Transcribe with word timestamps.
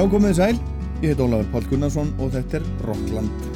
Já, 0.00 0.06
komið 0.08 0.30
sæl, 0.38 0.60
ég 1.02 1.10
heit 1.12 1.20
Ólafur 1.20 1.50
Pál 1.52 1.68
Gunnarsson 1.68 2.16
og 2.16 2.32
þetta 2.32 2.62
er 2.62 2.68
Rockland. 2.88 3.49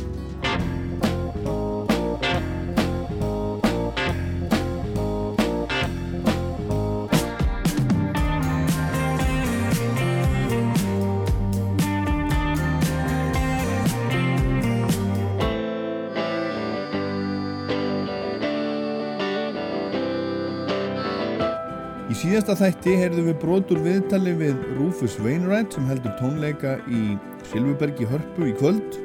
Síðasta 22.45 22.67
þætti 22.69 22.95
heyrðum 23.01 23.29
við 23.31 23.37
brotur 23.41 23.79
viðtali 23.81 24.33
við 24.37 24.57
Rufus 24.77 25.15
Wainwright 25.25 25.73
sem 25.73 25.87
heldur 25.89 26.13
tónleika 26.19 26.75
í 26.93 27.15
Silvubergi 27.49 28.05
Hörpu 28.11 28.51
í 28.51 28.53
kvöld. 28.59 28.99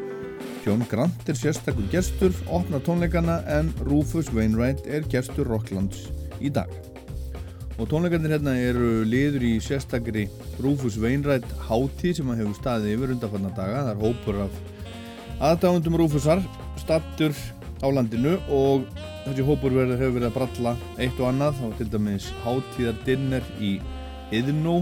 John 0.65 0.83
Grant 0.91 1.29
er 1.31 1.37
sérstakur 1.39 1.85
gestur, 1.87 2.33
opnar 2.51 2.83
tónleikana 2.83 3.37
en 3.47 3.69
Rufus 3.87 4.27
Wainwright 4.35 4.83
er 4.91 5.07
gestur 5.07 5.47
Rocklands 5.47 6.09
í 6.43 6.51
dag. 6.51 6.67
Og 7.79 7.87
tónleikarnir 7.87 8.35
hérna 8.35 8.57
eru 8.59 9.05
liður 9.07 9.47
í 9.47 9.53
sérstakri 9.63 10.25
Rufus 10.59 10.99
Wainwright 10.99 11.47
hátíð 11.69 12.19
sem 12.19 12.33
að 12.33 12.43
hefur 12.43 12.59
staðið 12.59 12.97
yfir 12.97 13.15
undanfarnar 13.15 13.55
daga. 13.55 13.85
Það 13.85 13.93
er 13.93 14.03
hópur 14.03 14.41
af 14.49 14.59
aðdáðundum 15.39 16.01
Rufusar, 16.03 16.43
stattur 16.83 17.39
á 17.79 17.87
landinu 17.87 18.35
og 18.51 18.87
þessi 19.25 19.45
hópur 19.47 19.73
verður, 19.75 19.99
hefur 19.99 20.15
verið 20.17 20.29
að 20.29 20.37
bralla 20.37 20.73
eitt 20.99 21.19
og 21.19 21.29
annað. 21.29 21.59
Það 21.59 21.67
var 21.67 21.77
til 21.79 21.91
dæmis 21.93 22.31
hátíðardinner 22.43 23.51
í 23.63 23.71
Yðnó 24.39 24.75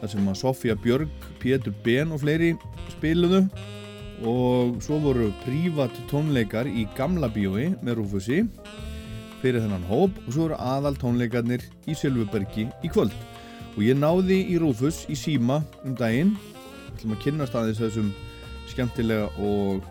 þar 0.00 0.10
sem 0.10 0.30
að 0.32 0.40
Sofía 0.40 0.76
Björg, 0.82 1.28
Pétur 1.42 1.74
Ben 1.84 2.12
og 2.14 2.22
fleiri 2.24 2.52
spiluðu. 2.96 3.44
Og 4.22 4.78
svo 4.84 5.00
voru 5.02 5.30
prívat 5.42 5.94
tónleikar 6.10 6.68
í 6.70 6.86
Gamla 6.96 7.30
bíói 7.32 7.72
með 7.82 7.98
Rúfusi 7.98 8.42
fyrir 9.42 9.64
þennan 9.64 9.86
hóp 9.88 10.18
og 10.22 10.28
svo 10.30 10.44
voru 10.46 10.58
aðal 10.62 10.94
tónleikarnir 11.00 11.64
í 11.90 11.96
Sölvubergi 11.98 12.68
í 12.70 12.90
kvöld. 12.92 13.14
Og 13.74 13.82
ég 13.86 13.98
náði 13.98 14.42
í 14.52 14.58
Rúfus 14.62 15.04
í 15.10 15.16
síma 15.18 15.62
um 15.82 15.96
daginn. 15.98 16.36
Ætlum 16.92 17.16
að 17.16 17.24
kynast 17.24 17.56
aðeins 17.58 17.82
þessum 17.82 18.12
skemmtilega 18.70 19.30
og 19.42 19.82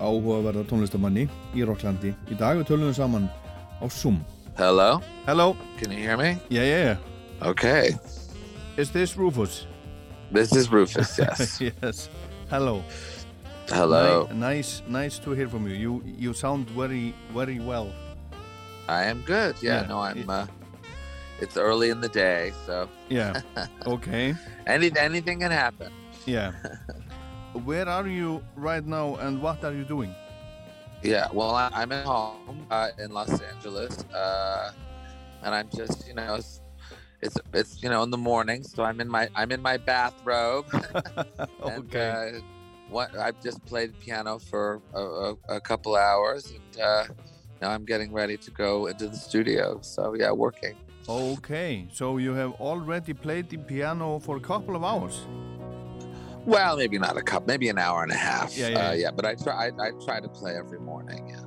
áhugaverða 0.00 0.64
tónlistamanni 0.70 1.28
í 1.54 1.64
Rocklandi 1.66 2.14
í 2.30 2.38
dag 2.38 2.56
við 2.60 2.68
tölum 2.70 2.88
við 2.90 2.96
saman 3.00 3.28
á 3.80 3.86
Zoom 3.90 4.22
Hello? 4.56 5.00
Hello, 5.26 5.54
Can 5.78 5.92
you 5.92 5.98
hear 5.98 6.16
me? 6.16 6.38
yeah 6.48 6.64
yeah 6.64 6.84
yeah 6.84 6.96
Okay. 7.42 7.92
Is 8.78 8.90
this 8.90 9.14
Rufus? 9.16 9.66
This 10.32 10.52
is 10.56 10.68
Rufus, 10.72 11.18
yes. 11.20 11.60
yes. 11.60 12.08
Hello. 12.48 12.82
Hello. 13.68 14.26
Ni- 14.32 14.38
nice, 14.40 14.82
nice 14.88 15.18
to 15.18 15.32
hear 15.32 15.48
from 15.48 15.68
you. 15.68 15.74
You 15.74 16.02
you 16.04 16.32
sound 16.32 16.70
very 16.70 17.14
very 17.34 17.60
well. 17.60 17.92
I 18.88 19.04
am 19.04 19.20
good. 19.26 19.56
Yeah, 19.60 19.82
Yeah, 19.82 19.88
no, 19.88 20.00
I'm 20.00 20.28
uh 20.30 20.46
it's 21.40 21.56
early 21.58 21.90
in 21.90 22.00
the 22.00 22.08
day, 22.08 22.52
so 22.64 22.88
Yeah. 23.10 23.40
okay. 23.86 24.34
any 24.66 24.90
anything 24.96 25.40
can 25.40 25.50
happen. 25.52 25.92
Yeah. 26.24 26.52
Where 27.64 27.88
are 27.88 28.06
you 28.06 28.42
right 28.54 28.84
now 28.84 29.16
and 29.16 29.40
what 29.40 29.64
are 29.64 29.72
you 29.72 29.84
doing? 29.84 30.14
Yeah, 31.02 31.28
well, 31.32 31.54
I, 31.54 31.70
I'm 31.72 31.92
at 31.92 32.04
home 32.04 32.66
uh, 32.70 32.90
in 32.98 33.10
Los 33.12 33.40
Angeles, 33.40 34.04
uh, 34.14 34.72
and 35.42 35.54
I'm 35.54 35.68
just, 35.74 36.08
you 36.08 36.14
know, 36.14 36.34
it's, 36.34 36.60
it's 37.22 37.36
it's 37.52 37.82
you 37.82 37.88
know 37.88 38.02
in 38.02 38.10
the 38.10 38.18
morning, 38.18 38.62
so 38.62 38.82
I'm 38.82 39.00
in 39.00 39.08
my 39.08 39.28
I'm 39.34 39.50
in 39.52 39.62
my 39.62 39.76
bathrobe. 39.76 40.66
and, 41.64 41.94
okay. 41.94 42.34
uh, 42.36 42.40
what 42.88 43.16
I've 43.16 43.40
just 43.42 43.64
played 43.64 43.98
piano 44.00 44.38
for 44.38 44.80
a, 44.94 45.00
a, 45.00 45.36
a 45.56 45.60
couple 45.60 45.96
hours, 45.96 46.52
and 46.52 46.82
uh, 46.82 47.04
now 47.60 47.70
I'm 47.70 47.84
getting 47.84 48.12
ready 48.12 48.36
to 48.36 48.50
go 48.50 48.86
into 48.86 49.08
the 49.08 49.16
studio. 49.16 49.78
So 49.82 50.14
yeah, 50.14 50.32
working. 50.32 50.74
okay. 51.08 51.88
So 51.92 52.18
you 52.18 52.34
have 52.34 52.52
already 52.60 53.12
played 53.12 53.48
the 53.48 53.58
piano 53.58 54.18
for 54.18 54.36
a 54.36 54.40
couple 54.40 54.76
of 54.76 54.84
hours. 54.84 55.26
Well, 56.46 56.76
maybe 56.76 56.98
not 56.98 57.16
a 57.16 57.22
cup, 57.22 57.46
maybe 57.48 57.68
an 57.68 57.78
hour 57.78 58.04
and 58.04 58.12
a 58.12 58.16
half. 58.16 58.56
Yeah, 58.56 58.68
yeah, 58.68 58.88
uh, 58.88 58.92
yeah. 58.92 59.10
But 59.10 59.26
I 59.26 59.34
try. 59.34 59.66
I, 59.66 59.88
I 59.88 59.90
try 60.04 60.20
to 60.20 60.28
play 60.28 60.54
every 60.56 60.78
morning. 60.78 61.28
Yeah. 61.28 61.42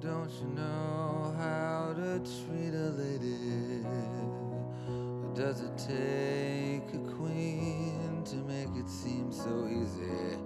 Don't 0.00 0.30
you 0.40 0.48
know 0.56 1.34
how 1.38 1.92
to 1.94 2.18
treat 2.20 2.74
a 2.74 2.90
lady? 2.96 3.84
Or 4.88 5.30
does 5.34 5.60
it 5.60 5.76
take 5.76 6.94
a 6.94 6.98
queen 7.16 8.22
to 8.24 8.36
make 8.36 8.74
it 8.74 8.88
seem 8.88 9.30
so 9.30 9.68
easy? 9.68 10.38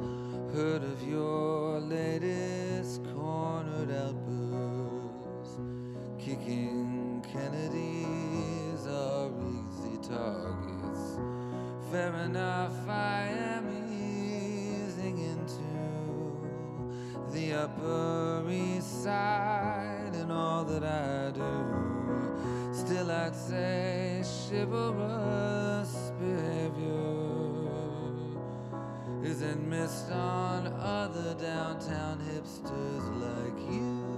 Heard 0.53 0.83
of 0.83 1.03
your 1.09 1.79
latest 1.81 3.05
cornered 3.15 3.93
outburst? 3.93 5.61
Kicking 6.19 7.25
Kennedys 7.33 8.87
are 8.89 9.31
easy 9.41 9.97
targets. 10.03 10.76
Fair 11.91 12.15
enough, 12.25 12.89
I 12.89 13.29
am 13.29 13.65
easing 13.91 15.19
into 15.19 15.63
the 17.33 17.55
Upper 17.55 18.45
East 18.51 19.05
Side 19.05 20.15
and 20.15 20.33
all 20.33 20.65
that 20.65 20.85
I 20.85 21.31
do. 21.33 22.75
Still, 22.75 23.11
I'd 23.11 23.35
say 23.35 24.23
chivalrous 24.49 26.13
behavior 26.21 27.17
isn't 29.25 29.69
missed 29.69 30.11
on 30.11 30.67
other 30.67 31.35
downtown 31.35 32.21
hipsters 32.21 33.07
like 33.21 33.59
you. 33.73 34.16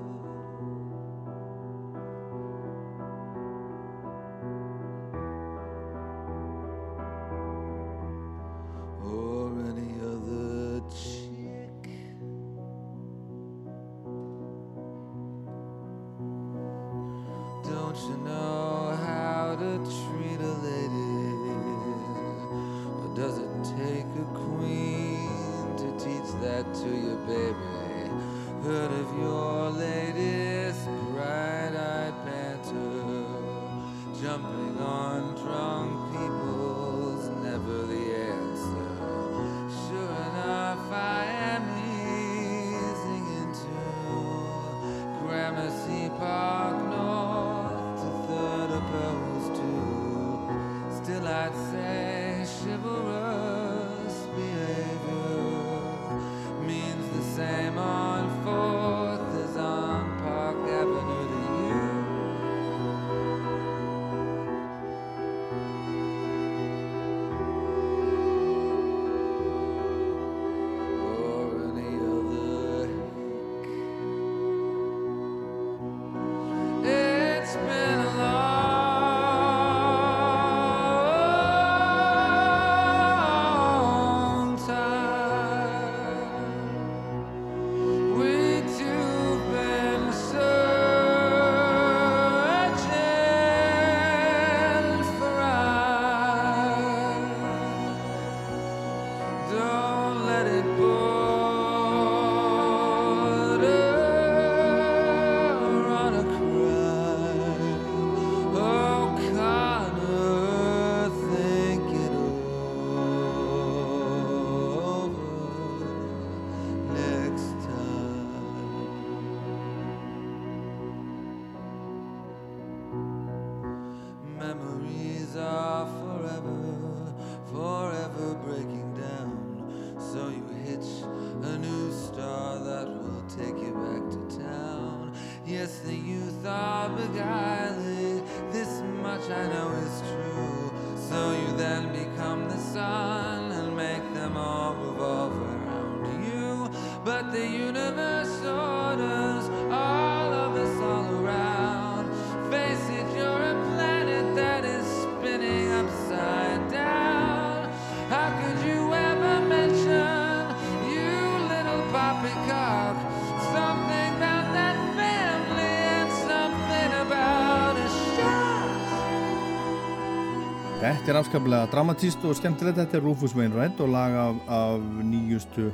Er 171.19 171.25
afskaplega 171.25 171.67
dramatíst 171.73 172.23
og 172.29 172.37
skemmtilegt. 172.39 172.77
Þetta 172.79 172.99
er 172.99 173.03
Rufus 173.03 173.33
Wainwright 173.35 173.81
og 173.83 173.89
lag 173.91 174.13
af, 174.15 174.37
af 174.55 174.83
nýjustu 175.03 175.71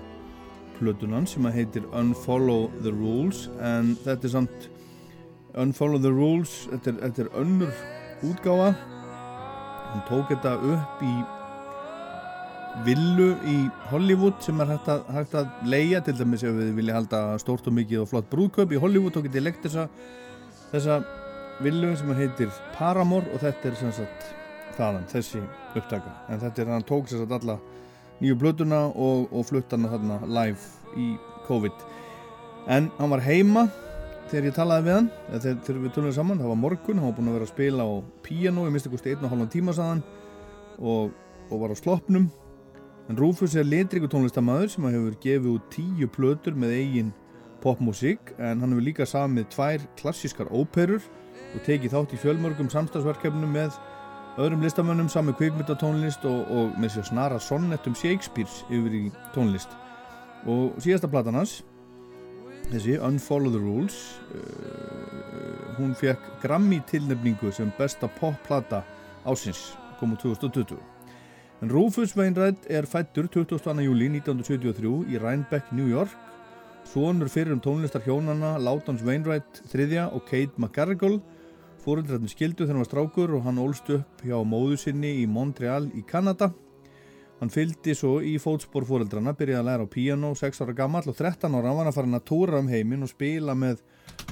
plötunan 0.78 1.26
sem 1.28 1.44
að 1.44 1.58
heitir 1.58 1.88
Unfollow 1.92 2.70
the 2.80 2.92
Rules 2.94 3.50
en 3.60 3.90
þetta 4.06 4.24
er 4.24 4.32
samt 4.32 4.68
Unfollow 5.60 6.00
the 6.00 6.12
Rules, 6.12 6.54
þetta 6.70 6.94
er, 6.94 7.00
þetta 7.02 7.24
er 7.26 7.28
önnur 7.42 7.82
útgáfa. 8.24 8.70
Hann 9.90 10.04
tók 10.08 10.32
þetta 10.32 10.54
upp 10.74 11.02
í 11.04 11.12
villu 12.86 13.26
í 13.50 13.56
Hollywood 13.90 14.40
sem 14.46 14.62
er 14.64 14.72
hægt 14.72 14.88
að, 14.94 15.02
hægt 15.18 15.36
að 15.42 15.68
leia 15.74 16.00
til 16.06 16.14
dæmis 16.22 16.46
ef 16.46 16.56
við 16.56 16.70
vilja 16.78 16.96
halda 16.96 17.20
stórt 17.42 17.68
og 17.68 17.76
mikið 17.76 18.06
og 18.06 18.08
flott 18.14 18.32
brúðköp 18.32 18.72
í 18.72 18.80
Hollywood 18.80 19.20
og 19.20 19.28
getið 19.28 19.44
leikt 19.44 19.68
þessa, 19.68 19.84
þessa 20.72 21.02
villu 21.60 21.92
sem 22.00 22.16
heitir 22.16 22.50
Paramore 22.78 23.28
og 23.34 23.44
þetta 23.44 23.70
er 23.70 23.78
sem 23.82 23.94
sagt 24.00 24.32
þaðan, 24.78 25.06
þessi 25.10 25.40
upptaka. 25.74 26.12
En 26.28 26.42
þetta 26.42 26.62
er 26.62 26.72
hann 26.74 26.86
tók 26.86 27.08
sér 27.10 27.22
satt 27.22 27.34
alla 27.38 27.58
nýju 28.20 28.36
blötuna 28.40 28.84
og, 28.90 29.26
og 29.32 29.46
flutt 29.48 29.72
hann 29.74 29.88
þarna 29.90 30.20
live 30.26 31.00
í 31.00 31.14
COVID. 31.48 31.86
En 32.70 32.90
hann 32.98 33.12
var 33.12 33.24
heima 33.24 33.66
þegar 34.30 34.48
ég 34.48 34.56
talaði 34.56 34.86
við 34.86 34.96
hann 34.98 35.10
þegar, 35.32 35.58
þegar 35.66 35.82
við 35.82 35.96
tunum 35.96 36.14
saman, 36.16 36.40
það 36.40 36.52
var 36.52 36.62
morgun 36.62 37.00
hann 37.00 37.10
var 37.10 37.18
búinn 37.18 37.32
að 37.32 37.36
vera 37.38 37.48
að 37.48 37.52
spila 37.52 37.84
á 37.84 37.92
piano 38.24 38.64
ég 38.64 38.74
misti 38.74 38.92
kosti 38.92 39.12
einn 39.12 39.26
og 39.26 39.34
halvan 39.34 39.52
tíma 39.52 39.74
saðan 39.76 40.00
og, 40.78 41.12
og 41.50 41.60
var 41.60 41.74
á 41.74 41.76
sloppnum. 41.78 42.30
En 43.04 43.20
Rufus 43.20 43.52
er 43.60 43.66
litriku 43.68 44.08
tónlistamæður 44.08 44.70
sem 44.72 44.86
hefur 44.88 45.18
gefið 45.20 45.50
út 45.58 45.66
tíu 45.74 46.08
plötur 46.08 46.56
með 46.56 46.78
eigin 46.78 47.12
popmusík 47.64 48.32
en 48.38 48.62
hann 48.62 48.72
hefur 48.72 48.86
líka 48.86 49.08
samið 49.08 49.50
tvær 49.52 49.84
klassískar 50.00 50.48
óperur 50.52 51.04
og 51.54 51.66
tekið 51.66 51.92
þátt 51.92 52.14
í 52.16 52.20
fjölmörgum 52.22 52.70
samstagsverkefnum 52.72 53.52
með 53.52 53.76
öðrum 54.34 54.64
listamönnum 54.64 55.08
sami 55.08 55.32
kvikmyndatónlist 55.38 56.24
og, 56.26 56.48
og 56.50 56.78
með 56.82 56.96
sér 56.96 57.06
snara 57.06 57.36
sonnettum 57.38 57.94
Shakespeares 57.94 58.64
yfir 58.66 58.96
í 58.98 59.02
tónlist 59.34 59.70
og 60.50 60.74
síðasta 60.82 61.10
platan 61.10 61.38
hans 61.38 61.60
þessi 62.72 62.96
Unfollow 62.98 63.54
the 63.54 63.60
Rules 63.62 63.98
uh, 64.34 65.76
hún 65.78 65.94
fekk 65.98 66.26
Grammy 66.42 66.80
tilnefningu 66.90 67.52
sem 67.54 67.70
besta 67.78 68.10
popplata 68.18 68.82
ásins 69.22 69.76
kom 70.00 70.16
úr 70.16 70.22
2020 70.24 70.82
en 71.62 71.70
Rufus 71.70 72.16
Wainwright 72.18 72.66
er 72.66 72.90
fættur 72.90 73.30
22. 73.30 73.86
júli 73.86 74.10
1973 74.18 75.14
í 75.14 75.22
Rhinebeck, 75.22 75.70
New 75.70 75.86
York 75.92 76.10
sonur 76.90 77.30
fyrir 77.30 77.54
um 77.54 77.62
tónlistar 77.62 78.02
hjónana 78.02 78.56
Látans 78.58 79.06
Wainwright 79.06 79.62
III 79.70 80.08
og 80.10 80.26
Kate 80.26 80.58
McGarrigle 80.58 81.22
Fóreldrarnir 81.84 82.32
skildu 82.32 82.64
þegar 82.64 82.78
hann 82.78 82.80
var 82.80 82.88
strákur 82.88 83.32
og 83.36 83.42
hann 83.44 83.58
ólst 83.60 83.90
upp 83.92 84.22
hjá 84.24 84.38
móðu 84.48 84.78
sinni 84.80 85.10
í 85.20 85.24
Montreal 85.28 85.90
í 85.92 86.00
Kanada. 86.08 86.46
Hann 87.42 87.50
fylgdi 87.52 87.92
svo 87.92 88.22
í 88.24 88.38
fótspor 88.40 88.86
fóreldrarna, 88.88 89.34
byrjaði 89.36 89.60
að 89.60 89.66
læra 89.68 89.84
á 89.84 89.92
piano 89.92 90.30
6 90.32 90.62
ára 90.64 90.72
gammal 90.78 91.02
og 91.04 91.18
13 91.18 91.52
ára 91.52 91.74
var 91.76 91.82
hann 91.82 91.90
að 91.90 91.98
fara 91.98 92.08
að 92.16 92.22
tóra 92.30 92.60
um 92.62 92.70
heiminn 92.72 93.04
og 93.04 93.10
spila 93.10 93.52
með 93.52 93.82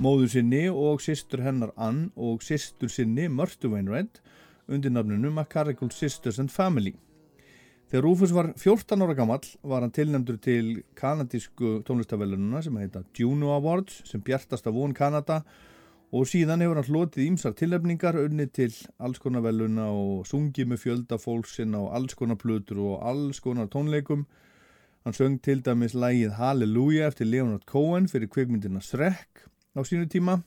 móðu 0.00 0.30
sinni 0.32 0.62
og 0.70 1.02
sýstur 1.04 1.42
hennar 1.44 1.74
Ann 1.76 2.06
og 2.16 2.40
sýstur 2.40 2.88
sinni 2.88 3.26
Mörtu 3.28 3.68
Wainwright 3.74 4.22
undir 4.72 4.94
nafninu 4.94 5.28
McCarrickle 5.28 5.90
Sisters 5.92 6.40
and 6.40 6.48
Family. 6.54 6.94
Þegar 7.92 8.06
Rufus 8.06 8.32
var 8.32 8.48
14 8.56 9.04
ára 9.04 9.18
gammal 9.18 9.44
var 9.60 9.84
hann 9.84 9.92
tilnæmdur 9.92 10.40
til 10.40 10.78
kanadísku 10.96 11.82
tónlistavellununa 11.84 12.64
sem 12.64 12.80
heita 12.80 13.04
Juno 13.12 13.52
Awards 13.58 14.00
sem 14.08 14.24
bjartast 14.24 14.72
af 14.72 14.72
von 14.72 14.96
Kanada 14.96 15.42
og 15.42 15.68
síðan 16.28 16.60
hefur 16.60 16.76
hann 16.76 16.88
hlotið 16.90 17.24
ímsar 17.24 17.54
tilnefningar 17.56 18.18
unni 18.20 18.44
til 18.52 18.68
alls 19.00 19.16
konar 19.22 19.40
veluna 19.46 19.86
og 19.96 20.26
sungið 20.28 20.68
með 20.68 20.82
fjölda 20.82 21.16
fólksinn 21.16 21.72
á 21.72 21.88
alls 21.96 22.12
konar 22.18 22.36
plötur 22.36 22.82
og 22.84 23.06
alls 23.08 23.40
konar 23.40 23.70
tónleikum. 23.72 24.26
Hann 25.06 25.16
söng 25.16 25.38
til 25.40 25.62
dæmis 25.64 25.96
lægið 25.96 26.36
Halleluja 26.36 27.08
eftir 27.08 27.30
Leonard 27.30 27.64
Cohen 27.64 28.10
fyrir 28.12 28.28
kveikmyndina 28.28 28.84
Shrek 28.84 29.46
á 29.72 29.80
sínu 29.80 30.04
tíma. 30.12 30.42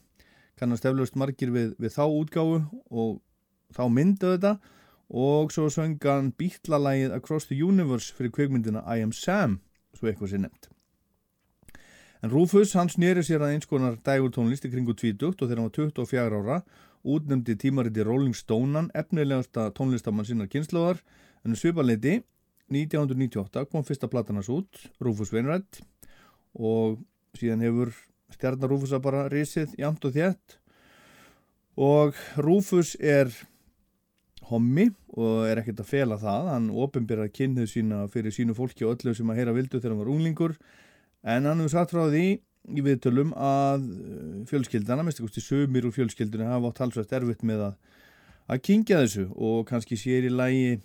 Kannast 0.54 0.86
eflaust 0.86 1.18
margir 1.18 1.50
við, 1.50 1.74
við 1.82 1.98
þá 1.98 2.04
útgáfu 2.14 2.62
og 2.86 3.18
þá 3.74 3.84
myndu 3.90 4.36
þetta 4.36 4.54
og 5.10 5.50
svo 5.50 5.66
söng 5.66 5.98
hann 6.06 6.30
bítlalægið 6.38 7.18
Across 7.18 7.50
the 7.50 7.58
Universe 7.58 8.14
fyrir 8.14 8.30
kveikmyndina 8.38 8.86
I 8.86 9.02
Am 9.02 9.10
Sam, 9.10 9.58
svo 9.98 10.06
eitthvað 10.06 10.30
sé 10.30 10.44
nefnt. 10.46 10.70
En 12.26 12.32
Rufus, 12.32 12.72
hann 12.74 12.88
snýri 12.90 13.22
sér 13.22 13.44
að 13.46 13.52
eins 13.54 13.68
konar 13.70 14.00
dægurtónlist 14.02 14.64
í 14.66 14.68
kringu 14.72 14.96
20 14.98 15.28
og 15.28 15.36
þegar 15.38 15.60
hann 15.60 15.68
var 15.68 15.74
24 15.76 16.38
ára 16.40 16.54
útnefndi 17.06 17.54
tímariti 17.62 18.02
Rolling 18.02 18.34
Stonean 18.34 18.88
efnilegasta 18.98 19.68
tónlistamann 19.76 20.26
sinnar 20.26 20.48
kynnslóðar 20.50 20.98
en 21.46 21.54
svipaleiti 21.54 22.16
1998 22.74 23.62
kom 23.70 23.84
fyrsta 23.86 24.10
platanas 24.10 24.50
út, 24.50 24.66
Rufus 24.98 25.30
Wainwright. 25.30 25.78
Og 26.58 26.96
síðan 27.38 27.62
hefur 27.62 27.92
stjarnar 28.34 28.74
Rufusa 28.74 28.98
bara 29.04 29.28
risið 29.30 29.76
jamt 29.78 30.02
og 30.08 30.16
þétt. 30.16 30.56
Og 31.78 32.18
Rufus 32.42 32.96
er 32.98 33.30
hommi 34.50 34.88
og 35.14 35.46
er 35.46 35.62
ekkert 35.62 35.84
að 35.84 35.92
fela 35.92 36.18
það. 36.18 36.50
Hann 36.56 36.66
ofinbyrjar 36.74 37.30
kynnuð 37.38 37.70
sína 37.70 38.02
fyrir 38.10 38.34
sínu 38.34 38.58
fólki 38.58 38.82
og 38.82 38.96
öllu 38.96 39.14
sem 39.14 39.30
að 39.30 39.44
heyra 39.44 39.54
vildu 39.54 39.78
þegar 39.78 39.94
hann 39.94 40.02
var 40.02 40.12
unglingur 40.16 40.58
en 41.26 41.48
hann 41.50 41.62
hefur 41.62 41.74
satt 41.74 41.94
frá 41.94 42.06
því 42.06 42.26
í 42.76 42.82
viðtölum 42.82 43.32
að 43.38 43.86
uh, 43.86 44.42
fjölskyldana, 44.50 45.04
mest 45.06 45.22
ekki 45.22 45.42
sumir 45.42 45.86
úr 45.86 45.94
fjölskyldunni 45.94 46.48
hafa 46.48 46.72
átt 46.72 46.82
halsvægt 46.84 47.14
erfitt 47.18 47.44
með 47.46 47.68
að, 47.68 47.78
að 48.54 48.62
kingja 48.68 49.00
þessu. 49.04 49.26
Og 49.34 49.64
kannski 49.68 49.98
sér 50.00 50.26
í 50.26 50.32
lægi 50.32 50.78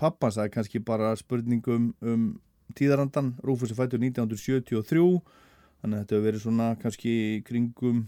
pappans 0.00 0.38
að 0.40 0.52
kannski 0.56 0.82
bara 0.84 1.14
spurningum 1.18 1.90
um 2.04 2.28
tíðarandan, 2.76 3.34
Rúfus 3.46 3.72
er 3.72 3.78
fættur 3.78 4.02
1973 4.02 5.02
þannig 5.80 5.96
að 5.96 6.02
þetta 6.02 6.16
hefur 6.16 6.26
verið 6.26 6.42
svona 6.42 6.68
kannski 6.80 7.14
kringum 7.46 8.06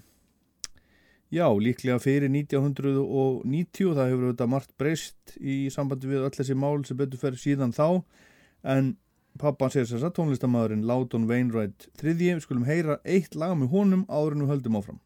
já, 1.32 1.46
líklega 1.46 1.98
fyrir 2.02 2.30
1990 2.32 3.94
það 3.96 4.10
hefur 4.12 4.30
þetta 4.32 4.48
margt 4.50 4.72
breyst 4.80 5.36
í 5.38 5.58
sambandi 5.72 6.10
við 6.10 6.24
öll 6.26 6.34
þessi 6.34 6.56
mál 6.58 6.80
sem 6.88 6.98
betur 6.98 7.20
fer 7.20 7.38
síðan 7.38 7.74
þá. 7.76 8.02
En 8.66 8.96
Pappan 9.38 9.70
segir 9.70 9.90
þess 9.90 10.06
að 10.08 10.14
tónlistamæðurinn 10.16 10.86
Láton 10.88 11.28
Wainwright 11.30 11.88
þriðji, 12.00 12.32
við 12.34 12.44
skulum 12.46 12.66
heyra 12.66 12.98
eitt 13.04 13.36
lag 13.38 13.54
með 13.58 13.74
honum 13.74 14.06
áður 14.08 14.34
en 14.34 14.44
við 14.46 14.52
höldum 14.54 14.78
áfram. 14.80 15.00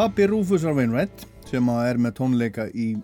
Pappi 0.00 0.24
Rúfusar 0.24 0.72
Wainwright 0.72 1.26
sem 1.44 1.66
er 1.68 1.98
með 2.00 2.14
tónleika 2.16 2.64
í 2.72 2.94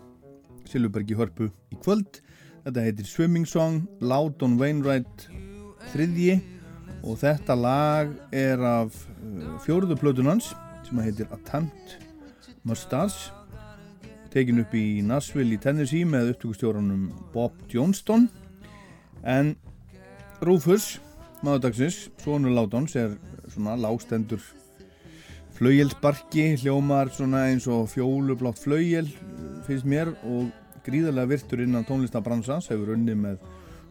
Silvubergi 0.65 1.13
Hörpu 1.19 1.51
í 1.69 1.77
kvöld. 1.85 2.23
Þetta 2.65 2.85
heitir 2.87 3.05
Swimming 3.11 3.45
Song 3.45 3.83
Loudon 4.01 4.55
Wainwright 4.57 5.27
þriðji. 5.91 6.39
Og 7.05 7.21
þetta 7.21 7.59
lag 7.61 8.17
er 8.33 8.65
af 8.65 8.97
uh, 8.97 9.45
fjóruðu 9.67 9.99
plötunans 10.01 10.55
sem 10.89 11.05
heitir 11.05 11.29
Attempt 11.37 11.99
Mustache. 12.65 13.29
Tekin 14.33 14.65
upp 14.65 14.73
í 14.73 15.03
Nashville 15.05 15.53
í 15.53 15.61
Tennessee 15.61 16.09
með 16.09 16.33
upptökustjórunum 16.33 17.11
Bob 17.37 17.61
Johnston. 17.69 18.31
En 19.21 19.53
Rúfus 20.41 20.95
maðurdagsins, 21.45 22.07
Sónur 22.25 22.57
Ládons 22.57 22.97
er 22.97 23.19
svona 23.53 23.77
lástendur 23.77 24.41
flaujeldsbarki, 25.57 26.51
hljómar 26.61 27.09
svona 27.15 27.47
eins 27.49 27.65
og 27.73 27.87
fjólublátt 27.89 28.59
flauel 28.61 29.07
finnst 29.65 29.87
mér 29.89 30.11
og 30.29 30.51
gríðarlega 30.85 31.31
virtur 31.31 31.63
innan 31.65 31.87
tónlistabransans, 31.89 32.69
hefur 32.69 32.93
unni 32.93 33.15
með 33.17 33.41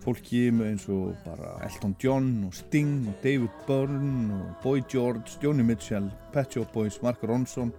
fólki 0.04 0.44
eins 0.52 0.86
og 0.94 1.16
bara 1.26 1.56
Elton 1.66 1.96
John 2.02 2.28
og 2.46 2.54
Sting 2.54 3.08
og 3.10 3.18
David 3.24 3.56
Byrne 3.66 4.38
og 4.38 4.52
Boy 4.62 4.84
George, 4.92 5.40
Joni 5.42 5.66
Mitchell, 5.66 6.12
Pet 6.34 6.54
Shop 6.54 6.70
Boys, 6.74 7.00
Mark 7.02 7.24
Ronson 7.26 7.74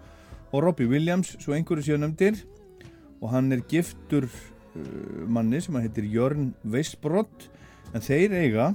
og 0.50 0.64
Robbie 0.64 0.90
Williams, 0.90 1.36
svo 1.38 1.54
einhverju 1.54 1.86
séu 1.86 2.00
nefndir. 2.00 2.42
Og 3.22 3.30
hann 3.32 3.52
er 3.54 3.62
giftur 3.70 4.26
uh, 4.26 5.22
manni 5.30 5.62
sem 5.62 5.78
heitir 5.78 6.10
Jörn 6.10 6.50
Weisbrott 6.66 7.46
en 7.94 8.02
þeir 8.02 8.34
eiga 8.42 8.72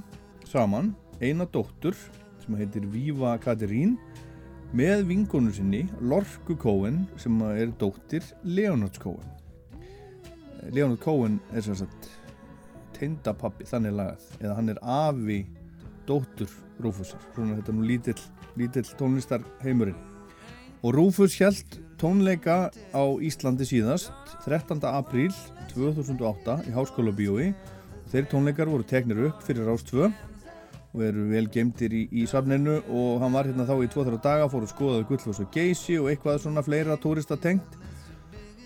saman 0.48 0.94
eina 1.20 1.44
dóttur 1.44 1.94
sem 2.42 2.56
heitir 2.58 2.88
Víva 2.90 3.36
Katerín 3.42 3.98
með 4.72 5.04
vinkonu 5.10 5.52
sinni 5.52 5.82
Lorku 6.00 6.56
Cohen 6.56 7.02
sem 7.20 7.34
er 7.52 7.72
dóttir 7.80 8.24
Leonard 8.42 8.96
Cohen. 9.02 9.28
Leonard 10.72 11.00
Cohen 11.02 11.40
er 11.52 11.64
sem 11.64 11.76
sagt 11.76 12.08
tindapappi, 12.96 13.66
þannig 13.68 13.96
lagað 13.98 14.30
eða 14.40 14.56
hann 14.56 14.72
er 14.72 14.80
afi 14.80 15.42
dóttur 16.08 16.48
Rúfusar, 16.82 17.20
svona 17.34 17.58
þetta 17.58 17.74
nú 17.76 17.84
lítill 17.86 18.18
lítill 18.58 18.88
tónlistar 18.98 19.44
heimurinn 19.62 19.98
og 20.82 20.96
Rúfus 20.96 21.36
held 21.38 21.76
tónleika 22.00 22.72
á 22.72 23.04
Íslandi 23.22 23.68
síðast 23.68 24.10
13. 24.46 24.80
apríl 24.88 25.30
2008 25.74 26.62
í 26.66 26.74
Háskóla 26.74 27.12
Bíói 27.14 27.52
þeir 28.10 28.28
tónleikar 28.32 28.72
voru 28.72 28.86
teknir 28.88 29.28
upp 29.28 29.44
fyrir 29.46 29.68
Rástvö 29.68 30.10
og 30.92 31.04
eru 31.06 31.24
vel 31.30 31.46
gemdir 31.52 31.94
í, 31.96 32.02
í 32.12 32.26
safninu. 32.28 32.80
Og 32.90 33.22
hann 33.22 33.32
var 33.34 33.48
hérna 33.48 33.66
þá 33.68 33.76
í 33.80 33.90
2-3 33.92 34.20
daga 34.24 34.50
fór 34.52 34.66
að 34.66 34.74
skoðaði 34.74 35.08
Gullfoss 35.08 35.42
og 35.44 35.50
Geysi 35.54 35.98
og 36.00 36.10
eitthvað 36.12 36.42
svona 36.44 36.64
fleira 36.66 36.98
tórista 37.00 37.38
tengt 37.40 37.78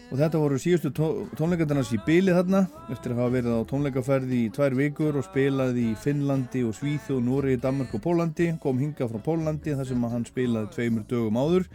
og 0.07 0.21
þetta 0.21 0.39
voru 0.39 0.59
síðustu 0.63 0.93
tó 0.95 1.07
tónleikandarnas 1.35 1.89
í 1.97 1.99
byli 2.07 2.35
þarna 2.35 2.61
eftir 2.95 3.11
að 3.11 3.23
hafa 3.25 3.33
verið 3.35 3.57
á 3.59 3.69
tónleikaferði 3.71 4.37
í 4.45 4.53
tvær 4.55 4.77
vikur 4.79 5.19
og 5.19 5.27
spilaði 5.27 5.89
í 5.91 5.97
Finnlandi 5.99 6.63
og 6.63 6.77
Svíþjóð, 6.79 7.25
Núri, 7.27 7.57
Danmark 7.59 7.95
og 7.97 8.05
Pólandi 8.05 8.53
kom 8.63 8.79
hinga 8.79 9.09
frá 9.11 9.19
Pólandi 9.25 9.75
þar 9.75 9.89
sem 9.91 10.07
hann 10.13 10.29
spilaði 10.29 10.71
tveimur 10.77 11.09
dögum 11.11 11.41
áður. 11.43 11.67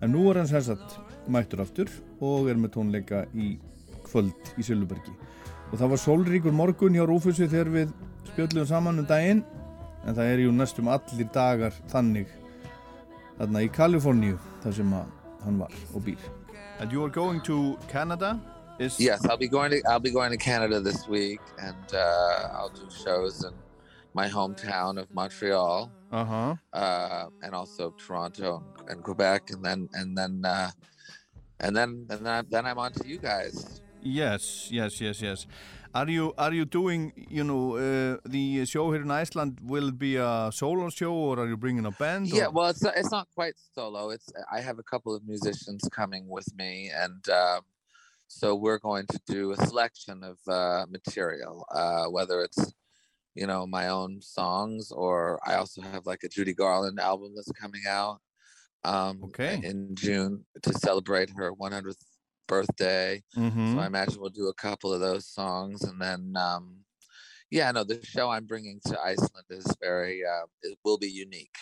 En 0.00 0.14
nú 0.14 0.28
er 0.30 0.38
hann 0.38 0.50
sérsagt 0.50 1.00
mættur 1.26 1.64
aftur 1.64 1.90
og 2.22 2.46
er 2.52 2.62
með 2.62 2.76
tónleika 2.78 3.24
í 3.34 3.56
kvöld 4.06 4.54
í 4.58 4.64
Sjölubergi 4.66 5.14
og 5.70 5.78
það 5.78 5.92
var 5.92 6.02
sólríkur 6.02 6.54
morgun 6.54 6.96
hjá 6.98 7.04
Rúfussi 7.06 7.46
þegar 7.50 7.74
við 7.74 7.90
spjöldum 8.30 8.66
saman 8.66 9.02
um 9.02 9.06
daginn 9.06 9.42
en 10.04 10.14
það 10.14 10.34
er 10.34 10.44
ju 10.44 10.52
næstum 10.52 10.88
allir 10.88 11.28
dagar 11.34 11.74
þannig 11.92 12.28
þarna 13.38 13.64
í 13.64 13.72
Kaliforníu 13.72 14.38
þar 14.62 14.76
sem 14.76 14.92
hann 15.44 15.58
var 15.60 15.74
og 15.94 16.04
býr 16.04 16.30
And 16.80 16.90
you 16.90 17.04
are 17.04 17.10
going 17.10 17.42
to 17.42 17.78
Canada? 17.88 18.40
Is... 18.78 18.98
Yes, 18.98 19.26
I'll 19.26 19.36
be 19.36 19.48
going 19.48 19.70
to 19.70 19.82
I'll 19.86 20.00
be 20.00 20.10
going 20.10 20.30
to 20.30 20.38
Canada 20.38 20.80
this 20.80 21.06
week 21.06 21.40
and 21.58 21.94
uh, 21.94 22.48
I'll 22.54 22.70
do 22.70 22.88
shows 23.04 23.44
in 23.44 23.52
my 24.14 24.28
hometown 24.28 24.98
of 24.98 25.12
Montreal. 25.12 25.90
Uh-huh. 26.10 26.56
Uh, 26.72 27.26
and 27.42 27.54
also 27.54 27.94
Toronto 27.98 28.64
and 28.88 29.02
Quebec 29.04 29.50
and 29.50 29.62
then 29.62 29.88
and 29.92 30.16
then 30.16 30.42
uh, 30.44 30.70
and 31.60 31.76
then 31.76 32.06
and 32.08 32.24
then, 32.24 32.26
I, 32.26 32.42
then 32.48 32.64
I'm 32.66 32.78
on 32.78 32.92
to 32.92 33.06
you 33.06 33.18
guys. 33.18 33.82
Yes, 34.02 34.68
yes, 34.70 35.00
yes, 35.00 35.20
yes. 35.20 35.46
Are 35.92 36.08
you 36.08 36.32
are 36.38 36.52
you 36.52 36.64
doing 36.64 37.12
you 37.16 37.42
know 37.42 37.76
uh, 37.76 38.18
the 38.24 38.64
show 38.64 38.92
here 38.92 39.02
in 39.02 39.10
Iceland? 39.10 39.58
Will 39.62 39.88
it 39.88 39.98
be 39.98 40.16
a 40.16 40.50
solo 40.52 40.88
show 40.90 41.12
or 41.12 41.40
are 41.40 41.48
you 41.48 41.56
bringing 41.56 41.84
a 41.84 41.90
band? 41.90 42.28
Yeah, 42.28 42.46
well, 42.46 42.68
it's 42.68 42.82
not, 42.82 42.96
it's 42.96 43.10
not 43.10 43.26
quite 43.34 43.54
solo. 43.74 44.10
It's 44.10 44.32
I 44.52 44.60
have 44.60 44.78
a 44.78 44.84
couple 44.84 45.14
of 45.16 45.26
musicians 45.26 45.88
coming 45.90 46.28
with 46.28 46.46
me, 46.54 46.90
and 46.94 47.28
uh, 47.28 47.60
so 48.28 48.54
we're 48.54 48.78
going 48.78 49.06
to 49.08 49.20
do 49.26 49.50
a 49.50 49.56
selection 49.56 50.22
of 50.22 50.38
uh, 50.46 50.86
material, 50.88 51.66
uh, 51.74 52.04
whether 52.04 52.42
it's 52.42 52.72
you 53.34 53.48
know 53.48 53.66
my 53.66 53.88
own 53.88 54.20
songs 54.20 54.92
or 54.92 55.40
I 55.44 55.54
also 55.56 55.82
have 55.82 56.06
like 56.06 56.22
a 56.22 56.28
Judy 56.28 56.54
Garland 56.54 57.00
album 57.00 57.32
that's 57.34 57.52
coming 57.52 57.82
out 57.88 58.20
um, 58.84 59.24
okay 59.24 59.60
in 59.62 59.94
June 59.94 60.44
to 60.62 60.72
celebrate 60.72 61.30
her 61.36 61.52
100th 61.52 62.04
birthday. 62.50 63.22
Mm-hmm. 63.36 63.74
So 63.74 63.80
I 63.80 63.86
imagine 63.86 64.20
we'll 64.20 64.38
do 64.42 64.48
a 64.48 64.54
couple 64.66 64.92
of 64.92 65.00
those 65.00 65.26
songs, 65.26 65.82
and 65.88 65.98
then 66.00 66.34
um, 66.36 66.64
yeah, 67.50 67.70
no, 67.70 67.84
the 67.84 68.04
show 68.04 68.28
I'm 68.28 68.46
bringing 68.46 68.80
to 68.86 69.00
Iceland 69.12 69.46
is 69.50 69.66
very 69.80 70.22
uh, 70.24 70.46
it 70.62 70.76
will 70.84 70.98
be 70.98 71.10
unique. 71.26 71.56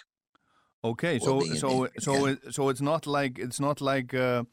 Okay, 0.83 1.19
so 1.19 1.41
so 1.63 1.89
so 1.99 2.13
it, 2.27 2.39
so 2.51 2.69
it's 2.71 2.81
not 2.81 3.07
like 3.07 3.39
it's 3.39 3.61
not 3.61 3.81
like 3.81 4.15
uh, 4.15 4.45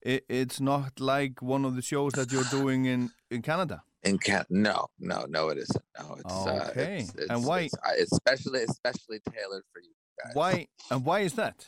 it, 0.00 0.24
it's 0.28 0.60
not 0.60 1.00
like 1.00 1.42
one 1.42 1.64
of 1.64 1.74
the 1.76 1.82
shows 1.82 2.12
that 2.12 2.32
you're 2.32 2.50
doing 2.50 2.86
in 2.86 3.10
in 3.30 3.42
Canada. 3.42 3.82
In 4.04 4.16
Can 4.18 4.44
no, 4.48 4.86
no, 5.00 5.26
no, 5.28 5.48
it 5.48 5.58
isn't. 5.58 5.84
No, 5.98 6.16
it's 6.20 6.34
okay. 6.46 6.96
Uh, 6.96 7.00
it's, 7.00 7.14
it's, 7.14 7.30
and 7.30 7.44
why? 7.44 7.68
It's 8.02 8.12
especially 8.12 8.62
especially 8.62 9.20
tailored 9.32 9.64
for 9.72 9.80
you 9.80 9.94
guys. 10.22 10.34
Why 10.34 10.52
and 10.90 11.04
why 11.04 11.20
is 11.20 11.34
that? 11.34 11.66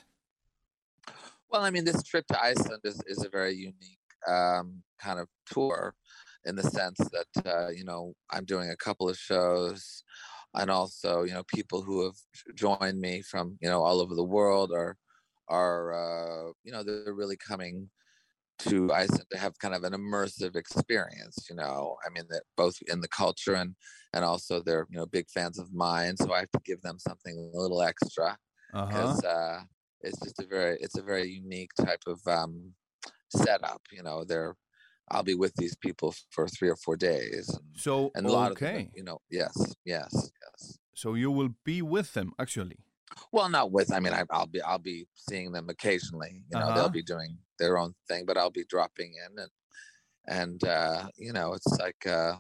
Well, 1.50 1.62
I 1.62 1.71
mean, 1.71 1.85
this 1.85 2.02
trip 2.02 2.26
to 2.28 2.42
Iceland 2.42 2.83
is, 2.85 3.02
is 3.07 3.25
a 3.25 3.28
very 3.28 3.54
unique 3.54 3.99
um, 4.28 4.83
kind 5.00 5.19
of 5.19 5.28
tour 5.47 5.95
in 6.45 6.57
the 6.57 6.62
sense 6.62 6.99
that, 6.99 7.47
uh, 7.47 7.69
you 7.71 7.85
know, 7.85 8.14
I'm 8.30 8.45
doing 8.45 8.71
a 8.71 8.76
couple 8.76 9.09
of 9.09 9.16
shows 9.16 10.04
and 10.54 10.71
also, 10.71 11.25
you 11.25 11.33
know, 11.33 11.42
people 11.45 11.83
who 11.83 12.04
have 12.04 12.16
joined 12.54 13.00
me 13.00 13.23
from, 13.23 13.59
you 13.61 13.69
know, 13.69 13.83
all 13.83 14.00
over 14.00 14.14
the 14.14 14.25
world 14.25 14.73
are, 14.73 14.97
are, 15.49 15.92
uh, 15.92 16.52
you 16.64 16.73
know, 16.73 16.83
they're 16.83 17.14
really 17.14 17.37
coming 17.37 17.90
to 18.61 18.92
Iceland 18.92 19.26
to 19.33 19.38
have 19.38 19.59
kind 19.59 19.75
of 19.75 19.85
an 19.85 19.92
immersive 19.92 20.54
experience, 20.54 21.47
you 21.49 21.57
know, 21.57 21.97
I 22.07 22.11
mean, 22.11 22.25
that 22.30 22.42
both 22.57 22.76
in 22.88 23.00
the 23.00 23.09
culture 23.09 23.54
and, 23.54 23.75
and 24.12 24.25
also 24.25 24.61
they're, 24.61 24.87
you 24.90 24.99
know, 24.99 25.07
big 25.07 25.28
fans 25.30 25.59
of 25.59 25.73
mine. 25.73 26.16
So 26.16 26.33
I 26.33 26.40
have 26.40 26.50
to 26.52 26.61
give 26.64 26.83
them 26.83 26.99
something 26.99 27.50
a 27.54 27.59
little 27.59 27.83
extra 27.83 28.37
because, 28.73 29.25
uh-huh. 29.25 29.28
uh, 29.28 29.61
it's 30.02 30.21
just 30.21 30.40
a 30.40 30.47
very 30.47 30.76
it's 30.80 30.99
a 30.99 31.02
very 31.02 31.28
unique 31.28 31.71
type 31.75 32.02
of 32.07 32.21
um 32.26 32.73
setup 33.28 33.80
you 33.92 34.02
know 34.02 34.25
they're 34.25 34.57
i'll 35.11 35.23
be 35.23 35.35
with 35.35 35.54
these 35.57 35.76
people 35.76 36.14
for 36.30 36.49
three 36.49 36.69
or 36.69 36.76
four 36.76 36.97
days 36.97 37.49
and, 37.49 37.64
so 37.76 38.11
and 38.14 38.26
a 38.26 38.33
lot 38.33 38.52
okay. 38.52 38.66
of 38.66 38.75
them, 38.75 38.90
you 38.95 39.04
know 39.04 39.21
yes 39.30 39.54
yes 39.85 40.11
yes. 40.12 40.78
So 40.95 41.14
you 41.14 41.30
will 41.30 41.54
be 41.64 41.80
with 41.80 42.12
them 42.12 42.33
actually? 42.38 42.76
Well 43.33 43.49
not 43.49 43.73
with 43.73 43.92
i 43.92 44.00
mean 44.00 44.12
I, 44.12 44.25
will 44.30 44.47
be 44.47 44.62
i'll 44.62 44.78
be 44.78 45.07
seeing 45.14 45.52
them 45.52 45.69
occasionally 45.69 46.42
you 46.50 46.59
know 46.59 46.66
uh-huh. 46.66 46.75
they'll 46.75 46.88
be 46.88 47.02
doing 47.02 47.38
their 47.59 47.78
own 47.78 47.95
thing 48.09 48.25
but 48.26 48.37
i'll 48.37 48.50
be 48.50 48.64
dropping 48.69 49.14
in 49.26 49.38
and 49.38 49.50
and 50.28 50.64
uh 50.64 51.09
you 51.16 51.33
know 51.33 51.54
it's 51.54 51.78
like 51.78 52.07
uh 52.07 52.35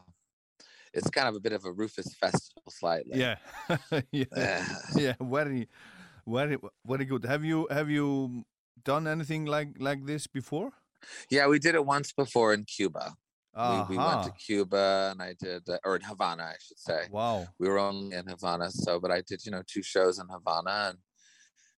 it's 0.92 1.10
kind 1.10 1.28
of 1.28 1.34
a 1.36 1.40
bit 1.40 1.52
of 1.52 1.64
a 1.64 1.72
rufus 1.72 2.14
festival 2.14 2.62
slightly. 2.68 3.18
Yeah. 3.18 3.36
Yeah. 4.12 4.66
Yeah 4.96 5.14
very 5.20 5.68
very 6.30 6.58
very 6.86 7.04
good 7.04 7.24
have 7.24 7.44
you 7.44 7.66
have 7.70 7.90
you 7.90 8.44
done 8.84 9.06
anything 9.06 9.44
like 9.44 9.76
like 9.78 10.06
this 10.06 10.26
before? 10.26 10.70
Yeah 11.30 11.46
we 11.46 11.58
did 11.58 11.74
it 11.74 11.84
once 11.84 12.12
before 12.12 12.52
in 12.54 12.64
cuba. 12.64 13.14
Uh-huh. 13.52 13.84
we, 13.88 13.96
we, 13.96 14.04
went 14.04 14.22
to 14.22 14.30
cuba 14.30 15.08
and 15.10 15.20
i 15.20 15.34
did 15.36 15.68
uh, 15.68 15.76
or 15.84 15.96
in 15.96 16.02
havana 16.02 16.44
i 16.44 16.56
should 16.64 16.78
say. 16.78 17.08
Wow. 17.10 17.48
We 17.58 17.68
were 17.68 17.78
only 17.78 18.16
in 18.16 18.26
havana 18.26 18.70
so 18.70 19.00
but 19.00 19.10
i 19.10 19.22
did 19.22 19.44
you 19.44 19.50
know 19.50 19.62
two 19.66 19.82
shows 19.82 20.18
in 20.18 20.28
havana 20.28 20.90
and 20.90 20.98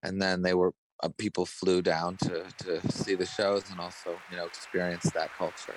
and 0.03 0.21
then 0.21 0.43
they 0.43 0.55
were 0.55 0.75
uh, 1.03 1.09
people 1.17 1.47
flew 1.47 1.81
down 1.81 2.17
to 2.19 2.45
to 2.59 2.93
see 2.93 3.15
the 3.15 3.27
shows 3.27 3.65
and 3.71 3.81
also 3.81 4.11
you 4.31 4.37
know 4.37 4.45
experience 4.45 5.05
that 5.13 5.31
culture. 5.37 5.77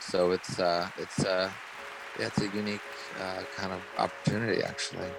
So 0.00 0.32
it's 0.32 0.58
uh 0.58 0.88
it's 0.96 1.24
uh 1.24 1.50
yeah, 2.18 2.26
it's 2.26 2.40
a 2.40 2.48
unique 2.48 2.80
uh, 3.20 3.42
kind 3.56 3.72
of 3.72 3.80
opportunity 3.98 4.62
actually 4.62 5.10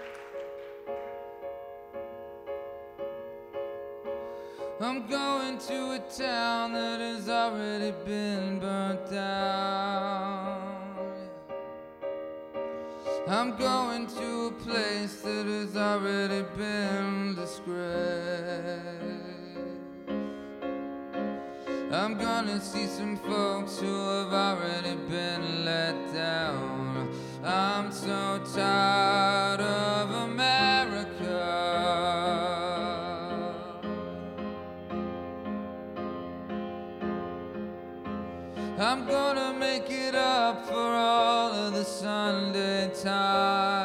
I'm 4.83 5.05
going 5.05 5.59
to 5.59 5.91
a 5.91 5.99
town 6.17 6.73
that 6.73 6.99
has 6.99 7.29
already 7.29 7.93
been 8.03 8.57
burnt 8.59 9.11
down. 9.11 10.95
I'm 13.27 13.55
going 13.57 14.07
to 14.07 14.47
a 14.47 14.51
place 14.51 15.21
that 15.21 15.45
has 15.45 15.77
already 15.77 16.43
been 16.57 17.35
disgraced. 17.35 17.71
I'm 21.91 22.17
gonna 22.17 22.59
see 22.59 22.87
some 22.87 23.17
folks 23.17 23.77
who 23.77 23.85
have 23.85 24.33
already 24.33 24.95
been 25.07 25.63
let 25.63 25.93
down. 26.11 27.13
I'm 27.43 27.91
so 27.91 28.41
tired 28.55 29.60
Sunday 42.01 42.89
times. 43.03 43.80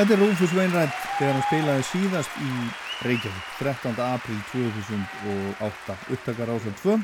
Þetta 0.00 0.14
er 0.14 0.20
Rúfus 0.22 0.52
Wainwright 0.56 1.00
þegar 1.18 1.34
hann 1.34 1.42
spilaði 1.44 1.82
síðast 1.84 2.36
í 2.40 2.52
Reykjavík 3.04 3.48
13. 3.58 3.98
april 4.00 4.38
2008 4.48 5.96
upptakar 6.16 6.52
ásað 6.54 6.78
2 6.80 6.94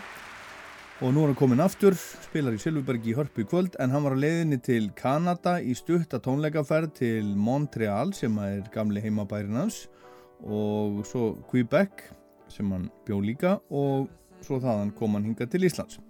og 1.05 1.13
nú 1.13 1.27
er 1.27 1.29
hann 1.29 1.37
komin 1.37 1.61
aftur 1.61 1.93
spilar 1.99 2.57
í 2.57 2.63
Silfurbergi 2.63 3.13
í 3.13 3.19
Hörpu 3.19 3.45
í 3.45 3.51
kvöld 3.51 3.77
en 3.85 3.93
hann 3.93 4.07
var 4.07 4.17
á 4.17 4.23
leiðinni 4.25 4.63
til 4.65 4.89
Kanada 4.97 5.59
í 5.61 5.77
stutta 5.77 6.23
tónleikaferð 6.25 6.97
til 7.03 7.37
Montreal 7.37 8.17
sem 8.17 8.41
er 8.41 8.65
gamli 8.73 9.05
heimabærin 9.05 9.61
hans 9.61 9.83
og 10.41 11.05
svo 11.05 11.35
Quebec 11.53 12.09
sem 12.49 12.73
hann 12.73 12.89
bjó 13.05 13.21
líka 13.21 13.59
og 13.69 14.09
svo 14.41 14.57
þaðan 14.65 14.97
kom 14.97 15.21
hann 15.21 15.35
hinga 15.35 15.53
til 15.53 15.69
Íslands 15.69 16.01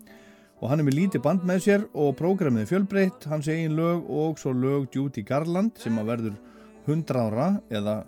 og 0.62 0.70
hann 0.70 0.78
er 0.78 0.86
með 0.86 1.02
lítið 1.02 1.26
band 1.26 1.50
með 1.50 1.64
sér 1.66 1.90
og 1.98 2.14
prógramið 2.22 2.70
fjölbreytt, 2.70 3.26
hans 3.26 3.50
eigin 3.50 3.74
lög 3.74 4.06
og 4.06 4.38
svo 4.38 4.54
lög 4.54 4.92
Judy 4.94 5.26
Garland 5.26 5.82
sem 5.82 5.98
að 5.98 6.14
verður 6.14 6.44
100 6.86 7.18
ára 7.18 7.48
eða 7.70 7.98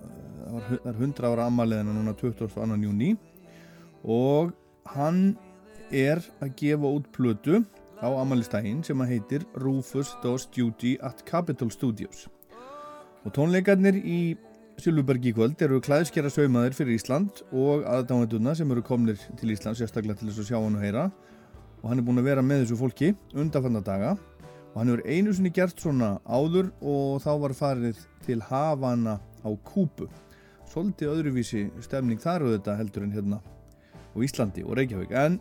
það 0.49 0.89
er 0.89 0.97
100 0.97 1.29
ára 1.29 1.49
ammaliðina 1.51 1.95
núna 1.95 2.15
22. 2.17 2.79
júni 2.85 3.13
og 4.05 4.55
hann 4.95 5.37
er 5.91 6.23
að 6.43 6.55
gefa 6.61 6.91
út 6.99 7.09
plötu 7.13 7.63
á 7.99 8.09
ammælistægin 8.09 8.83
sem 8.87 9.01
að 9.03 9.15
heitir 9.15 9.47
Rufus 9.59 10.15
Does 10.23 10.47
Duty 10.55 10.97
at 11.03 11.25
Capitol 11.27 11.71
Studios. 11.75 12.29
Og 13.27 13.35
tónleikarnir 13.35 13.99
í 13.99 14.37
Silvubergi 14.79 15.33
í 15.33 15.35
kvöld 15.35 15.59
eru 15.65 15.81
klæðskjara 15.83 16.31
saumaðir 16.31 16.77
fyrir 16.79 16.95
Ísland 16.95 17.43
og 17.51 17.83
aðdáðenduna 17.91 18.55
sem 18.55 18.71
eru 18.71 18.85
komnir 18.87 19.19
til 19.41 19.51
Ísland 19.51 19.79
sérstaklega 19.81 20.21
til 20.21 20.29
þess 20.31 20.45
að 20.45 20.51
sjá 20.53 20.59
hann 20.61 20.79
og 20.79 20.85
heyra. 20.85 21.09
Og 21.83 21.91
hann 21.91 21.99
er 21.99 22.07
búinn 22.07 22.23
að 22.23 22.31
vera 22.31 22.45
með 22.47 22.63
þessu 22.63 22.79
fólki 22.79 23.11
undanfanna 23.35 23.83
daga 23.83 24.15
og 24.73 24.81
hann 24.81 24.91
hefur 24.93 25.05
einu 25.09 25.33
sinni 25.35 25.51
gert 25.55 25.81
svona 25.81 26.19
áður 26.29 26.71
og 26.81 27.21
þá 27.25 27.31
var 27.45 27.55
farið 27.59 28.01
til 28.27 28.41
Havana 28.49 29.19
á 29.45 29.51
Kúbu. 29.65 30.09
Svolítið 30.69 31.13
öðruvísi 31.15 31.63
stemning 31.83 32.21
þar 32.21 32.45
og 32.45 32.53
þetta 32.59 32.77
heldur 32.79 33.07
en 33.07 33.15
hérna 33.17 33.39
á 33.41 34.17
Íslandi 34.21 34.65
og 34.67 34.77
Reykjavík. 34.77 35.13
En 35.17 35.41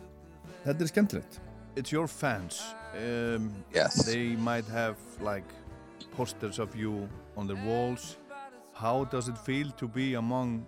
þetta 0.64 0.82
er 0.86 0.90
skemmtilegt. 0.92 1.40
It's 1.76 1.92
your 1.92 2.08
fans. 2.08 2.62
Um, 2.96 3.50
Yes. 3.74 4.04
They 4.06 4.34
might 4.36 4.66
have 4.72 4.96
like 5.20 5.44
posters 6.16 6.58
of 6.58 6.74
you 6.74 7.06
on 7.36 7.46
the 7.46 7.54
walls. 7.66 8.16
How 8.72 9.04
does 9.04 9.28
it 9.28 9.36
feel 9.38 9.70
to 9.76 9.86
be 9.88 10.14
among 10.14 10.64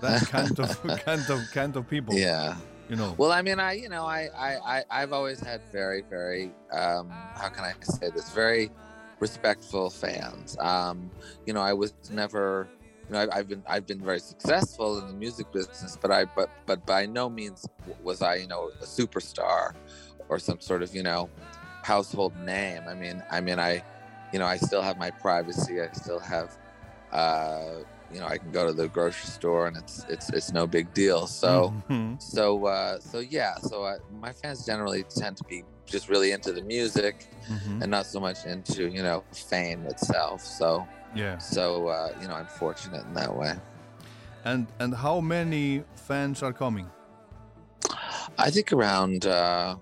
that 0.00 0.26
kind 0.30 0.58
of 0.58 0.82
kind 1.04 1.28
of 1.30 1.40
kind 1.52 1.76
of 1.76 1.86
people? 1.88 2.14
Yeah. 2.14 2.56
You 2.88 2.96
know 2.96 3.14
Well, 3.18 3.32
I 3.32 3.42
mean, 3.42 3.60
I 3.60 3.72
you 3.72 3.88
know, 3.88 4.04
I 4.04 4.28
I, 4.36 4.78
I 4.78 4.84
I've 4.90 5.12
always 5.12 5.40
had 5.40 5.60
very 5.72 6.02
very 6.02 6.52
um, 6.72 7.10
how 7.10 7.48
can 7.48 7.64
I 7.64 7.74
say 7.82 8.10
this 8.10 8.30
very 8.30 8.70
respectful 9.20 9.90
fans. 9.90 10.56
Um, 10.58 11.10
you 11.46 11.52
know, 11.52 11.60
I 11.60 11.72
was 11.72 11.94
never. 12.10 12.68
You 13.08 13.14
know, 13.14 13.22
I've, 13.22 13.30
I've 13.32 13.48
been 13.48 13.62
I've 13.66 13.86
been 13.86 14.00
very 14.00 14.20
successful 14.20 14.98
in 14.98 15.06
the 15.06 15.14
music 15.14 15.50
business, 15.50 15.96
but 16.00 16.10
I 16.10 16.26
but 16.26 16.50
but 16.66 16.84
by 16.84 17.06
no 17.06 17.30
means 17.30 17.66
was 18.02 18.20
I 18.20 18.36
you 18.36 18.46
know 18.46 18.70
a 18.82 18.84
superstar 18.84 19.72
or 20.28 20.38
some 20.38 20.60
sort 20.60 20.82
of 20.82 20.94
you 20.94 21.02
know 21.02 21.30
household 21.82 22.36
name. 22.44 22.82
I 22.86 22.94
mean 22.94 23.22
I 23.30 23.40
mean 23.40 23.58
I 23.58 23.82
you 24.32 24.38
know 24.38 24.44
I 24.44 24.58
still 24.58 24.82
have 24.82 24.98
my 24.98 25.10
privacy. 25.10 25.80
I 25.80 25.90
still 25.92 26.18
have 26.18 26.56
uh, 27.12 27.76
you 28.12 28.20
know 28.20 28.26
I 28.26 28.38
can 28.38 28.50
go 28.52 28.66
to 28.66 28.72
the 28.72 28.88
grocery 28.88 29.28
store 29.30 29.66
and 29.68 29.76
it's 29.76 30.04
it's 30.08 30.28
it's 30.30 30.52
no 30.52 30.66
big 30.66 30.92
deal. 30.94 31.26
So 31.26 31.74
Mhm. 31.90 32.20
so 32.22 32.66
uh, 32.66 32.98
so 33.00 33.18
yeah 33.20 33.54
so 33.58 33.84
uh, 33.84 33.96
my 34.20 34.32
fans 34.32 34.64
generally 34.66 35.04
tend 35.04 35.36
to 35.38 35.44
be 35.44 35.64
just 35.86 36.08
really 36.08 36.32
into 36.32 36.52
the 36.52 36.62
music 36.62 37.28
Mhm. 37.48 37.82
and 37.82 37.90
not 37.90 38.06
so 38.06 38.18
much 38.20 38.44
into 38.44 38.88
you 38.88 39.02
know 39.02 39.24
fame 39.32 39.86
itself 39.86 40.42
so 40.44 40.86
yeah 41.14 41.38
so 41.38 41.88
uh, 41.88 42.10
you 42.20 42.28
know 42.28 42.34
i'm 42.34 42.46
fortunate 42.46 43.04
in 43.06 43.14
that 43.14 43.34
way 43.34 43.54
and 44.44 44.66
and 44.80 44.94
how 44.94 45.20
many 45.20 45.82
fans 45.94 46.42
are 46.42 46.52
coming 46.52 46.86
i 48.38 48.50
think 48.50 48.72
around 48.72 49.24
uh, 49.26 49.76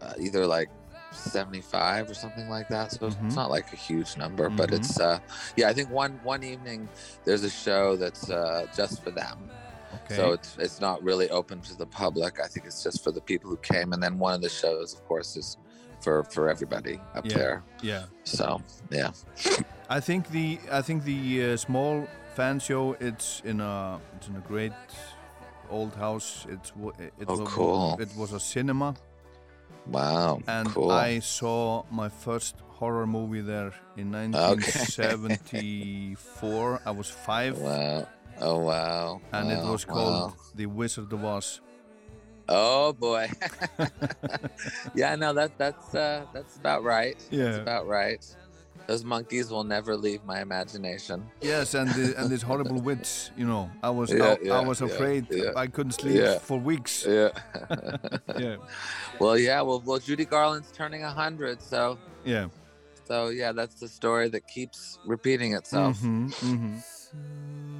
uh, 0.00 0.12
either 0.18 0.46
like 0.46 0.68
75 1.14 2.10
or 2.10 2.14
something 2.14 2.48
like 2.48 2.68
that 2.68 2.92
so 2.92 3.08
Mhm. 3.08 3.26
it's 3.26 3.36
not 3.36 3.50
like 3.50 3.72
a 3.72 3.76
huge 3.76 4.16
number 4.16 4.48
but 4.48 4.70
Mhm. 4.70 4.76
it's 4.76 4.98
uh 5.00 5.18
yeah 5.56 5.68
i 5.68 5.72
think 5.72 5.90
one 5.90 6.18
one 6.24 6.42
evening 6.42 6.88
there's 7.24 7.44
a 7.44 7.50
show 7.50 7.96
that's 7.96 8.30
uh 8.30 8.66
just 8.76 9.02
for 9.04 9.10
them 9.10 9.50
okay 9.94 10.16
so 10.16 10.32
it's 10.32 10.56
it's 10.58 10.80
not 10.80 11.02
really 11.02 11.28
open 11.30 11.60
to 11.60 11.74
the 11.76 11.86
public 11.86 12.40
i 12.40 12.46
think 12.48 12.66
it's 12.66 12.82
just 12.82 13.02
for 13.04 13.12
the 13.12 13.20
people 13.20 13.48
who 13.50 13.56
came 13.58 13.92
and 13.92 14.02
then 14.02 14.18
one 14.18 14.34
of 14.34 14.42
the 14.42 14.48
shows 14.48 14.94
of 14.94 15.04
course 15.06 15.36
is 15.36 15.56
for 16.00 16.24
for 16.24 16.48
everybody 16.48 17.00
up 17.14 17.24
Yeah. 17.24 17.36
there 17.38 17.62
yeah 17.82 18.04
so 18.24 18.60
yeah 18.90 19.10
I 19.88 20.00
think 20.00 20.30
the 20.30 20.58
I 20.70 20.80
think 20.80 21.04
the 21.04 21.52
uh, 21.52 21.56
small 21.56 22.08
fan 22.34 22.58
show 22.60 22.96
it's 23.08 23.42
in 23.44 23.60
a 23.60 24.00
it's 24.16 24.26
in 24.28 24.36
a 24.36 24.44
great 24.52 24.72
old 25.70 25.94
house. 25.94 26.46
It's 26.48 26.72
it 27.20 27.28
Oh, 27.28 27.38
was 27.38 27.48
cool. 27.54 27.96
it 28.00 28.08
was 28.16 28.32
a 28.32 28.40
cinema 28.40 28.94
wow 29.86 30.40
and 30.46 30.68
cool 30.68 30.90
I 30.90 31.18
saw 31.20 31.84
my 31.90 32.08
first 32.08 32.56
horror 32.68 33.06
movie 33.06 33.40
there 33.42 33.72
in 33.96 34.14
Okay. 34.14 34.32
1974. 34.32 36.80
I 36.86 36.90
was 36.90 37.10
five, 37.10 37.58
wow 37.58 38.06
oh 38.40 38.58
wow 38.58 39.20
and 39.32 39.50
it 39.52 39.62
was 39.64 39.84
called 39.84 40.32
wow. 40.32 40.36
The 40.54 40.66
Wizard 40.66 41.12
of 41.12 41.24
Oz. 41.24 41.60
oh 42.48 42.92
boy 42.92 43.28
yeah 44.94 45.14
no 45.16 45.32
that 45.32 45.56
that's 45.58 45.94
uh 45.94 46.24
that's 46.32 46.56
about 46.56 46.82
right 46.82 47.16
Yeah. 47.30 47.44
that's 47.44 47.58
about 47.58 47.86
right 47.86 48.24
those 48.86 49.04
monkeys 49.04 49.50
will 49.50 49.64
never 49.64 49.96
leave 49.96 50.24
my 50.24 50.40
imagination 50.40 51.24
Yes, 51.40 51.74
and 51.74 51.88
the, 51.94 52.14
and 52.18 52.28
this 52.30 52.42
horrible 52.42 52.80
witch. 52.88 53.30
You 53.36 53.46
know, 53.46 53.70
I 53.82 53.90
was 53.90 54.10
Yeah, 54.12 54.24
I, 54.24 54.38
yeah, 54.42 54.54
I 54.58 54.60
was 54.60 54.80
afraid 54.82 55.26
yeah. 55.30 55.52
I 55.56 55.66
couldn't 55.66 55.92
sleep 55.92 56.16
Yeah. 56.16 56.38
for 56.38 56.58
weeks. 56.58 57.04
yeah 57.08 57.30
Yeah, 58.38 58.56
well 59.20 59.36
yeah 59.38 59.60
well 59.62 59.82
well 59.84 59.98
judy 59.98 60.24
garland's 60.24 60.70
turning 60.72 61.02
100 61.02 61.60
so 61.62 61.98
yeah. 62.24 62.46
so 63.08 63.28
yeah 63.28 63.52
that's 63.52 63.76
the 63.80 63.88
story 63.88 64.28
that 64.30 64.46
keeps 64.46 64.98
repeating 65.06 65.54
itself 65.54 65.98
Mhm, 66.00 66.32
mhm. 66.52 66.82
Somewhere 67.12 67.71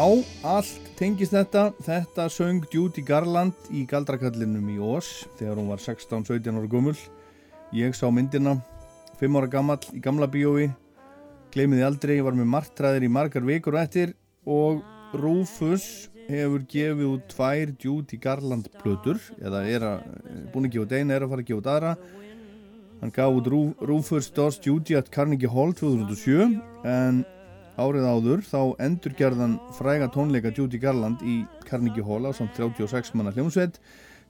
Já, 0.00 0.06
allt 0.48 0.86
tengist 0.96 1.34
þetta. 1.34 1.74
Þetta 1.84 2.24
söng 2.32 2.62
Judy 2.72 3.02
Garland 3.04 3.66
í 3.68 3.82
Galdrakallinum 3.84 4.70
í 4.72 4.78
Ós 4.80 5.26
þegar 5.36 5.58
hún 5.60 5.66
var 5.68 5.82
16-17 5.82 6.56
ára 6.56 6.68
gummul. 6.72 6.94
Ég 7.76 7.92
sá 7.92 8.06
myndina, 8.08 8.54
5 9.20 9.36
ára 9.36 9.50
gammal 9.52 9.76
í 9.92 10.00
gamla 10.00 10.24
bíói, 10.32 10.70
gleymiði 11.52 11.84
aldrei, 11.84 12.14
ég 12.16 12.24
var 12.24 12.38
með 12.38 12.48
martræðir 12.48 13.04
í 13.04 13.10
margar 13.12 13.44
vikur 13.44 13.76
eftir 13.76 14.14
og 14.48 14.80
Rufus 15.20 16.08
hefur 16.30 16.64
gefið 16.70 17.10
út 17.10 17.26
tvær 17.34 17.74
Judy 17.84 18.20
Garland 18.24 18.70
plötur, 18.80 19.20
eða 19.36 19.60
er 19.68 19.84
að, 19.84 20.06
búin 20.54 20.70
að 20.70 20.78
gefa 20.78 20.86
út 20.86 20.94
eina, 20.96 21.18
er 21.18 21.26
að 21.26 21.34
fara 21.34 21.44
að 21.44 21.50
gefa 21.50 21.60
út 21.60 21.68
aðra. 21.74 21.92
Hann 23.02 23.12
gaf 23.18 23.36
út 23.36 23.52
Ru- 23.52 23.84
Rufus 23.92 24.32
Does 24.32 24.56
Judy 24.64 24.96
at 24.96 25.12
Carnegie 25.12 25.52
Hall 25.52 25.76
2007 25.76 26.56
en 26.88 27.20
árið 27.80 28.06
áður 28.06 28.44
þá 28.44 28.60
endurgerðan 28.86 29.56
fræga 29.76 30.10
tónleika 30.12 30.52
Judy 30.54 30.78
Garland 30.82 31.22
í 31.24 31.40
Carnegie 31.66 32.04
Hall 32.04 32.28
á 32.28 32.32
samt 32.36 32.54
36 32.58 33.14
manna 33.16 33.32
hljómsveit 33.34 33.80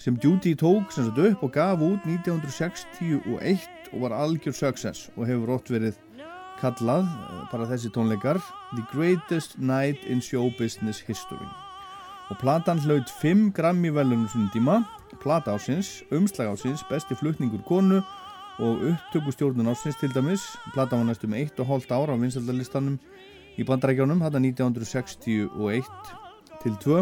sem 0.00 0.16
Judy 0.22 0.54
tók 0.56 0.94
sem 0.94 1.08
sagt 1.08 1.18
upp 1.18 1.42
og 1.44 1.52
gaf 1.54 1.82
út 1.84 2.06
1961 2.08 3.90
og 3.90 3.98
var 4.04 4.14
algjör 4.14 4.54
success 4.54 5.10
og 5.16 5.26
hefur 5.28 5.56
ótt 5.58 5.72
verið 5.72 5.98
kallað 6.60 7.08
eh, 7.08 7.42
bara 7.50 7.68
þessi 7.68 7.90
tónleikar 7.94 8.40
The 8.76 8.84
Greatest 8.92 9.58
Night 9.58 10.04
in 10.06 10.22
Show 10.24 10.52
Business 10.58 11.02
History. 11.04 11.48
Og 12.30 12.38
platan 12.38 12.80
hlaut 12.84 13.10
5 13.20 13.50
grammi 13.56 13.90
velunum 13.90 14.28
sinni 14.30 14.50
tíma 14.54 14.82
plata 15.20 15.56
ásins, 15.56 16.00
umslag 16.14 16.52
ásins, 16.52 16.84
besti 16.88 17.16
flutningur 17.18 17.62
konu 17.66 18.00
og 18.60 18.84
upptökustjórnun 18.92 19.68
ásins 19.72 19.98
til 20.00 20.12
dæmis. 20.14 20.40
Platan 20.72 21.00
var 21.00 21.06
næstum 21.06 21.34
1,5 21.34 21.92
ára 21.92 22.14
á 22.14 22.20
vinsaldalistanum 22.20 22.98
í 23.61 23.64
bandarækjánum 23.68 24.23
þetta 24.25 24.40
1961 24.40 25.88
til 26.62 26.77
2 26.85 27.01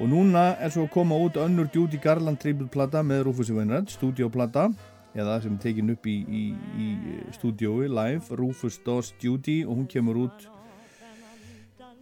og 0.00 0.08
núna 0.08 0.56
er 0.58 0.72
svo 0.72 0.86
að 0.86 0.94
koma 0.94 1.18
út 1.20 1.36
önnur 1.38 1.68
Judy 1.70 2.00
Garland 2.02 2.40
tributplata 2.42 3.02
með 3.06 3.26
Rufus 3.28 3.52
Wainwright, 3.54 3.92
stúdíoplata 3.92 4.70
eða 5.14 5.36
sem 5.44 5.54
er 5.54 5.62
tekin 5.62 5.92
upp 5.92 6.06
í, 6.10 6.16
í, 6.24 6.42
í 6.80 6.88
stúdíói 7.36 7.86
live, 7.90 8.38
Rufus 8.38 8.80
Does 8.82 9.12
Judy 9.22 9.60
og 9.66 9.76
hún 9.76 9.86
kemur 9.90 10.24
út 10.24 10.48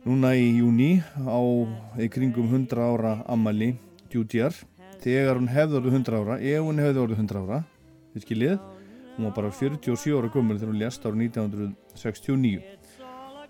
núna 0.07 0.33
í 0.38 0.48
júni 0.61 1.02
á 1.26 1.40
í 2.00 2.09
kringum 2.12 2.48
100 2.48 2.81
ára 2.81 3.18
ammali 3.28 3.74
Judyar 4.09 4.57
þegar 5.02 5.42
hún 5.42 5.52
hefði 5.52 5.83
orðið 5.83 6.00
100 6.00 6.20
ára 6.22 6.40
ef 6.40 6.64
hún 6.70 6.85
hefði 6.85 7.04
orðið 7.04 7.24
100 7.26 7.44
ára 7.44 7.62
þið 8.14 8.24
skiljið, 8.24 8.59
hún 9.18 9.28
var 9.28 9.38
bara 9.42 9.54
47 9.61 10.16
ára 10.16 10.33
gömul 10.33 10.57
þegar 10.57 10.72
hún 10.72 10.85
lést 10.87 11.04
ára 11.04 11.18
1969 11.18 12.77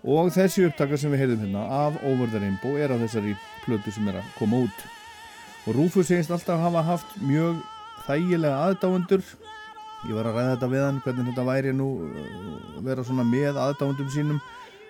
og 0.07 0.31
þessi 0.31 0.63
upptaka 0.67 0.97
sem 0.97 1.11
við 1.11 1.23
heyrðum 1.23 1.41
hérna 1.43 1.65
af 1.81 1.97
Over 2.07 2.29
the 2.31 2.39
Rainbow 2.39 2.77
er 2.79 2.93
af 2.93 3.01
þessari 3.03 3.35
plötu 3.65 3.91
sem 3.91 4.07
er 4.07 4.21
að 4.21 4.29
koma 4.37 4.63
út. 4.65 4.85
Og 5.67 5.75
Rufus 5.75 6.07
segist 6.07 6.31
alltaf 6.31 6.61
hafa 6.61 6.83
haft 6.87 7.17
mjög 7.19 7.59
þægilega 8.05 8.61
aðdáendur. 8.69 9.25
Ég 10.07 10.15
var 10.15 10.29
að 10.29 10.37
ræða 10.37 10.53
þetta 10.53 10.69
við 10.71 10.85
hann 10.85 11.01
hvernig 11.03 11.27
þetta 11.27 11.45
væri 11.49 11.73
nú 11.75 11.89
uh, 12.05 12.77
vera 12.85 13.03
svona 13.03 13.25
með 13.27 13.59
aðdáendum 13.59 14.11
sínum. 14.13 14.39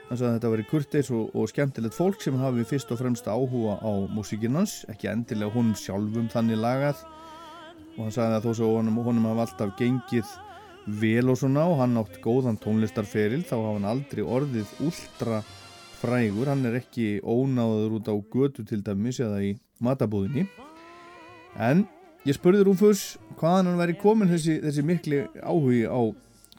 Sagði 0.09 0.25
að 0.25 0.35
þetta 0.37 0.51
veri 0.53 0.65
kurteis 0.69 1.09
og, 1.13 1.33
og 1.37 1.49
skemmtilegt 1.49 1.97
fólk 1.97 2.21
sem 2.21 2.37
hafi 2.41 2.63
fyrst 2.69 2.93
og 2.93 3.01
fremst 3.01 3.27
áhuga 3.29 3.75
á 3.77 3.91
músíkinans, 4.09 4.83
ekki 4.89 5.09
endilega 5.11 5.53
honum 5.53 5.77
sjálfum 5.77 6.29
þannig 6.33 6.61
lagað. 6.61 7.03
Og 7.97 8.05
hann 8.07 8.15
sagði 8.15 8.39
að 8.39 8.47
þó 8.47 8.55
svo 8.57 8.69
honum, 8.77 9.01
honum 9.05 9.27
hafa 9.29 9.45
alltaf 9.45 9.75
gengið 9.77 10.31
vel 10.85 11.29
og 11.29 11.37
svona 11.39 11.65
og 11.69 11.79
hann 11.81 11.97
átt 11.99 12.19
góðan 12.23 12.59
tónlistarferil 12.61 13.43
þá 13.43 13.55
hafa 13.57 13.73
hann 13.75 13.89
aldrei 13.89 14.23
orðið 14.23 14.73
ultra 14.85 15.41
frægur, 15.99 16.47
hann 16.47 16.65
er 16.65 16.79
ekki 16.79 17.19
ónáður 17.23 17.97
út 17.99 18.07
á 18.07 18.15
götu 18.31 18.63
til 18.67 18.81
dæmis 18.85 19.19
eða 19.19 19.41
í 19.43 19.55
matabúðinni 19.83 20.47
en 21.59 21.83
ég 22.27 22.37
spurði 22.37 22.63
Rúfus 22.67 23.17
hvaðan 23.39 23.71
hann 23.71 23.81
væri 23.81 23.97
komin 23.99 24.31
þessi, 24.31 24.61
þessi 24.63 24.85
mikli 24.85 25.25
áhugi 25.43 25.83
á 25.87 25.99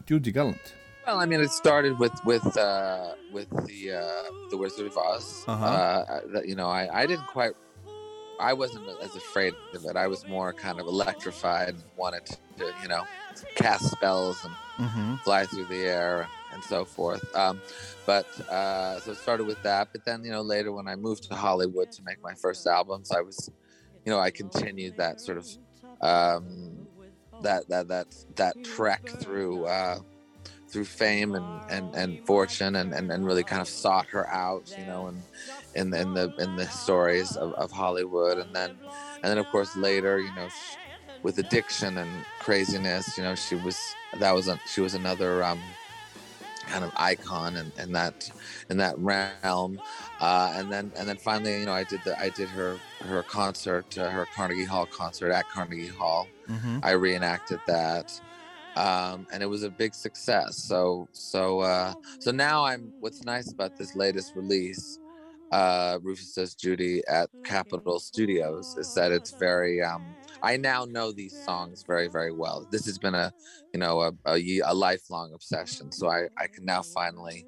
Judy 0.08 0.34
Gallant 0.34 0.76
Well, 1.06 1.18
I 1.18 1.26
mean, 1.26 1.40
it 1.40 1.50
started 1.50 1.98
with 1.98 2.12
with 2.24 2.44
uh, 2.56 3.14
with 3.32 3.48
the 3.66 3.98
uh, 3.98 4.30
the 4.50 4.56
Wizard 4.56 4.86
of 4.86 4.96
Oz. 4.96 5.44
Uh-huh. 5.48 5.64
Uh, 5.64 6.42
you 6.44 6.54
know, 6.54 6.68
I, 6.68 7.02
I 7.02 7.06
didn't 7.06 7.26
quite, 7.26 7.52
I 8.40 8.52
wasn't 8.52 8.88
as 9.02 9.14
afraid 9.16 9.54
of 9.74 9.84
it. 9.84 9.96
I 9.96 10.06
was 10.06 10.26
more 10.26 10.52
kind 10.52 10.80
of 10.80 10.86
electrified, 10.86 11.76
wanted 11.96 12.26
to, 12.26 12.72
you 12.82 12.88
know, 12.88 13.04
cast 13.54 13.90
spells 13.90 14.44
and 14.44 14.88
mm-hmm. 14.88 15.16
fly 15.16 15.44
through 15.46 15.66
the 15.66 15.86
air 15.86 16.26
and 16.52 16.64
so 16.64 16.84
forth. 16.84 17.34
Um, 17.36 17.60
but 18.06 18.26
uh, 18.48 18.98
so 19.00 19.12
it 19.12 19.18
started 19.18 19.46
with 19.46 19.62
that. 19.62 19.88
But 19.92 20.04
then, 20.04 20.24
you 20.24 20.30
know, 20.30 20.42
later 20.42 20.72
when 20.72 20.88
I 20.88 20.96
moved 20.96 21.24
to 21.24 21.34
Hollywood 21.34 21.92
to 21.92 22.02
make 22.02 22.22
my 22.22 22.34
first 22.34 22.66
albums, 22.66 23.12
I 23.12 23.20
was, 23.20 23.50
you 24.04 24.10
know, 24.12 24.18
I 24.18 24.30
continued 24.30 24.96
that 24.96 25.20
sort 25.20 25.38
of 25.38 25.46
um, 26.00 26.86
that 27.42 27.68
that 27.68 27.88
that 27.88 28.06
that 28.36 28.64
trek 28.64 29.06
through 29.06 29.66
uh, 29.66 29.98
through 30.70 30.84
fame 30.84 31.34
and, 31.34 31.70
and, 31.70 31.94
and 31.94 32.26
fortune 32.26 32.76
and, 32.76 32.94
and, 32.94 33.10
and 33.10 33.26
really 33.26 33.42
kind 33.42 33.60
of 33.60 33.68
sought 33.68 34.06
her 34.06 34.28
out, 34.28 34.72
you 34.78 34.86
know, 34.86 35.08
and 35.08 35.20
in 35.74 35.90
the 35.90 36.00
in 36.00 36.14
the 36.14 36.32
in 36.38 36.56
the 36.56 36.66
stories 36.66 37.36
of, 37.36 37.52
of 37.54 37.70
Hollywood 37.70 38.38
and 38.38 38.54
then 38.54 38.70
and 39.22 39.30
then 39.30 39.38
of 39.38 39.46
course 39.48 39.76
later, 39.76 40.20
you 40.20 40.34
know, 40.34 40.48
sh- 40.48 40.76
with 41.22 41.38
addiction 41.38 41.98
and 41.98 42.24
craziness, 42.40 43.16
you 43.16 43.24
know, 43.24 43.34
she 43.34 43.54
was 43.54 43.76
that 44.18 44.32
was 44.32 44.48
a, 44.48 44.58
she 44.66 44.80
was 44.80 44.94
another 44.94 45.44
um, 45.44 45.60
kind 46.70 46.84
of 46.84 46.92
icon 46.96 47.56
in, 47.56 47.72
in 47.78 47.92
that 47.92 48.30
in 48.70 48.76
that 48.78 48.96
realm. 48.98 49.80
Uh, 50.20 50.52
and 50.56 50.72
then 50.72 50.92
and 50.96 51.08
then 51.08 51.16
finally, 51.16 51.58
you 51.60 51.66
know, 51.66 51.72
I 51.72 51.84
did 51.84 52.00
the 52.04 52.18
I 52.18 52.30
did 52.30 52.48
her 52.48 52.78
her 53.00 53.22
concert, 53.22 53.98
uh, 53.98 54.08
her 54.10 54.26
Carnegie 54.34 54.64
Hall 54.64 54.86
concert 54.86 55.32
at 55.32 55.48
Carnegie 55.48 55.88
Hall. 55.88 56.28
Mm-hmm. 56.48 56.78
I 56.82 56.92
reenacted 56.92 57.60
that, 57.66 58.20
um, 58.76 59.26
and 59.32 59.42
it 59.42 59.46
was 59.46 59.62
a 59.62 59.70
big 59.70 59.94
success. 59.94 60.56
So 60.56 61.08
so 61.12 61.60
uh, 61.60 61.92
so 62.18 62.30
now 62.30 62.64
I'm. 62.64 62.92
What's 63.00 63.24
nice 63.24 63.52
about 63.52 63.76
this 63.76 63.96
latest 63.96 64.36
release, 64.36 64.98
uh, 65.50 65.98
Rufus 66.02 66.32
Does 66.34 66.54
Judy 66.54 67.02
at 67.08 67.28
Capitol 67.44 67.98
Studios, 68.00 68.76
is 68.78 68.94
that 68.94 69.12
it's 69.12 69.32
very. 69.38 69.82
Um, 69.82 70.04
I 70.42 70.56
now 70.56 70.84
know 70.86 71.12
these 71.12 71.36
songs 71.44 71.84
very 71.86 72.08
very 72.08 72.32
well. 72.32 72.66
This 72.70 72.86
has 72.86 72.98
been 72.98 73.14
a, 73.14 73.32
you 73.74 73.80
know, 73.80 74.00
a 74.00 74.12
a, 74.26 74.60
a 74.64 74.74
lifelong 74.74 75.32
obsession. 75.34 75.92
So 75.92 76.08
I 76.08 76.28
I 76.38 76.46
can 76.46 76.64
now 76.64 76.82
finally, 76.82 77.46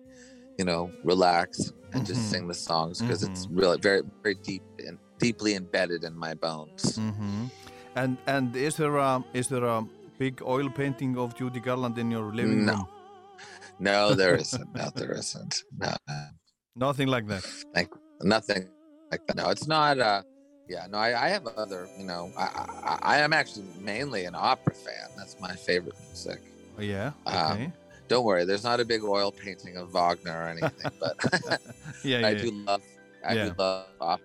you 0.58 0.64
know, 0.64 0.90
relax 1.04 1.72
and 1.92 2.04
just 2.06 2.30
sing 2.30 2.48
the 2.48 2.54
songs 2.54 3.00
because 3.00 3.22
it's 3.22 3.46
Mhm. 3.46 3.60
really 3.60 3.78
very 3.78 4.02
very 4.22 4.34
deep 4.42 4.62
and 4.86 4.98
deeply 5.18 5.54
embedded 5.54 6.02
in 6.04 6.14
my 6.16 6.34
bones. 6.34 6.98
Mm-hmm. 6.98 7.44
And 7.94 8.16
and 8.26 8.56
is 8.56 8.76
there 8.76 8.96
a 8.96 9.22
is 9.32 9.48
there 9.48 9.64
a 9.64 9.84
big 10.18 10.42
oil 10.42 10.68
painting 10.70 11.16
of 11.18 11.34
Judy 11.34 11.60
Garland 11.60 11.96
in 11.98 12.10
your 12.10 12.32
living 12.34 12.64
No. 12.66 12.72
room? 12.74 12.86
No, 13.78 14.14
there 14.14 14.34
isn't. 14.36 14.74
No, 14.74 14.90
there 14.94 15.12
isn't. 15.12 15.62
No, 15.78 15.94
Nothing 16.74 17.08
like 17.08 17.26
that. 17.28 17.44
nothing 18.22 18.68
like 19.10 19.26
that. 19.26 19.36
No, 19.36 19.50
it's 19.50 19.66
not. 19.66 19.98
Uh, 19.98 20.22
yeah, 20.68 20.86
no, 20.90 20.98
I, 20.98 21.26
I 21.26 21.28
have 21.28 21.46
other. 21.46 21.88
You 21.98 22.04
know, 22.06 22.30
I, 22.38 22.42
I 22.84 22.98
I 23.02 23.18
am 23.18 23.32
actually 23.32 23.66
mainly 23.78 24.24
an 24.24 24.34
opera 24.34 24.74
fan. 24.74 25.08
That's 25.16 25.38
my 25.40 25.54
favorite 25.54 25.96
music. 26.08 26.40
Oh, 26.78 26.82
yeah. 26.82 27.12
Um, 27.26 27.72
Don't 28.08 28.24
worry, 28.24 28.44
there's 28.44 28.64
not 28.64 28.80
a 28.80 28.84
big 28.84 29.02
oil 29.04 29.30
painting 29.32 29.76
of 29.76 29.92
Wagner 29.92 30.32
or 30.44 30.48
anything, 30.48 30.90
but 31.00 31.16
yeah, 32.04 32.18
yeah. 32.20 32.26
I 32.28 32.34
do 32.34 32.50
love. 32.50 32.82
I 33.26 33.34
Yeah. 33.34 33.44
do 33.48 33.54
love 33.58 33.86
opera 34.00 34.24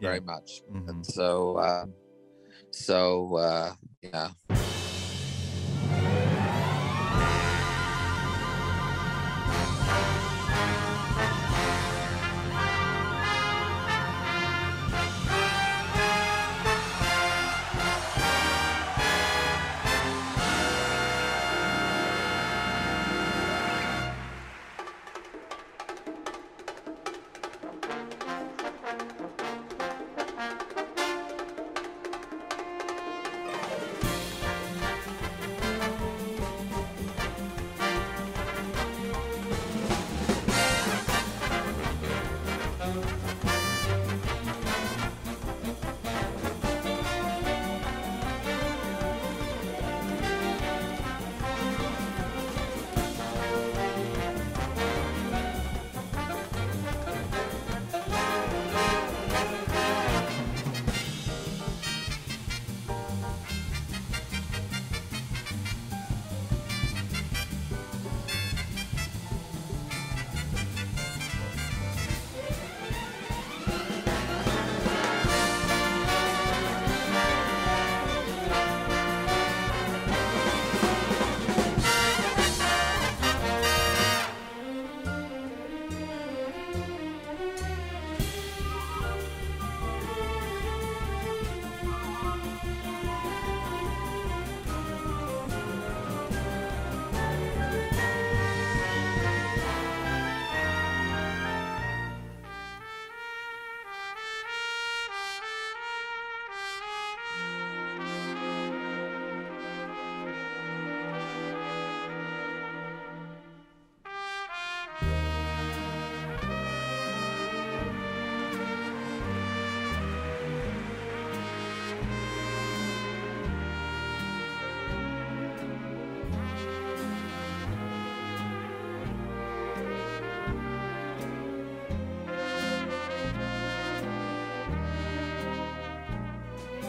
very 0.00 0.14
Yeah. 0.16 0.20
much. 0.20 0.62
Mhm. 0.72 0.88
And 0.88 1.06
so, 1.06 1.58
um, 1.60 1.94
so 2.70 3.36
uh, 3.36 3.72
yeah. 4.02 4.30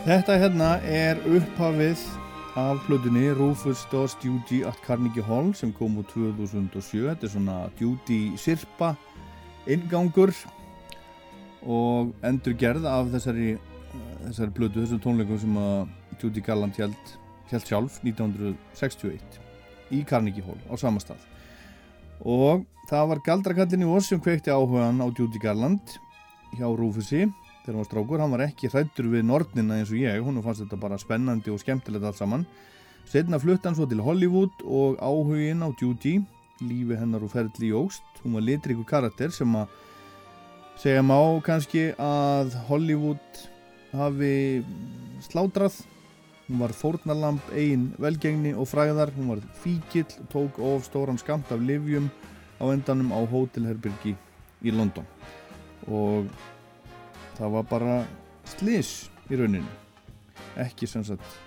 Þetta 0.09 0.39
hérna 0.41 0.67
er 0.89 1.19
upphafið 1.29 1.99
af 2.57 2.79
plötunni 2.87 3.27
Rufus 3.37 3.83
Does 3.91 4.15
Duty 4.17 4.63
at 4.65 4.79
Carnegie 4.81 5.21
Hall 5.21 5.51
sem 5.53 5.69
kom 5.69 5.99
úr 6.01 6.07
2007. 6.09 7.03
Þetta 7.03 7.27
er 7.27 7.29
svona 7.29 7.57
Duty 7.77 8.17
Sirpa 8.41 8.95
ingangur 9.69 10.33
og 11.61 12.09
endur 12.25 12.55
gerð 12.57 12.87
af 12.89 13.11
þessari, 13.13 13.51
þessari 14.23 14.55
plötu, 14.55 14.81
þessum 14.81 15.03
tónleikum 15.03 15.37
sem 15.43 15.59
að 15.61 15.93
Duty 16.23 16.43
Gallant 16.47 16.79
held, 16.81 17.11
held 17.51 17.69
sjálf 17.69 17.99
1961 18.01 19.37
í 19.93 20.01
Carnegie 20.09 20.47
Hall 20.47 20.57
á 20.65 20.75
sama 20.81 21.03
stað. 21.05 21.21
Og 22.25 22.65
það 22.89 23.13
var 23.13 23.21
galdrakallin 23.29 23.85
í 23.85 23.93
oss 23.93 24.09
sem 24.09 24.25
kveikti 24.25 24.49
áhugan 24.49 25.05
á 25.05 25.07
Duty 25.13 25.43
Gallant 25.45 25.99
hjá 26.57 26.65
Rufusi 26.65 27.27
þegar 27.69 27.77
hann 27.77 27.83
var 27.83 27.89
strákur, 27.89 28.21
hann 28.23 28.33
var 28.33 28.43
ekki 28.47 28.69
hrættur 28.71 29.07
við 29.11 29.25
Nordnina 29.29 29.77
eins 29.77 29.91
og 29.93 29.99
ég, 30.01 30.23
hún 30.25 30.41
fannst 30.41 30.63
þetta 30.63 30.79
bara 30.81 30.97
spennandi 30.97 31.51
og 31.53 31.61
skemmtilegt 31.61 32.07
allt 32.09 32.17
saman. 32.17 32.45
Setna 33.09 33.39
flutt 33.41 33.65
hann 33.65 33.77
svo 33.77 33.85
til 33.89 34.01
Hollywood 34.01 34.63
og 34.65 34.97
áhugin 34.97 35.61
á 35.61 35.69
Judy 35.77 36.19
lífi 36.65 36.97
hennar 36.97 37.23
og 37.23 37.31
ferli 37.33 37.69
í 37.69 37.75
óst. 37.77 38.03
Hún 38.23 38.39
var 38.39 38.45
litriku 38.47 38.83
karakter 38.89 39.29
sem 39.31 39.53
að 39.55 39.69
segja 40.81 41.05
má 41.05 41.17
kannski 41.45 41.91
að 41.93 42.57
Hollywood 42.71 43.45
hafi 43.93 44.65
slátrað. 45.29 45.77
Hún 46.49 46.63
var 46.65 46.73
fórnalamb 46.73 47.53
eigin 47.53 47.91
velgengni 48.01 48.55
og 48.57 48.65
fræðar 48.71 49.13
hún 49.13 49.35
var 49.35 49.45
fíkill 49.61 50.09
tók 50.33 50.57
of 50.57 50.89
stóran 50.89 51.21
skamt 51.21 51.51
af 51.53 51.61
livjum 51.61 52.09
á 52.57 52.65
endanum 52.73 53.13
á 53.13 53.21
hótelherbyrgi 53.29 54.15
í 54.65 54.73
London. 54.73 55.05
Og 55.85 56.25
það 57.39 57.53
var 57.55 57.69
bara 57.69 57.99
slis 58.57 59.09
í 59.31 59.39
rauninu 59.39 59.77
ekki 60.59 60.87
sem 60.89 61.05
sagt 61.07 61.37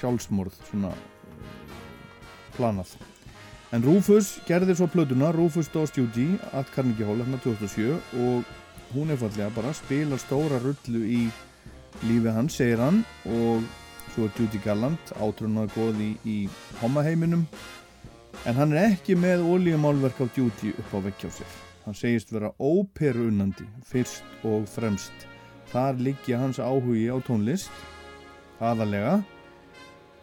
sjálfsmorð 0.00 0.56
svona 0.68 0.90
uh, 0.92 1.04
planað. 2.56 2.96
En 3.74 3.84
Rufus 3.84 4.36
gerði 4.46 4.76
svo 4.78 4.88
plötuna 4.90 5.32
Rufus 5.34 5.68
Does 5.72 5.92
Duty 5.94 6.36
at 6.56 6.70
Carnegie 6.74 7.06
Hall 7.06 7.22
hérna 7.22 7.40
2007 7.44 7.96
og 8.22 8.46
hún 8.94 9.10
er 9.10 9.20
fallega 9.20 9.50
bara 9.54 9.74
spila 9.74 10.18
stóra 10.22 10.60
rullu 10.62 11.02
í 11.02 11.22
lífi 12.06 12.32
hans, 12.32 12.56
segir 12.58 12.82
hann 12.82 13.02
og 13.24 13.64
svo 14.14 14.28
er 14.28 14.34
Duty 14.36 14.60
Gallant 14.64 15.12
átrunnaði 15.18 15.74
góði 15.74 16.10
í, 16.24 16.36
homaheiminum 16.80 17.46
en 18.46 18.58
hann 18.58 18.74
er 18.76 18.92
ekki 18.92 19.16
með 19.18 19.44
ólíumálverk 19.44 20.22
á 20.22 20.26
Duty 20.36 20.74
upp 20.76 20.94
á 20.94 20.98
vekkjá 21.08 21.32
sér. 21.40 21.56
Hann 21.86 21.94
segist 21.94 22.32
vera 22.34 22.52
óperunnandi 22.58 23.66
fyrst 23.86 24.46
og 24.46 24.66
fremst 24.70 25.26
þar 25.76 25.98
liggja 26.00 26.40
hans 26.40 26.60
áhugi 26.62 27.06
á 27.12 27.16
tónlist 27.26 27.84
aðalega 28.64 29.18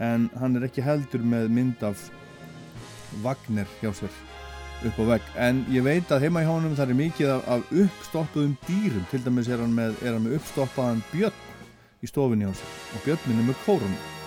en 0.01 0.29
hann 0.41 0.57
er 0.57 0.65
ekki 0.65 0.81
heldur 0.81 1.21
með 1.21 1.51
mynd 1.53 1.83
af 1.85 2.07
Wagner 3.21 3.69
hjá 3.81 3.91
sér 3.93 4.15
upp 4.83 4.97
á 4.99 5.03
vegg. 5.13 5.29
En 5.37 5.61
ég 5.71 5.85
veit 5.85 6.09
að 6.11 6.25
heima 6.25 6.41
í 6.43 6.49
hánum 6.49 6.73
það 6.75 6.95
er 6.95 6.99
mikið 7.03 7.29
af, 7.35 7.45
af 7.53 7.77
uppstoppuðum 7.83 8.57
dýrum. 8.65 9.05
Til 9.11 9.21
dæmis 9.23 9.51
er 9.51 9.61
hann 9.61 9.77
með, 9.77 10.01
með 10.25 10.39
uppstoppaðan 10.39 11.05
björn 11.13 12.03
í 12.03 12.09
stofinni 12.09 12.49
hjá 12.49 12.57
sér. 12.57 12.75
Og 12.97 13.05
björnin 13.05 13.43
er 13.43 13.49
með 13.51 13.61
kórunum 13.67 14.22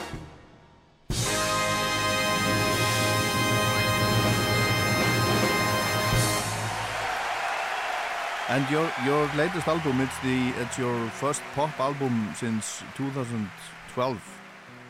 And 8.49 8.68
your 8.70 8.88
your 9.05 9.26
latest 9.36 9.66
album 9.66 10.01
it's 10.01 10.16
the 10.22 10.53
it's 10.62 10.78
your 10.78 11.09
first 11.11 11.42
pop 11.55 11.78
album 11.80 12.32
since 12.36 12.82
2012. 12.97 14.18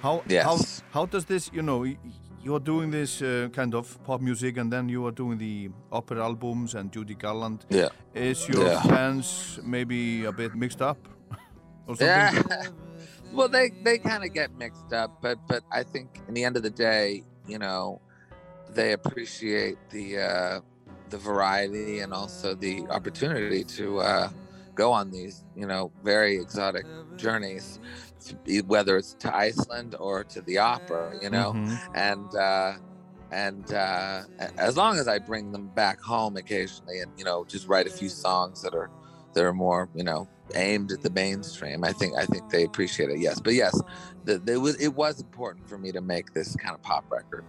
How 0.02 0.22
Yes. 0.28 0.44
how 0.44 0.58
how 1.00 1.06
does 1.06 1.24
this 1.24 1.50
you 1.54 1.62
know 1.62 1.84
you 2.44 2.54
are 2.54 2.60
doing 2.64 2.90
this 2.90 3.22
uh, 3.22 3.48
kind 3.52 3.74
of 3.74 3.98
pop 4.04 4.20
music 4.20 4.56
and 4.58 4.70
then 4.72 4.88
you 4.88 5.06
are 5.06 5.10
doing 5.12 5.38
the 5.38 5.70
opera 5.90 6.22
albums 6.22 6.74
and 6.74 6.92
Judy 6.92 7.14
Garland. 7.14 7.64
Yeah. 7.70 7.88
Is 8.14 8.46
your 8.48 8.66
Yeah. 8.66 8.82
fans 8.82 9.58
maybe 9.64 10.26
a 10.26 10.32
bit 10.32 10.54
mixed 10.54 10.82
up 10.82 10.98
or 11.88 11.96
something? 11.96 12.06
Yeah. 12.06 12.66
well, 13.32 13.48
they 13.48 13.70
they 13.84 13.98
kind 13.98 14.22
of 14.22 14.34
get 14.34 14.50
mixed 14.58 14.92
up, 14.92 15.22
but 15.22 15.38
but 15.48 15.62
I 15.72 15.82
think 15.82 16.08
in 16.28 16.34
the 16.34 16.44
end 16.44 16.56
of 16.56 16.62
the 16.62 16.70
day, 16.70 17.24
you 17.48 17.58
know, 17.58 18.00
they 18.74 18.92
appreciate 18.92 19.78
the 19.90 20.18
uh, 20.18 20.60
the 21.08 21.18
variety 21.18 22.00
and 22.00 22.12
also 22.12 22.54
the 22.54 22.86
opportunity 22.90 23.64
to 23.64 23.98
uh, 24.00 24.30
go 24.74 24.92
on 24.92 25.10
these, 25.10 25.44
you 25.54 25.66
know, 25.66 25.92
very 26.02 26.36
exotic 26.36 26.86
journeys, 27.16 27.78
whether 28.66 28.96
it's 28.96 29.14
to 29.16 29.34
Iceland 29.34 29.94
or 29.98 30.24
to 30.24 30.42
the 30.42 30.58
opera, 30.58 31.16
you 31.20 31.30
know, 31.30 31.54
Mhm. 31.54 31.80
and. 31.94 32.34
Uh, 32.34 32.74
and 33.30 33.72
uh, 33.72 34.22
as 34.56 34.76
long 34.76 34.98
as 34.98 35.08
I 35.08 35.18
bring 35.18 35.50
them 35.52 35.68
back 35.68 36.00
home 36.00 36.36
occasionally, 36.36 37.00
and 37.00 37.12
you 37.16 37.24
know, 37.24 37.44
just 37.44 37.66
write 37.68 37.86
a 37.86 37.90
few 37.90 38.08
songs 38.08 38.60
that 38.62 38.74
are 38.74 38.90
that 39.34 39.44
are 39.44 39.52
more, 39.52 39.90
you 39.94 40.04
know, 40.04 40.30
aimed 40.54 40.92
at 40.92 41.02
the 41.02 41.10
mainstream, 41.10 41.84
I 41.84 41.92
think 41.92 42.14
I 42.16 42.24
think 42.26 42.48
they 42.50 42.62
appreciate 42.64 43.10
it. 43.10 43.18
Yes, 43.18 43.40
but 43.40 43.54
yes, 43.54 43.80
the, 44.22 44.38
the, 44.38 44.52
it 44.54 44.56
was 44.58 44.80
it 44.80 44.94
was 44.94 45.20
important 45.20 45.68
for 45.68 45.76
me 45.78 45.92
to 45.92 46.00
make 46.00 46.32
this 46.34 46.54
kind 46.56 46.74
of 46.74 46.82
pop 46.82 47.04
record 47.10 47.46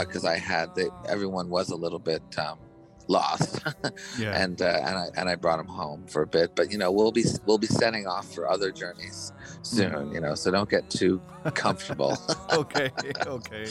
because 0.00 0.24
I 0.24 0.36
had 0.38 0.74
the, 0.74 0.90
everyone 1.08 1.48
was 1.48 1.70
a 1.70 1.76
little 1.76 1.98
bit 2.00 2.24
um, 2.38 2.65
lost, 3.08 3.60
Yeah. 4.18 4.42
and 4.42 4.60
uh, 4.60 4.64
and 4.86 4.96
I 4.98 5.06
and 5.16 5.28
I 5.28 5.34
brought 5.36 5.60
him 5.60 5.66
home 5.68 6.06
for 6.06 6.22
a 6.22 6.26
bit. 6.26 6.54
But 6.56 6.70
you 6.72 6.78
know, 6.78 6.90
we'll 6.90 7.12
be 7.12 7.24
we'll 7.46 7.58
be 7.58 7.66
setting 7.66 8.06
off 8.06 8.32
for 8.34 8.48
other 8.48 8.70
journeys 8.72 9.32
soon. 9.62 10.12
You 10.12 10.20
know, 10.20 10.34
so 10.34 10.50
don't 10.50 10.68
get 10.70 10.90
too 10.90 11.20
comfortable. 11.54 12.18
okay, 12.52 12.90
okay. 13.26 13.66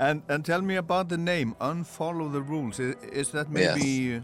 And 0.00 0.22
and 0.28 0.44
tell 0.44 0.62
me 0.62 0.76
about 0.76 1.08
the 1.08 1.18
name. 1.18 1.54
Unfollow 1.60 2.32
the 2.32 2.42
rules. 2.42 2.78
Is, 2.80 2.94
is 3.12 3.30
that 3.30 3.50
maybe 3.50 4.22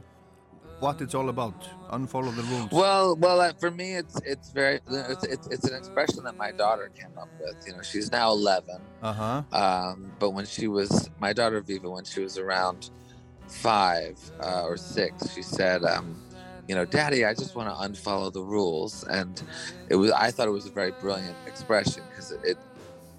what 0.80 1.00
it's 1.02 1.14
all 1.14 1.28
about? 1.28 1.54
Unfollow 1.92 2.34
the 2.34 2.42
rules. 2.42 2.70
Well, 2.72 3.14
well, 3.16 3.40
uh, 3.40 3.52
for 3.60 3.70
me, 3.70 3.94
it's 3.96 4.18
it's 4.24 4.50
very 4.50 4.80
it's, 4.88 5.24
it's 5.24 5.46
it's 5.48 5.64
an 5.68 5.76
expression 5.76 6.24
that 6.24 6.36
my 6.36 6.52
daughter 6.52 6.90
came 6.98 7.16
up 7.18 7.28
with. 7.40 7.56
You 7.66 7.74
know, 7.74 7.82
she's 7.82 8.10
now 8.10 8.32
11, 8.32 8.80
Uh 9.02 9.12
huh. 9.12 9.42
um, 9.52 10.12
but 10.18 10.30
when 10.30 10.46
she 10.46 10.68
was 10.68 11.10
my 11.20 11.32
daughter 11.32 11.60
Viva, 11.60 11.90
when 11.90 12.04
she 12.04 12.20
was 12.20 12.38
around 12.38 12.90
five 13.50 14.18
uh, 14.42 14.64
or 14.64 14.76
six, 14.76 15.32
she 15.34 15.42
said, 15.42 15.84
um, 15.84 16.16
"You 16.68 16.74
know, 16.74 16.84
Daddy, 16.84 17.24
I 17.24 17.34
just 17.34 17.54
want 17.54 17.68
to 17.68 17.74
unfollow 17.74 18.32
the 18.32 18.42
rules." 18.42 19.04
And 19.04 19.42
it 19.88 19.96
was 19.96 20.10
I 20.12 20.30
thought 20.30 20.48
it 20.48 20.52
was 20.52 20.66
a 20.66 20.70
very 20.70 20.92
brilliant 20.92 21.36
expression 21.46 22.02
because 22.08 22.32
it, 22.32 22.40
it 22.44 22.58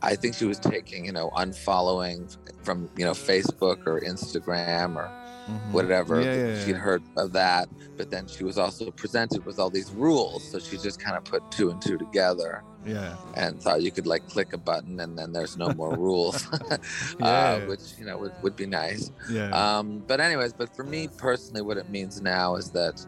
I 0.02 0.16
think 0.16 0.36
she 0.36 0.46
was 0.46 0.60
taking 0.60 1.06
you 1.06 1.12
know 1.12 1.30
unfollowing 1.36 2.36
from 2.64 2.90
you 2.98 3.06
know 3.06 3.12
Facebook 3.12 3.86
or 3.86 4.02
Instagram 4.02 4.96
or 4.96 5.12
Mhm. 5.50 5.72
whatever 5.72 6.22
Yeah, 6.22 6.36
yeah, 6.54 6.64
she'd 6.64 6.76
heard 6.76 7.04
of 7.18 7.34
that 7.34 7.68
but 7.98 8.10
then 8.12 8.28
she 8.28 8.44
was 8.44 8.58
also 8.58 8.92
presented 8.92 9.46
with 9.46 9.58
all 9.60 9.70
these 9.72 9.92
rules 9.92 10.44
so 10.44 10.60
she 10.60 10.78
just 10.78 11.00
kind 11.00 11.18
of 11.18 11.24
put 11.24 11.42
two 11.52 11.70
and 11.72 11.82
two 11.82 11.98
together 11.98 12.64
Yeah. 12.86 13.16
and 13.36 13.62
thought 13.62 13.82
you 13.82 13.92
could 13.92 14.06
like 14.08 14.28
click 14.28 14.54
a 14.54 14.58
button 14.58 15.00
and 15.00 15.18
then 15.18 15.32
there's 15.34 15.58
no 15.58 15.70
more 15.74 15.96
rules 15.98 16.48
uh, 16.72 16.78
Yeah. 17.20 17.66
which 17.66 17.82
you 17.98 18.06
know 18.06 18.18
would, 18.20 18.34
would 18.44 18.56
be 18.56 18.66
nice 18.68 19.12
Yeah. 19.30 19.50
um, 19.50 20.04
but 20.08 20.20
anyways 20.20 20.54
but 20.54 20.76
for 20.76 20.84
me 20.84 21.08
personally 21.18 21.62
what 21.64 21.78
it 21.78 21.90
means 21.90 22.22
now 22.22 22.56
is 22.56 22.70
that 22.72 23.06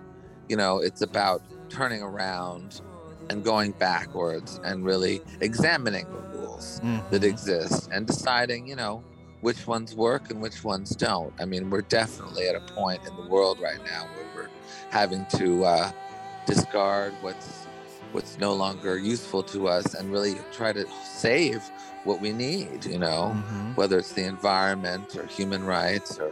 you 0.50 0.56
know 0.58 0.80
it's 0.80 1.02
about 1.02 1.42
turning 1.70 2.02
around 2.02 2.82
and 3.30 3.44
going 3.44 3.72
backwards 3.74 4.60
and 4.64 4.84
really 4.84 5.22
examining 5.40 6.06
the 6.12 6.38
rules 6.38 6.80
that 7.10 7.22
Mhm. 7.22 7.24
exist 7.24 7.88
and 7.92 8.06
deciding, 8.06 8.68
you 8.68 8.76
know, 8.76 9.02
which 9.44 9.68
ones 9.68 9.94
work 9.94 10.32
and 10.32 10.41
which 10.41 10.64
ones 10.64 10.91
don't. 10.96 11.34
I 11.39 11.44
mean, 11.46 11.70
we're 11.70 11.82
definitely 11.82 12.48
at 12.48 12.56
a 12.56 12.62
point 12.74 13.02
in 13.06 13.14
the 13.18 13.30
world 13.30 13.60
right 13.60 13.80
now 13.86 14.06
where 14.16 14.26
we're 14.34 14.50
having 14.89 15.26
to 15.36 15.66
uh, 15.66 15.91
discard 16.46 17.14
what's 17.22 17.68
what's 18.14 18.38
no 18.38 18.54
longer 18.54 18.98
useful 18.98 19.44
to 19.44 19.68
us 19.68 19.96
and 19.96 20.12
really 20.12 20.36
try 20.54 20.72
to 20.72 20.86
save 21.04 21.62
what 22.06 22.22
we 22.22 22.32
need. 22.32 22.86
You 22.86 23.00
know, 23.00 23.36
Mhm. 23.36 23.76
whether 23.76 23.98
it's 23.98 24.14
the 24.14 24.24
environment 24.24 25.16
or 25.18 25.26
human 25.26 25.66
rights 25.66 26.18
or 26.20 26.32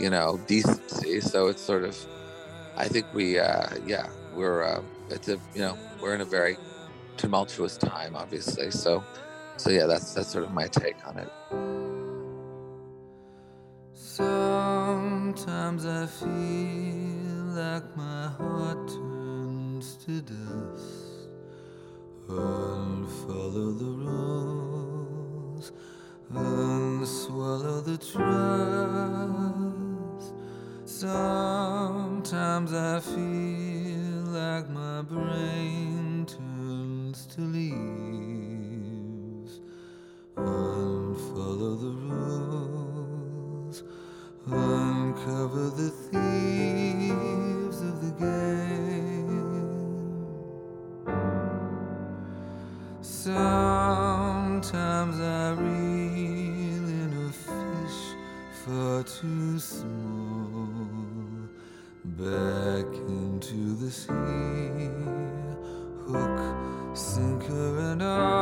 you 0.00 0.10
know 0.10 0.40
decency. 0.48 1.20
So 1.20 1.46
it's 1.46 1.62
sort 1.62 1.84
of, 1.84 1.96
I 2.76 2.88
think 2.88 3.06
we, 3.12 3.38
uh, 3.38 3.68
yeah, 3.86 4.08
we're 4.34 4.64
uh, 4.64 4.82
it's 5.10 5.28
a 5.28 5.38
you 5.54 5.60
know 5.60 5.78
we're 6.00 6.14
in 6.14 6.22
a 6.22 6.30
very 6.38 6.58
tumultuous 7.16 7.76
time, 7.76 8.16
obviously. 8.16 8.70
So, 8.72 9.04
so 9.58 9.70
yeah, 9.70 9.86
that's 9.86 10.12
that's 10.14 10.32
sort 10.32 10.44
of 10.44 10.52
my 10.52 10.66
take 10.66 10.96
on 11.06 11.18
it. 11.18 11.30
Sometimes 14.18 15.86
I 15.86 16.06
feel 16.06 17.54
like 17.54 17.96
my 17.96 18.26
heart 18.26 18.88
turns 18.88 19.94
to 20.06 20.20
dust. 20.20 21.28
I'll 22.28 23.06
follow 23.28 23.70
the 23.70 23.92
rules, 24.08 25.70
and 26.34 27.06
swallow 27.06 27.80
the 27.80 27.96
trust. 27.96 28.18
Sometimes 30.84 32.72
I 32.72 32.98
feel 32.98 34.24
like 34.34 34.68
my 34.68 35.02
brain 35.02 36.26
turns 36.26 37.24
to 37.36 37.42
leaves. 37.42 38.50
I'll 40.36 41.14
follow 41.14 41.76
the 41.76 41.92
rules. 41.92 42.77
Uncover 44.50 45.68
the 45.70 45.90
thieves 45.90 47.82
of 47.82 48.00
the 48.00 48.12
game. 48.18 49.28
Sometimes 53.02 54.10
I 55.20 55.50
reel 55.52 56.88
in 56.88 57.12
a 57.28 57.30
fish 57.30 58.16
far 58.64 59.02
too 59.02 59.58
small. 59.58 60.68
Back 62.06 62.86
into 63.06 63.76
the 63.76 63.90
sea, 63.90 64.88
hook, 66.06 66.40
sinker, 66.96 67.78
and 67.80 68.02
all. 68.02 68.37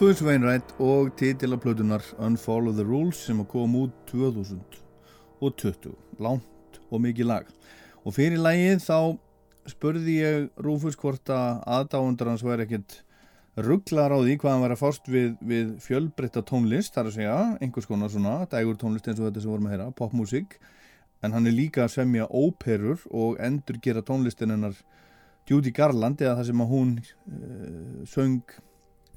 Rufus 0.00 0.22
Wainwright 0.24 0.70
og 0.80 1.10
titilaplötunar 1.20 2.00
Unfollow 2.24 2.72
the 2.72 2.84
Rules 2.88 3.18
sem 3.20 3.42
kom 3.44 3.74
út 3.76 3.92
2020 4.08 5.90
langt 6.24 6.78
og 6.88 7.02
mikið 7.04 7.26
lag. 7.28 7.50
Og 8.08 8.14
fyrir 8.16 8.40
lagið 8.40 8.80
þá 8.80 9.18
spurði 9.68 10.14
ég 10.22 10.46
Rufus 10.64 10.96
hvort 10.96 11.28
að 11.28 11.60
aðdáundur 11.76 12.30
hans 12.30 12.44
væri 12.46 12.64
ekkit 12.64 12.96
rugglar 13.60 14.14
á 14.16 14.18
því 14.24 14.38
hvað 14.38 14.54
hann 14.54 14.64
var 14.64 14.74
að 14.78 14.80
fást 14.86 15.12
við, 15.12 15.34
við 15.44 15.76
fjölbreytta 15.84 16.44
tónlist, 16.48 16.96
þar 16.96 17.12
að 17.12 17.18
segja 17.18 17.36
einhvers 17.60 17.90
konar 17.92 18.14
svona, 18.16 18.38
dægur 18.48 18.80
tónlist 18.80 19.12
eins 19.12 19.20
og 19.20 19.28
þetta 19.28 19.44
sem 19.44 19.52
vorum 19.52 19.68
að 19.68 19.76
heyra, 19.76 19.90
popmusik 20.00 20.56
en 21.20 21.36
hann 21.36 21.44
er 21.52 21.58
líka 21.58 21.84
að 21.84 21.98
semja 21.98 22.30
óperur 22.32 23.04
og 23.12 23.36
endur 23.36 23.76
gera 23.84 24.00
tónlistin 24.00 24.56
hennar 24.56 24.80
Judy 25.44 25.76
Garland 25.76 26.24
eða 26.24 26.40
það 26.40 26.52
sem 26.54 26.64
að 26.64 26.72
hún 26.72 26.98
uh, 27.04 28.08
söng 28.08 28.60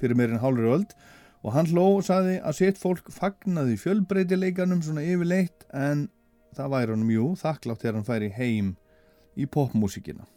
fyrir 0.03 0.19
meirinn 0.19 0.43
hálfur 0.43 0.75
öld. 0.77 0.95
Og 1.43 1.55
hann 1.55 1.67
hló 1.71 1.97
og 1.97 2.05
saði 2.07 2.37
að 2.39 2.59
sitt 2.59 2.77
fólk 2.79 3.09
fagnaði 3.11 3.75
fjölbreytileikanum 3.81 4.83
svona 4.83 5.03
yfirleitt 5.03 5.65
en 5.75 6.07
það 6.55 6.75
væri 6.75 6.93
hann 6.93 7.07
mjög 7.07 7.33
þakklátt 7.41 7.81
þegar 7.81 7.97
hann 7.97 8.07
færi 8.07 8.29
heim 8.37 8.69
í 9.35 9.47
popmusíkina. 9.49 10.27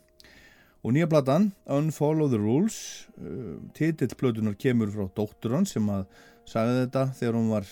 Og 0.87 0.95
nýja 0.95 1.09
platan, 1.11 1.51
Unfollow 1.67 2.31
the 2.31 2.39
Rules, 2.39 3.07
uh, 3.19 3.59
titillplötunar 3.75 4.55
kemur 4.59 4.93
frá 4.95 5.07
dóttur 5.17 5.57
hann 5.57 5.67
sem 5.67 5.87
að 5.91 6.05
sagði 6.47 6.85
þetta 6.85 7.05
þegar 7.19 7.39
hún 7.39 7.49
var 7.51 7.71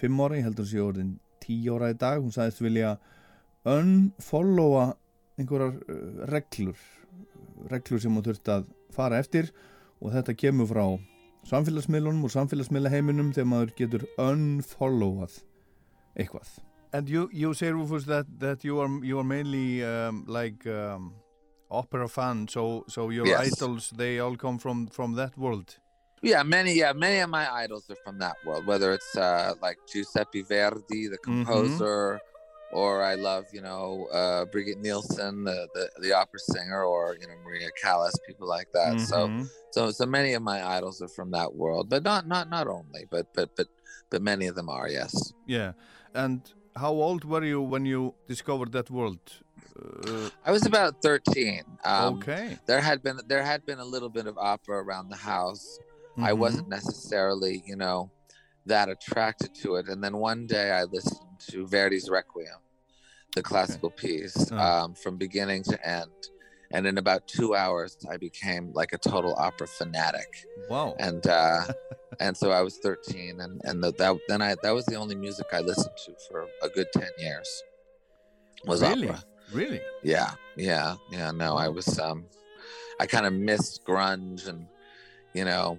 5 0.00 0.22
ára, 0.22 0.38
ég 0.38 0.48
heldur 0.48 0.66
að 0.66 0.72
sé 0.72 0.80
orðin 0.82 1.12
10 1.46 1.68
ára 1.76 1.90
í 1.92 1.98
dag, 2.00 2.22
hún 2.22 2.34
sagðist 2.34 2.62
vilja 2.64 2.96
unfollowa 3.66 4.88
einhverjar 5.38 5.76
uh, 5.78 6.24
reglur, 6.32 6.78
reglur 7.70 8.02
sem 8.02 8.14
hún 8.18 8.26
þurfti 8.26 8.54
að 8.56 8.70
fara 8.94 9.20
eftir. 9.22 9.52
Og 10.02 10.12
þetta 10.12 10.34
kemur 10.36 10.68
frá 10.68 10.84
samfélagsmiðlunum 11.46 12.24
og 12.26 12.32
samfélagsmiðlaheiminum 12.34 13.32
þegar 13.36 13.50
maður 13.50 13.74
getur 13.78 14.06
unfollowað 14.18 15.42
eitthvað. 16.18 16.48
And 16.92 17.08
you, 17.08 17.28
you 17.32 17.52
say 17.54 17.70
Rufus 17.72 18.04
that, 18.06 18.26
that 18.38 18.64
you 18.64 18.80
are, 18.80 18.88
you 19.04 19.18
are 19.18 19.24
mainly 19.24 19.84
um, 19.84 20.24
like 20.26 20.66
um, 20.66 21.14
opera 21.70 22.08
fan, 22.08 22.46
so, 22.48 22.84
so 22.88 23.10
your 23.10 23.26
Yes. 23.26 23.52
idols, 23.52 23.90
they 23.96 24.18
all 24.18 24.36
come 24.36 24.58
from, 24.58 24.86
from 24.86 25.14
that 25.16 25.36
world. 25.36 25.76
Yeah, 26.22 26.42
many 26.42 26.72
yeah, 26.72 26.92
many 26.94 27.18
of 27.18 27.28
my 27.28 27.46
idols 27.52 27.90
are 27.90 27.96
from 28.02 28.18
that 28.20 28.36
world. 28.46 28.66
Whether 28.66 28.92
it's 28.94 29.16
uh, 29.16 29.52
like 29.60 29.76
Giuseppe 29.92 30.42
Verdi, 30.42 31.08
the 31.08 31.18
Mhm. 31.18 31.44
composer, 31.44 32.20
or 32.80 33.02
I 33.12 33.14
love 33.30 33.44
you 33.56 33.62
know 33.68 33.86
uh, 34.20 34.42
Birgit 34.52 34.78
Nilsson, 34.86 35.34
the, 35.50 35.58
the 35.76 35.84
the 36.04 36.12
opera 36.20 36.40
singer, 36.52 36.82
or 36.94 37.02
you 37.20 37.26
know 37.28 37.36
Maria 37.44 37.70
Callas, 37.82 38.16
people 38.28 38.48
like 38.56 38.70
that. 38.78 38.94
So 39.10 39.18
Mhm. 39.28 39.46
so 39.74 39.80
so 40.00 40.06
many 40.16 40.30
of 40.38 40.42
my 40.52 40.58
idols 40.76 40.96
are 41.04 41.12
from 41.18 41.30
that 41.38 41.50
world, 41.62 41.84
but 41.94 42.02
not 42.10 42.22
not 42.34 42.44
not 42.56 42.66
only, 42.78 43.02
but 43.14 43.26
but 43.36 43.48
but 43.56 43.68
but 44.10 44.20
many 44.30 44.46
of 44.50 44.54
them 44.58 44.68
are 44.68 44.88
yes. 45.00 45.12
Yeah. 45.46 45.72
And 46.22 46.40
how 46.82 46.92
old 47.06 47.22
were 47.24 47.44
you 47.52 47.60
when 47.72 47.84
you 47.92 48.00
discovered 48.32 48.70
that 48.72 48.88
world? 48.90 49.20
Uh, 49.78 50.28
I 50.48 50.50
was 50.56 50.64
about 50.72 50.92
thirteen. 51.06 51.62
Um, 51.84 52.14
okay. 52.16 52.58
There 52.66 52.82
had 52.88 52.98
been 53.02 53.18
there 53.32 53.44
had 53.52 53.60
been 53.68 53.80
a 53.86 53.88
little 53.94 54.12
bit 54.18 54.26
of 54.26 54.36
opera 54.52 54.76
around 54.84 55.06
the 55.08 55.22
house. 55.34 55.66
I 56.18 56.32
Mhm. 56.32 56.38
wasn't 56.44 56.68
necessarily, 56.78 57.54
you 57.70 57.76
know, 57.82 57.98
that 58.72 58.86
attracted 58.88 59.50
to 59.62 59.68
it. 59.78 59.84
And 59.90 59.98
then 60.04 60.14
one 60.32 60.46
day 60.46 60.68
I 60.80 60.82
listened 60.96 61.36
to 61.50 61.66
Verdi's 61.74 62.08
Requiem, 62.18 62.60
the 63.36 63.42
classical 63.42 63.90
piece, 63.90 64.50
Oh. 64.50 64.56
um, 64.58 64.94
from 64.94 65.16
beginning 65.16 65.62
to 65.64 65.88
end. 65.88 66.10
And 66.72 66.84
in 66.86 66.98
about 66.98 67.28
two 67.28 67.54
hours, 67.54 67.96
I 68.10 68.16
became 68.16 68.72
like 68.72 68.92
a 68.92 68.98
total 68.98 69.34
opera 69.36 69.68
fanatic. 69.68 70.26
Wow. 70.68 70.96
And 70.98 71.24
uh, 71.26 71.60
and 72.20 72.36
so 72.36 72.50
I 72.50 72.62
was 72.62 72.78
13, 72.78 73.40
and 73.40 73.60
and 73.64 73.84
the, 73.84 73.92
that 73.92 74.18
then 74.26 74.42
I 74.42 74.56
that 74.64 74.74
was 74.74 74.84
the 74.86 74.96
only 74.96 75.14
music 75.14 75.46
I 75.52 75.60
listened 75.60 75.96
to 76.06 76.12
for 76.28 76.46
a 76.62 76.68
good 76.68 76.88
10 76.92 77.08
years. 77.18 77.62
Was 78.64 78.82
really? 78.82 79.08
opera. 79.10 79.22
Really? 79.52 79.80
Yeah, 80.02 80.32
yeah, 80.56 80.96
yeah. 81.12 81.30
No, 81.30 81.56
I 81.56 81.68
was 81.68 82.00
um, 82.00 82.24
I 82.98 83.06
kind 83.06 83.26
of 83.26 83.32
missed 83.32 83.84
grunge 83.86 84.48
and 84.48 84.66
you 85.34 85.44
know 85.44 85.78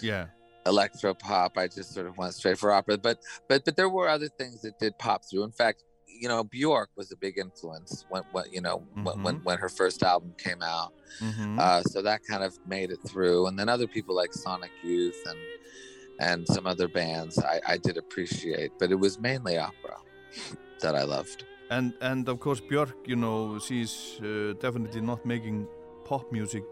Yeah. 0.00 0.26
electro 0.66 1.14
pop. 1.14 1.56
I 1.56 1.66
just 1.68 1.94
sort 1.94 2.06
of 2.06 2.18
went 2.18 2.34
straight 2.34 2.58
for 2.58 2.72
opera. 2.72 2.98
But 2.98 3.20
but 3.48 3.64
but 3.64 3.74
there 3.76 3.88
were 3.88 4.08
other 4.10 4.28
things 4.28 4.60
that 4.62 4.78
did 4.78 4.98
pop 4.98 5.24
through. 5.24 5.44
In 5.44 5.52
fact, 5.52 5.84
you 6.20 6.28
know, 6.28 6.42
Bjork 6.44 6.90
was 6.96 7.12
a 7.12 7.16
big 7.16 7.38
influence 7.38 8.04
when 8.08 8.22
when 8.32 8.44
you 8.52 8.60
know 8.60 8.76
when, 9.04 9.22
when 9.22 9.34
when 9.46 9.58
her 9.58 9.68
first 9.68 10.02
album 10.02 10.32
came 10.38 10.62
out. 10.62 10.92
Mhm. 11.20 11.58
Uh, 11.58 11.82
so 11.82 12.02
that 12.02 12.20
kind 12.30 12.42
of 12.44 12.58
made 12.66 12.90
it 12.90 13.00
through. 13.08 13.46
And 13.48 13.58
then 13.58 13.68
other 13.68 13.86
people 13.86 14.14
like 14.14 14.32
Sonic 14.32 14.70
Youth 14.82 15.20
and 15.30 15.38
and 16.18 16.46
some 16.48 16.66
other 16.66 16.88
bands 16.88 17.38
I, 17.38 17.60
I 17.74 17.76
did 17.76 17.96
appreciate, 17.98 18.72
but 18.78 18.90
it 18.90 18.98
was 19.06 19.18
mainly 19.18 19.58
opera 19.58 19.98
that 20.80 20.94
I 20.94 21.04
loved. 21.04 21.44
And 21.70 21.92
and 22.00 22.28
of 22.28 22.40
course 22.40 22.60
Björk, 22.60 22.94
you 23.06 23.16
know, 23.16 23.58
she's 23.58 24.18
uh, 24.22 24.54
definitely 24.60 25.00
not 25.00 25.24
making 25.26 25.66
pop 26.04 26.30
music 26.32 26.64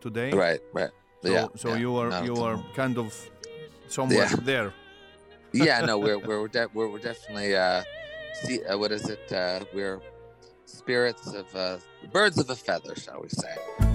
today. 0.00 0.30
Right, 0.32 0.60
right. 0.72 0.90
So, 1.22 1.28
yeah. 1.32 1.46
so 1.56 1.68
yeah, 1.68 1.76
you 1.84 1.96
are 1.96 2.24
you 2.24 2.36
are 2.36 2.56
kind 2.74 2.98
of 2.98 3.08
somewhere 3.88 4.26
Yeah. 4.30 4.36
there. 4.44 4.74
yeah, 5.52 5.80
no, 5.86 5.98
we're 6.04 6.18
we're 6.18 6.48
de- 6.48 6.70
we're, 6.74 6.88
we're 6.92 6.98
definitely 7.10 7.54
uh, 7.54 7.82
see, 8.32 8.64
uh, 8.64 8.76
what 8.78 8.92
is 8.92 9.08
it? 9.08 9.32
Uh, 9.32 9.64
we're 9.72 10.00
spirits 10.64 11.32
of 11.34 11.54
uh, 11.54 11.78
birds 12.12 12.38
of 12.38 12.50
a 12.50 12.56
feather, 12.56 12.94
shall 12.96 13.20
we 13.22 13.28
say? 13.28 13.91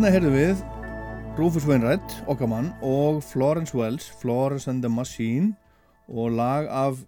Hérna 0.00 0.14
heyrðum 0.14 0.32
við 0.32 0.60
Rufus 1.36 1.66
Wainwright, 1.68 2.12
okkar 2.24 2.48
mann, 2.48 2.70
og 2.80 3.18
Florence 3.20 3.74
Wells, 3.76 4.06
Florence 4.08 4.64
and 4.70 4.80
the 4.80 4.88
Machine 4.88 5.50
og 6.08 6.38
lag 6.38 6.70
af 6.72 7.02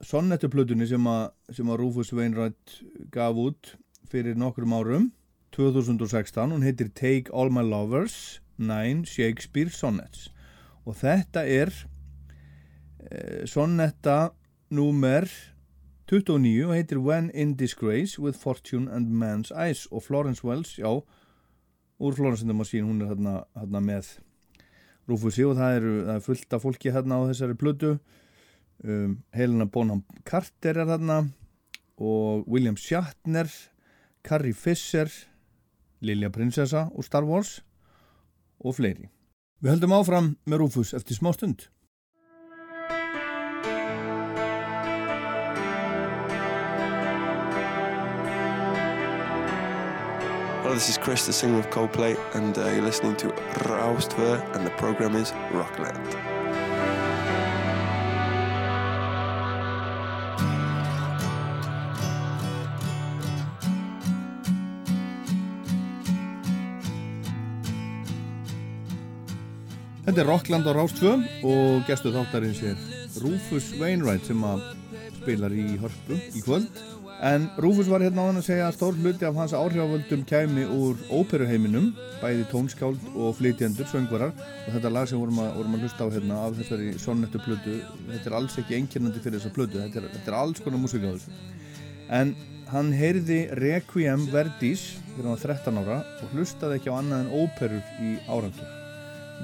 sonnetuplutunni 0.00 0.88
sem, 0.88 1.10
sem 1.52 1.68
að 1.68 1.82
Rufus 1.82 2.14
Wainwright 2.16 2.78
gaf 3.12 3.36
út 3.36 3.74
fyrir 4.08 4.32
nokkrum 4.40 4.72
árum, 4.72 5.10
2016, 5.52 6.54
hún 6.56 6.64
heitir 6.64 6.88
Take 6.96 7.28
All 7.36 7.52
My 7.52 7.60
Lovers, 7.60 8.40
9 8.56 9.04
Shakespeare 9.04 9.68
Sonnets. 9.68 10.30
Og 10.88 10.96
þetta 10.96 11.44
er 11.44 11.74
eh, 13.10 13.44
sonnetta 13.44 14.30
númer 14.72 15.28
29 16.08 16.64
og 16.64 16.78
heitir 16.78 17.04
When 17.04 17.28
in 17.34 17.58
Disgrace 17.60 18.16
with 18.16 18.40
Fortune 18.40 18.88
and 18.88 19.12
Man's 19.12 19.52
Eyes. 19.52 19.84
Og 19.92 20.08
Florence 20.08 20.40
Wells, 20.40 20.78
já, 20.80 20.96
úr 21.98 22.14
and 22.18 22.48
the 22.48 22.52
Machine, 22.54 22.84
hún 22.84 23.00
er 23.02 23.14
hérna, 23.14 23.44
hérna 23.54 23.80
með 23.80 24.18
Rúfusi 25.08 25.44
og 25.46 25.56
það, 25.56 25.76
eru, 25.76 25.92
það 26.04 26.14
er 26.16 26.24
fullt 26.24 26.52
af 26.52 26.62
fólki 26.62 26.92
hérna 26.92 27.18
á 27.22 27.28
þessari 27.30 27.54
plötu. 27.54 27.98
Um, 28.84 29.22
Helena 29.32 29.64
Bonham 29.64 30.02
Carter 30.24 30.76
er 30.76 30.86
hérna 30.86 31.28
og 31.96 32.44
William 32.46 32.76
Shatner 32.76 33.48
Carrie 34.22 34.52
Fisher 34.52 35.08
Lilja 36.00 36.28
Prinsessa 36.28 36.90
og 36.92 37.04
Star 37.06 37.24
Wars 37.24 37.62
og 38.60 38.76
fleiri. 38.76 39.08
Við 39.62 39.76
höldum 39.76 39.96
áfram 39.96 40.34
með 40.44 40.60
Rúfus 40.60 40.92
eftir 40.92 41.16
smá 41.16 41.32
stund 41.32 41.70
Hello, 50.66 50.74
this 50.74 50.88
is 50.88 50.98
Chris, 50.98 51.26
the 51.26 51.32
singer 51.32 51.60
of 51.60 51.70
Coldplay, 51.70 52.18
and 52.34 52.58
uh, 52.58 52.66
you're 52.70 52.82
listening 52.82 53.14
to 53.18 53.28
Raustver, 53.68 54.42
and 54.56 54.66
the 54.66 54.70
program 54.70 55.14
is 55.14 55.32
Rockland. 55.52 56.08
Þetta 70.02 70.20
er 70.20 70.26
Rockland 70.26 70.66
á 70.66 70.74
Rástfö 70.74 71.14
og 71.46 71.86
gestu 71.86 72.10
þáttarins 72.10 72.64
er 72.66 72.74
Rufus 73.22 73.70
Wainwright 73.78 74.26
sem 74.26 74.42
að 74.42 74.66
spilar 75.20 75.54
í 75.54 75.76
hörpu 75.78 76.18
í 76.34 76.42
kvöld 76.42 76.95
en 77.24 77.46
Rufus 77.62 77.88
var 77.88 78.02
hérna 78.04 78.24
á 78.24 78.28
hann 78.28 78.40
að 78.40 78.48
segja 78.48 78.66
að 78.68 78.76
stór 78.76 78.98
hluti 79.00 79.26
af 79.28 79.38
hans 79.38 79.54
áhrifavöldum 79.56 80.24
kæmi 80.28 80.66
úr 80.68 80.98
óperuheiminum, 81.08 81.92
bæði 82.20 82.44
tónskáld 82.50 83.06
og 83.14 83.36
flytjendur, 83.38 83.88
söngvarar. 83.90 84.34
Og 84.66 84.74
þetta 84.76 84.92
lag 84.92 85.08
sem 85.08 85.20
vorum 85.20 85.40
að, 85.44 85.52
vorum 85.60 85.78
að 85.78 85.86
hlusta 85.86 86.08
á 86.08 86.14
hérna 86.16 86.40
af 86.44 86.58
þessari 86.60 86.90
sonnettu 87.00 87.42
plötu, 87.44 87.78
þetta 88.10 88.30
er 88.30 88.38
alls 88.40 88.58
ekki 88.60 88.78
einkennandi 88.80 89.22
fyrir 89.24 89.40
þessa 89.40 89.54
plötu, 89.56 89.80
þetta 89.84 90.02
er, 90.02 90.10
þetta 90.16 90.32
er 90.32 90.38
alls 90.40 90.64
konar 90.64 90.82
músík 90.82 91.06
á 91.06 91.10
þessu. 91.12 91.36
En 92.20 92.34
hann 92.70 92.90
heyrði 92.94 93.44
Requiem 93.60 94.26
Verdis 94.32 94.88
þegar 95.14 95.30
hann 95.30 95.36
var 95.36 95.46
13 95.46 95.84
ára 95.84 96.00
og 96.20 96.34
hlustaði 96.34 96.80
ekki 96.80 96.90
á 96.90 96.98
annað 96.98 97.24
en 97.24 97.44
óperur 97.44 98.02
í 98.02 98.16
árandur 98.26 98.74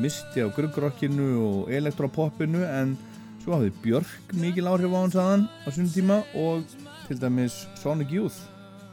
misti 0.01 0.41
á 0.41 0.49
gruggrockinu 0.53 1.29
og 1.41 1.73
elektropoppinu 1.73 2.63
en 2.65 2.95
svo 3.43 3.57
hafði 3.57 3.73
Björk 3.85 4.35
mikil 4.39 4.69
áhrif 4.71 4.95
á 4.95 4.99
hans 4.99 5.19
aðan 5.19 5.45
á 5.67 5.69
sunnum 5.69 5.93
tíma 5.93 6.19
og 6.39 6.65
til 7.13 7.21
dæmis 7.21 7.69
Sonic 7.77 8.09
Youth 8.11 8.41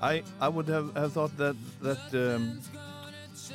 I, 0.02 0.24
I 0.40 0.48
would 0.48 0.70
have, 0.70 0.92
have 0.96 1.12
thought 1.12 1.36
that, 1.38 1.56
that 1.82 2.36
um, 2.36 2.62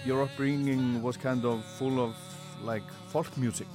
your 0.04 0.22
upbringing 0.22 1.02
was 1.02 1.16
kind 1.16 1.44
of 1.44 1.64
full 1.78 2.00
of 2.00 2.14
like 2.62 2.84
folk 3.12 3.36
music 3.36 3.68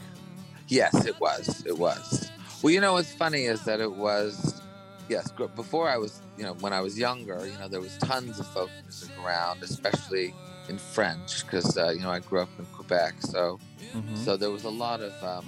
Yes, 0.70 0.94
it 1.06 1.20
was. 1.20 1.66
It 1.66 1.78
was. 1.78 2.30
Well, 2.62 2.72
you 2.72 2.80
know 2.80 2.94
what's 2.94 3.12
funny 3.12 3.46
is 3.46 3.66
that 3.66 3.80
it 3.80 3.92
was. 3.92 4.62
Yes, 5.10 5.32
before 5.56 5.90
I 5.90 5.98
was, 5.98 6.22
you 6.38 6.44
know, 6.44 6.54
when 6.60 6.74
I 6.74 6.82
was 6.82 6.96
younger, 6.98 7.44
you 7.44 7.58
know, 7.58 7.68
there 7.68 7.82
was 7.82 7.98
tons 7.98 8.40
of 8.40 8.46
folk 8.46 8.70
music 8.84 9.10
around, 9.26 9.64
especially 9.64 10.36
in 10.70 10.78
French, 10.78 11.44
because 11.44 11.76
uh, 11.76 11.90
you 11.90 12.02
know 12.02 12.12
I 12.12 12.20
grew 12.20 12.42
up 12.42 12.50
in 12.60 12.66
Quebec, 12.66 13.16
so 13.20 13.60
so 14.14 14.38
there 14.38 14.52
was 14.52 14.66
a 14.66 14.70
lot 14.70 15.02
of 15.02 15.14
um, 15.24 15.46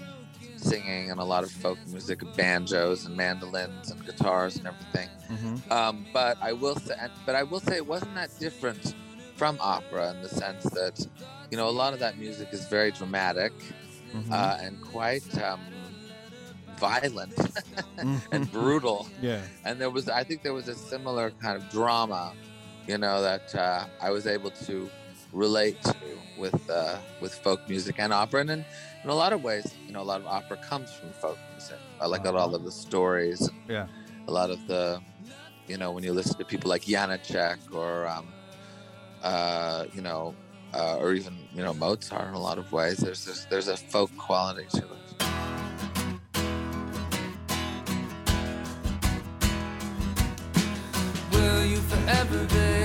singing 0.61 1.11
and 1.11 1.19
a 1.19 1.23
lot 1.23 1.43
of 1.43 1.51
folk 1.51 1.77
music, 1.87 2.21
banjos 2.35 3.05
and 3.05 3.15
mandolins 3.15 3.91
and 3.91 4.05
guitars 4.05 4.57
and 4.57 4.67
everything. 4.67 5.09
Um, 5.71 6.05
but 6.13 6.37
I 6.41 6.53
will 6.53 6.75
say, 6.75 6.95
but 7.25 7.35
I 7.35 7.43
will 7.43 7.59
say, 7.59 7.75
it 7.77 7.87
wasn't 7.87 8.15
that 8.15 8.29
different 8.39 8.95
from 9.35 9.57
opera 9.61 10.11
in 10.11 10.21
the 10.21 10.29
sense 10.29 10.63
that, 10.65 11.05
you 11.49 11.57
know, 11.57 11.67
a 11.67 11.71
lot 11.71 11.93
of 11.93 11.99
that 11.99 12.17
music 12.17 12.49
is 12.51 12.67
very 12.67 12.91
dramatic 12.91 13.53
uh, 14.31 14.57
and 14.61 14.79
quite 14.81 15.23
um, 15.41 15.61
violent 16.77 17.33
and 18.31 18.51
brutal. 18.51 19.07
yeah 19.21 19.41
And 19.65 19.79
there 19.79 19.89
was, 19.89 20.09
I 20.09 20.23
think, 20.23 20.43
there 20.43 20.53
was 20.53 20.67
a 20.67 20.75
similar 20.75 21.31
kind 21.31 21.55
of 21.55 21.69
drama, 21.69 22.33
you 22.87 22.97
know, 22.97 23.21
that 23.21 23.55
uh, 23.55 23.85
I 24.01 24.09
was 24.11 24.27
able 24.27 24.51
to 24.67 24.89
relate 25.33 25.81
to 25.83 25.95
with 26.37 26.69
uh, 26.69 26.97
with 27.21 27.33
folk 27.35 27.67
music 27.69 27.95
and 27.99 28.11
opera. 28.13 28.41
And 28.41 28.49
in, 28.49 28.65
in 29.03 29.09
a 29.09 29.15
lot 29.15 29.33
of 29.33 29.43
ways, 29.43 29.73
you 29.87 29.93
know, 29.93 30.01
a 30.01 30.03
lot 30.03 30.21
of 30.21 30.27
opera 30.27 30.57
comes 30.57 30.91
from 30.91 31.11
folk 31.11 31.37
music. 31.51 31.77
I 31.99 32.07
like 32.07 32.25
a 32.25 32.31
lot 32.31 32.53
of 32.53 32.63
the 32.63 32.71
stories 32.71 33.49
yeah 33.67 33.87
a 34.27 34.31
lot 34.31 34.49
of 34.49 34.65
the, 34.67 35.01
you 35.67 35.77
know, 35.77 35.91
when 35.91 36.03
you 36.03 36.13
listen 36.13 36.37
to 36.37 36.45
people 36.45 36.69
like 36.69 36.83
Janacek 36.83 37.73
or, 37.73 38.07
um, 38.07 38.27
uh, 39.23 39.85
you 39.93 40.01
know, 40.01 40.35
uh, 40.73 40.97
or 40.97 41.13
even 41.13 41.37
you 41.53 41.61
know 41.61 41.73
Mozart 41.73 42.29
in 42.29 42.33
a 42.33 42.39
lot 42.39 42.57
of 42.57 42.71
ways. 42.71 42.97
There's 42.97 43.25
this, 43.25 43.45
there's 43.45 43.67
a 43.67 43.75
folk 43.75 44.09
quality 44.17 44.65
to 44.69 44.77
it. 44.77 45.23
Will 51.33 51.65
you 51.65 51.77
forever 51.77 52.45
be 52.45 52.80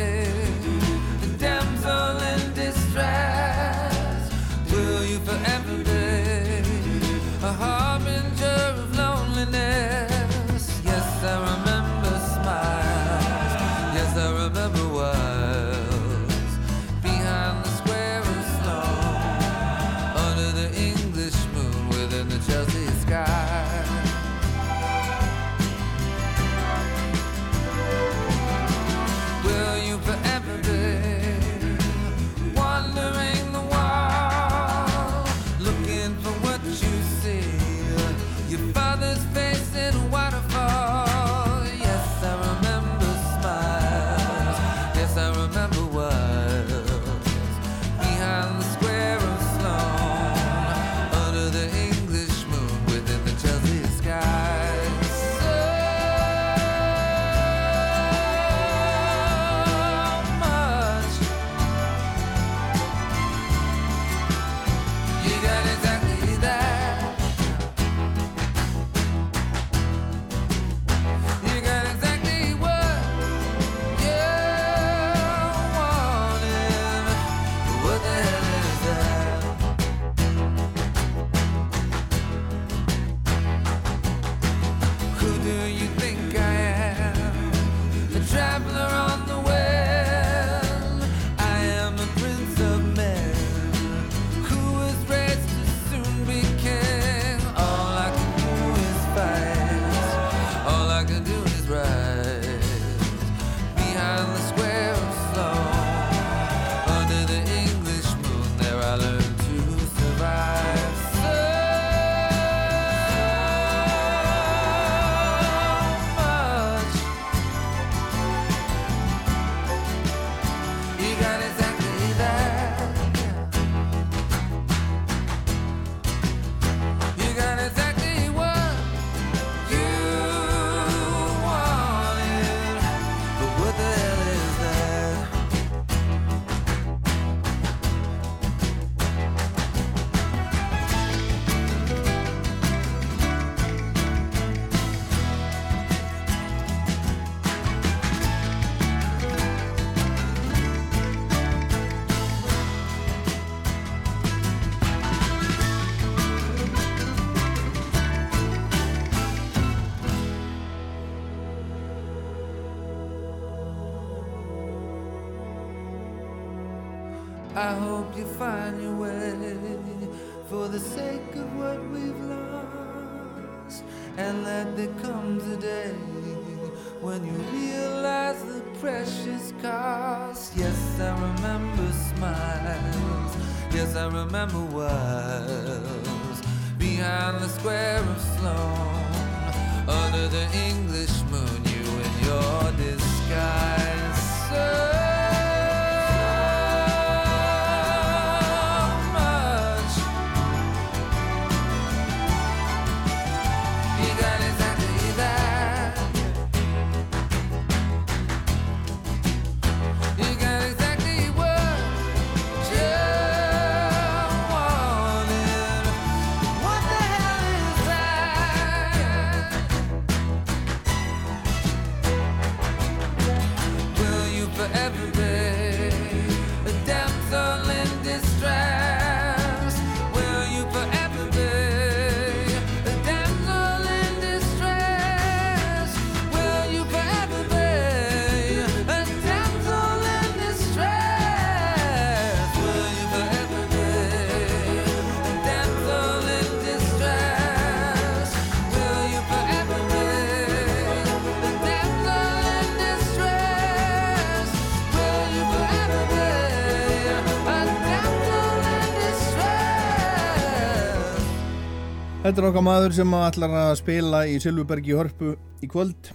Þetta 262.27 262.43
er 262.43 262.47
okkar 262.49 262.65
maður 262.67 262.95
sem 262.97 263.13
ætlar 263.15 263.53
að 263.55 263.69
spila 263.79 264.21
í 264.27 264.33
Silvubergi 264.43 264.91
í 264.91 264.95
Hörpu 264.99 265.29
í 265.63 265.67
kvöld. 265.71 266.09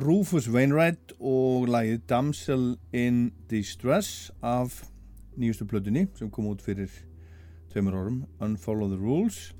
Rufus 0.00 0.46
Wainwright 0.48 1.12
og 1.20 1.66
lagið 1.68 1.98
Damsel 2.08 2.62
in 2.96 3.18
Distress 3.50 4.30
af 4.40 4.78
nýjustu 5.36 5.66
plötunni 5.68 6.06
sem 6.16 6.30
kom 6.32 6.48
út 6.48 6.64
fyrir 6.64 6.88
tveimur 7.74 7.98
árum 7.98 8.16
Unfollow 8.40 8.94
the 8.94 8.96
Rules. 8.96 9.52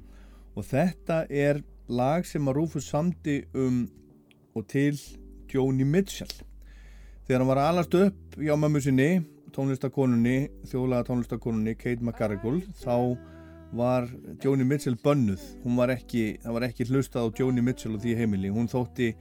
Og 0.56 0.64
þetta 0.70 1.26
er 1.28 1.60
lag 1.92 2.24
sem 2.24 2.48
að 2.48 2.62
Rufus 2.62 2.88
samdi 2.88 3.42
um 3.52 3.84
og 4.56 4.64
til 4.72 4.96
Joni 5.52 5.84
Mitchell. 5.84 6.32
Þegar 7.28 7.44
hann 7.44 7.52
var 7.52 7.64
alast 7.66 8.00
upp 8.00 8.40
hjá 8.40 8.56
mömmu 8.56 8.80
sinni 8.80 9.12
tónlistakonunni, 9.52 10.48
þjóðlega 10.72 11.10
tónlistakonunni 11.12 11.76
Kate 11.76 12.00
McGarrigle 12.00 12.64
þá 12.80 13.33
var 13.74 14.08
Joni 14.42 14.64
Mitchell 14.66 14.96
bönnuð. 15.02 15.42
Var 15.64 15.92
ekki, 15.96 16.24
það 16.42 16.56
var 16.56 16.66
ekki 16.68 16.86
hlustað 16.90 17.26
á 17.26 17.34
Joni 17.40 17.64
Mitchell 17.64 17.96
og 17.96 18.04
því 18.04 18.14
heimili, 18.20 18.52
hún 18.54 18.70
þótti 18.70 19.14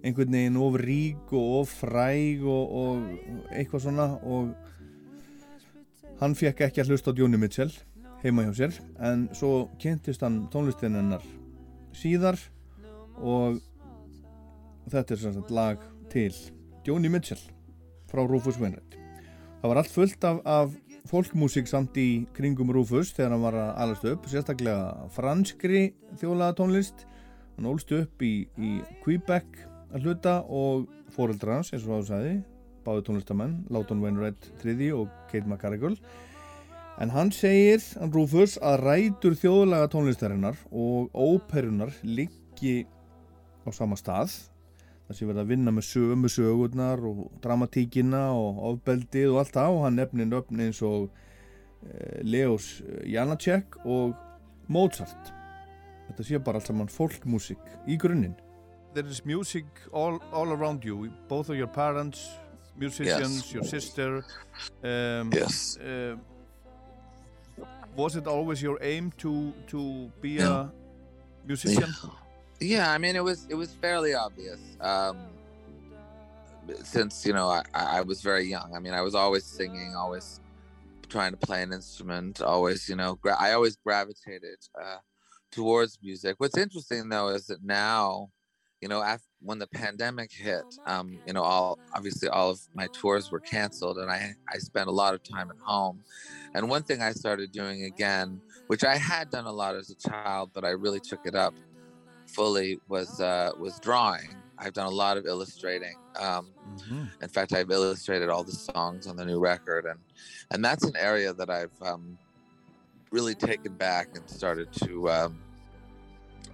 einhvern 0.00 0.32
veginn 0.32 0.58
of 0.60 0.78
rík 0.80 1.32
og 1.36 1.60
of 1.60 1.72
fræg 1.82 2.44
og, 2.48 2.74
og 2.80 3.50
eitthvað 3.52 3.84
svona 3.84 4.06
og 4.24 4.54
hann 6.20 6.36
fekk 6.36 6.64
ekki 6.66 6.82
að 6.82 6.92
hlusta 6.92 7.12
á 7.12 7.18
Joni 7.20 7.40
Mitchell 7.40 7.72
heima 8.24 8.46
hjá 8.46 8.54
sér. 8.56 8.78
En 8.98 9.28
svo 9.36 9.68
kynntist 9.80 10.24
hann 10.24 10.46
tónlistin 10.52 10.96
hennar 10.98 11.24
síðar 11.96 12.40
og 13.20 13.60
þetta 14.90 15.16
er 15.16 15.24
sagt 15.24 15.52
lag 15.54 15.82
til 16.12 16.34
Joni 16.86 17.12
Mitchell 17.12 17.42
frá 18.10 18.24
Rufus 18.24 18.58
Wainwright. 18.60 18.96
Það 19.60 19.68
var 19.68 19.82
allt 19.82 19.92
fullt 19.92 20.24
af, 20.24 20.40
af 20.48 20.76
fólkmúsík 21.08 21.68
samt 21.70 21.96
í 22.00 22.26
kringum 22.36 22.72
Rufus 22.74 23.14
þegar 23.16 23.34
hann 23.34 23.44
var 23.44 23.56
að 23.56 23.70
alast 23.84 24.06
upp 24.10 24.28
sérstaklega 24.28 25.08
franskri 25.14 25.90
þjólaða 26.20 26.58
tónlist 26.60 27.06
hann 27.56 27.68
ólst 27.70 27.92
upp 27.96 28.24
í, 28.24 28.46
í 28.60 28.78
Quebec 29.04 29.64
að 29.90 30.06
hluta 30.06 30.40
og 30.46 30.88
fóreldra 31.14 31.58
hans 31.58 31.72
eins 31.72 31.86
og 31.86 31.96
það 31.96 32.08
sagði 32.10 32.34
báði 32.84 33.06
tónlistamenn, 33.06 33.56
Láton 33.72 34.00
Wainwright 34.02 34.50
III 34.64 34.90
og 34.96 35.10
Kate 35.30 35.46
McGarrigle. 35.46 35.96
En 37.00 37.12
hann 37.14 37.30
segir, 37.32 37.82
hann 38.00 38.12
Rufus 38.12 38.58
að 38.64 38.84
rætur 38.84 39.36
þjóðlaga 39.40 39.90
tónlistarinnar 39.92 40.58
og 40.70 41.12
óperunar 41.16 41.92
liggi 42.04 42.84
á 43.64 43.68
sama 43.72 43.96
stað 44.00 44.34
það 45.10 45.16
sé 45.18 45.26
verið 45.26 45.42
að 45.42 45.48
vinna 45.50 45.72
með 45.74 45.86
sömu 45.90 46.28
sögurnar 46.30 47.00
og 47.08 47.22
dramatíkina 47.42 48.20
og 48.30 48.60
ofbeldið 48.70 49.32
og 49.32 49.40
allt 49.42 49.56
það 49.56 49.74
og 49.76 49.80
hann 49.84 49.98
nefnir 49.98 50.28
nöfn 50.30 50.62
eins 50.62 50.80
og 50.86 51.08
eh, 51.90 52.20
Leos 52.22 52.68
Janacek 53.10 53.80
og 53.84 54.14
Mozart 54.70 55.32
þetta 56.10 56.26
sé 56.28 56.38
bara 56.38 56.60
allt 56.62 56.70
saman 56.70 56.88
folkmusik 56.90 57.58
í 57.90 57.98
grunninn 57.98 58.36
There 58.94 59.06
is 59.06 59.24
music 59.24 59.66
all, 59.92 60.18
all 60.32 60.50
around 60.54 60.84
you 60.84 61.08
both 61.28 61.48
of 61.50 61.56
your 61.56 61.68
parents 61.70 62.28
musicians, 62.76 63.42
Yes. 63.44 63.52
your 63.54 63.64
sister 63.64 64.24
um, 64.82 65.30
Yes. 65.34 65.76
uh, 65.78 66.16
was 67.96 68.14
it 68.16 68.26
always 68.26 68.62
your 68.62 68.78
aim 68.82 69.10
to 69.18 69.52
to 69.66 70.10
be 70.22 70.38
Yeah. 70.38 70.70
a 70.70 70.72
musician 71.46 71.90
Yeah, 72.02 72.10
I 72.92 72.98
mean 72.98 73.16
it 73.16 73.24
was 73.24 73.46
it 73.48 73.54
was 73.54 73.72
fairly 73.72 74.14
obvious. 74.14 74.60
Um, 74.80 75.16
since 76.82 77.24
you 77.26 77.32
know 77.32 77.48
I, 77.48 77.62
I 77.74 77.98
I 77.98 78.00
was 78.02 78.20
very 78.20 78.44
young. 78.44 78.74
I 78.74 78.78
mean 78.80 78.92
I 78.92 79.00
was 79.00 79.14
always 79.14 79.44
singing, 79.44 79.94
always 79.96 80.40
trying 81.08 81.32
to 81.32 81.38
play 81.38 81.62
an 81.62 81.72
instrument, 81.72 82.40
always 82.40 82.88
you 82.88 82.96
know 82.96 83.16
gra- 83.16 83.40
I 83.40 83.52
always 83.52 83.76
gravitated 83.76 84.58
uh, 84.80 84.98
towards 85.50 85.98
music. 86.02 86.36
What's 86.38 86.58
interesting 86.58 87.08
though 87.08 87.28
is 87.28 87.46
that 87.46 87.64
now, 87.64 88.30
you 88.80 88.88
know, 88.88 89.02
after 89.02 89.24
when 89.42 89.58
the 89.58 89.66
pandemic 89.66 90.30
hit, 90.30 90.64
um, 90.86 91.18
you 91.26 91.32
know, 91.32 91.42
all 91.42 91.78
obviously 91.94 92.28
all 92.28 92.50
of 92.50 92.60
my 92.74 92.88
tours 92.92 93.30
were 93.30 93.40
canceled, 93.40 93.98
and 93.98 94.10
I 94.10 94.34
I 94.52 94.58
spent 94.58 94.88
a 94.88 94.92
lot 94.92 95.14
of 95.14 95.22
time 95.22 95.50
at 95.50 95.58
home. 95.58 96.00
And 96.54 96.68
one 96.68 96.82
thing 96.82 97.00
I 97.00 97.12
started 97.12 97.52
doing 97.52 97.84
again, 97.84 98.40
which 98.66 98.84
I 98.84 98.96
had 98.96 99.30
done 99.30 99.46
a 99.46 99.52
lot 99.52 99.76
as 99.76 99.88
a 99.90 99.94
child, 99.94 100.50
but 100.52 100.64
I 100.64 100.70
really 100.70 101.00
took 101.00 101.20
it 101.24 101.34
up 101.34 101.54
fully 102.34 102.80
was 102.88 103.20
uh, 103.20 103.52
was 103.58 103.78
drawing. 103.80 104.34
I've 104.58 104.74
done 104.74 104.86
a 104.86 104.90
lot 105.04 105.16
of 105.16 105.26
illustrating. 105.26 105.94
Um, 106.18 106.48
in 107.22 107.28
fact, 107.28 107.52
I've 107.54 107.70
illustrated 107.70 108.28
all 108.28 108.44
the 108.44 108.52
songs 108.52 109.06
on 109.06 109.16
the 109.16 109.24
new 109.24 109.40
record, 109.40 109.86
and 109.86 109.98
and 110.50 110.64
that's 110.64 110.84
an 110.84 110.96
area 110.96 111.32
that 111.32 111.50
I've 111.50 111.82
um, 111.82 112.18
really 113.10 113.34
taken 113.34 113.72
back 113.74 114.08
and 114.14 114.28
started 114.28 114.72
to, 114.84 115.10
um, 115.10 115.38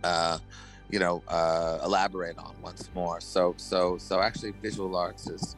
uh, 0.05 0.39
you 0.91 0.99
know, 0.99 1.23
uh, 1.29 1.79
elaborate 1.85 2.39
on 2.39 2.55
once 2.63 2.89
more. 2.95 3.21
So 3.21 3.55
so 3.57 3.99
so 3.99 4.21
actually, 4.21 4.53
visual 4.63 4.97
arts 4.97 5.29
is 5.29 5.57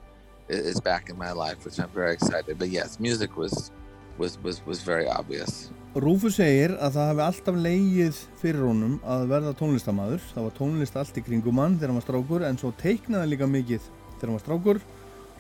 is 0.49 0.81
back 0.81 1.11
in 1.11 1.19
my 1.19 1.33
life, 1.33 1.65
which 1.65 1.79
I'm 1.79 1.91
very 1.91 2.15
excited. 2.15 2.59
But 2.59 2.71
yes, 2.71 2.99
music 2.99 3.37
was 3.37 3.71
was 4.17 4.39
was 4.43 4.65
was 4.65 4.83
very 4.83 5.07
obvious. 5.07 5.71
Rúfus 5.97 6.37
segir 6.37 6.75
að 6.85 6.99
það 6.99 7.07
hafi 7.09 7.23
alltaf 7.25 7.57
leigið 7.65 8.19
fyrir 8.43 8.67
honum 8.69 8.99
að 9.09 9.23
verða 9.31 9.55
tónlistamæður. 9.57 10.21
Það 10.35 10.45
var 10.45 10.55
tónlist 10.59 10.99
allt 11.01 11.17
í 11.17 11.23
kringum 11.25 11.61
hann 11.63 11.79
þegar 11.79 11.93
hann 11.93 11.99
var 11.99 12.05
strákur 12.05 12.45
en 12.45 12.61
svo 12.61 12.73
teiknaði 12.77 13.31
líka 13.33 13.49
mikið 13.49 13.87
þegar 14.19 14.27
hann 14.27 14.37
var 14.37 14.45
strákur 14.45 14.81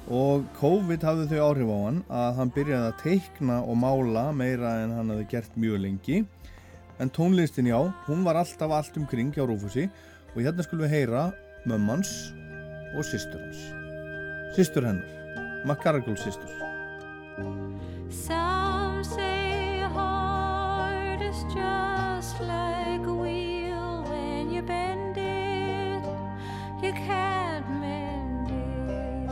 og 0.08 0.46
COVID 0.56 1.04
hafði 1.04 1.26
þau 1.28 1.40
áhrif 1.50 1.68
á 1.68 1.78
hann 1.84 2.00
að 2.08 2.40
hann 2.40 2.52
byrjaði 2.56 2.88
að 2.88 3.00
teikna 3.02 3.60
og 3.60 3.76
mála 3.82 4.24
meira 4.32 4.72
en 4.86 4.94
hann 4.96 5.12
hafði 5.12 5.28
gert 5.34 5.58
mjög 5.60 5.82
lengi. 5.84 6.22
En 6.98 7.12
tónlistin 7.12 7.68
já, 7.68 7.78
hún 8.08 8.24
var 8.24 8.40
alltaf 8.40 8.72
allt 8.72 8.96
um 8.96 9.06
kring 9.06 9.30
hjá 9.36 9.44
Rúfusi 9.44 9.84
og 10.32 10.40
hérna 10.40 10.64
skulum 10.64 10.88
við 10.88 10.96
heyra 10.96 11.28
mömmans 11.68 12.32
og 12.96 13.04
systur 13.04 13.44
hans. 13.44 13.60
Systur 14.56 14.88
hennar, 14.88 15.04
McGarrigle 15.68 16.16
systur. 16.16 16.56
just 21.58 22.40
like 22.40 23.04
a 23.06 23.14
wheel 23.22 24.04
when 24.10 24.50
you 24.54 24.62
bend 24.62 25.16
it, 25.16 26.02
you 26.82 26.92
can't 26.92 27.68
mend 27.80 28.48
it. 28.50 29.30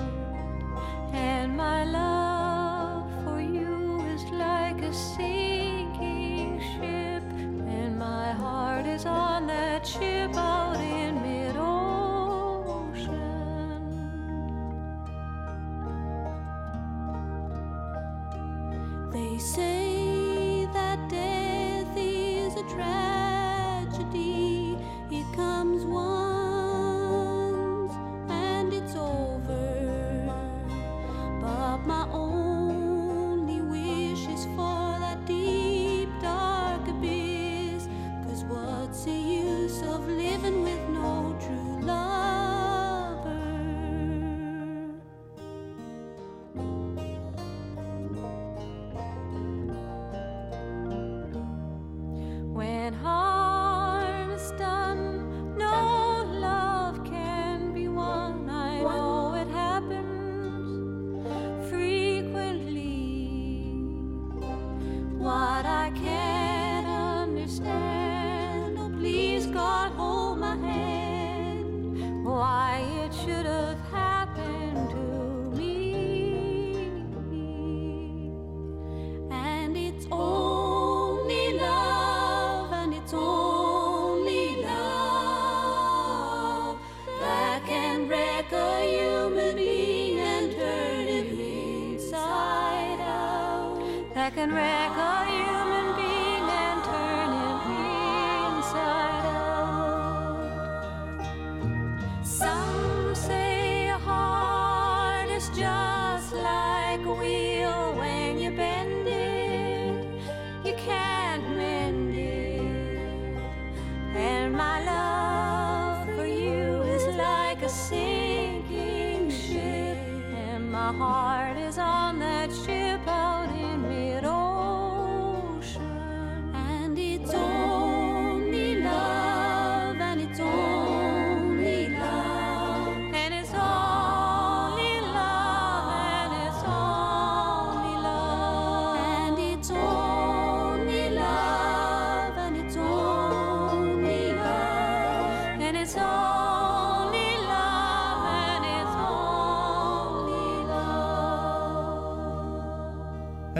And 1.13 1.57
my 1.57 1.85
love 1.85 3.07
for 3.25 3.41
you 3.41 4.01
is 4.15 4.25
like 4.47 4.79
a 4.83 4.93
sinking 4.93 6.61
ship, 6.71 7.25
and 7.79 7.99
my 7.99 8.33
heart 8.33 8.87
is 8.87 9.05
on 9.07 9.47
that 9.47 9.87
ship 9.87 10.35
out 10.37 10.81
in 10.81 11.23
mid 11.23 11.57
ocean. 11.57 11.87
They 19.13 19.39
say. 19.39 19.96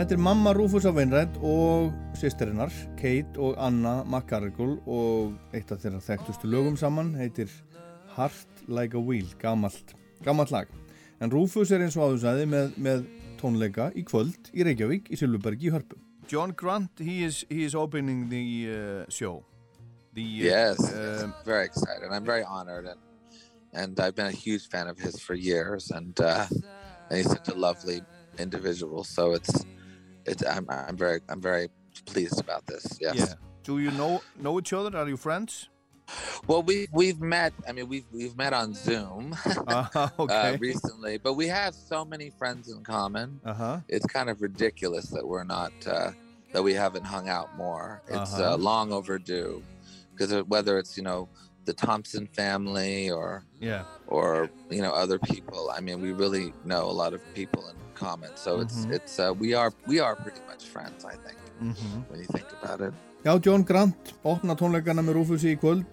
Þetta 0.07 0.21
er 0.21 0.23
mamma 0.23 0.53
Rúfusa 0.55 0.91
Veinrætt 0.95 1.33
og 1.43 1.89
sýsterinnar, 2.15 2.71
Kate 2.95 3.41
og 3.43 3.57
Anna 3.59 4.05
McGarrigle 4.05 4.77
og 4.87 5.33
eitt 5.51 5.73
af 5.75 5.81
þeirra 5.81 5.99
þekktustu 6.05 6.47
lögum 6.47 6.77
saman 6.79 7.09
heitir 7.19 7.51
Heart 8.15 8.61
Like 8.71 8.95
a 8.95 9.01
Wheel, 9.03 9.27
gamalt, 9.41 9.91
gamalt 10.23 10.55
lag. 10.55 10.71
En 11.19 11.27
Rúfus 11.27 11.75
er 11.75 11.83
eins 11.83 11.99
og 11.99 12.05
áður 12.05 12.23
sagði 12.23 12.47
með, 12.53 12.79
með 12.79 13.03
tónleika 13.41 13.89
í 13.99 14.07
kvöld 14.07 14.47
í 14.55 14.63
Reykjavík 14.69 15.11
í 15.11 15.19
Silvubergi 15.19 15.67
í 15.67 15.75
Hörpu. 15.75 15.99
John 16.31 16.55
Grant, 16.55 17.03
he 17.03 17.25
is, 17.27 17.43
he 17.51 17.65
is 17.67 17.75
opening 17.75 18.29
the 18.31 18.45
uh, 18.71 19.05
show. 19.11 19.43
The, 20.15 20.23
uh, 20.23 20.51
Yes, 20.53 20.79
uh, 20.87 21.25
I'm 21.25 21.33
very 21.43 21.65
excited. 21.65 22.07
I'm 22.13 22.23
very 22.23 22.47
honored, 22.47 22.87
and 22.87 23.03
and 23.73 23.99
I've 23.99 24.15
been 24.15 24.31
a 24.31 24.39
huge 24.47 24.69
fan 24.69 24.87
of 24.87 24.97
his 24.97 25.19
for 25.19 25.35
years, 25.35 25.91
and 25.91 26.17
uh, 26.21 26.47
and 27.09 27.17
he's 27.17 27.27
such 27.29 27.49
a 27.49 27.55
lovely 27.55 27.99
individual. 28.39 29.03
So 29.03 29.33
it's 29.33 29.65
it's 30.27 30.43
I'm 30.45 30.65
I'm 30.69 30.97
very 30.97 31.19
I'm 31.29 31.41
very 31.41 31.69
pleased 32.05 32.39
about 32.39 32.65
this. 32.67 32.85
Yes. 33.01 33.15
yeah. 33.15 33.33
Do 33.63 33.79
you 33.79 33.91
know, 33.91 34.21
know 34.39 34.59
each 34.59 34.71
other? 34.73 34.95
Are 34.97 35.07
you 35.07 35.17
friends? 35.17 35.69
Well, 36.47 36.63
we 36.63 36.87
we've 36.93 37.19
met. 37.19 37.53
I 37.67 37.73
mean, 37.73 37.89
we've 37.89 38.05
we've 38.13 38.37
met 38.37 38.53
on 38.53 38.73
Zoom 38.73 39.35
Uh, 39.67 40.07
okay. 40.19 40.53
uh, 40.53 40.57
recently, 40.57 41.17
but 41.17 41.33
we 41.33 41.47
have 41.47 41.75
so 41.75 42.05
many 42.05 42.29
friends 42.29 42.69
in 42.71 42.81
common. 42.83 43.41
uh-huh. 43.43 43.79
It's 43.89 44.05
kind 44.05 44.29
of 44.29 44.41
ridiculous 44.41 45.07
that 45.07 45.27
we're 45.27 45.43
not 45.43 45.73
uh, 45.85 46.11
that 46.53 46.63
we 46.63 46.73
haven't 46.73 47.03
hung 47.05 47.27
out 47.27 47.57
more. 47.57 48.01
It's 48.07 48.33
Uh-huh. 48.35 48.53
uh, 48.53 48.57
long 48.57 48.93
overdue 48.93 49.61
because 50.15 50.31
whether 50.47 50.77
it's 50.79 50.95
you 50.95 51.03
know 51.03 51.27
the 51.65 51.73
Thompson 51.73 52.25
family 52.27 53.11
or 53.11 53.43
Yeah. 53.59 53.83
or 54.07 54.49
you 54.69 54.81
know 54.81 54.91
other 54.93 55.19
people. 55.19 55.69
I 55.75 55.81
mean, 55.81 55.99
we 55.99 56.13
really 56.13 56.53
know 56.63 56.83
a 56.85 56.95
lot 57.03 57.13
of 57.13 57.19
people 57.33 57.67
in 57.67 57.75
common. 57.99 58.31
So 58.35 58.59
it's 58.61 58.85
Mhm. 58.85 58.93
it's 58.97 59.19
uh, 59.19 59.33
we 59.39 59.53
are 59.53 59.71
we 59.87 59.99
are 59.99 60.15
pretty 60.15 60.41
much 60.47 60.65
friends. 60.73 61.05
I 61.05 61.15
think 61.25 61.37
Mm 61.61 61.73
when 62.09 62.19
you 62.19 62.27
think 62.35 62.45
about 62.61 62.81
it. 62.87 62.93
Já, 63.25 63.37
John 63.41 63.63
Grant 63.63 64.13
opna 64.23 64.55
tónleikana 64.55 65.01
með 65.03 65.15
Rúfusi 65.17 65.55
í 65.55 65.59
kvöld 65.59 65.85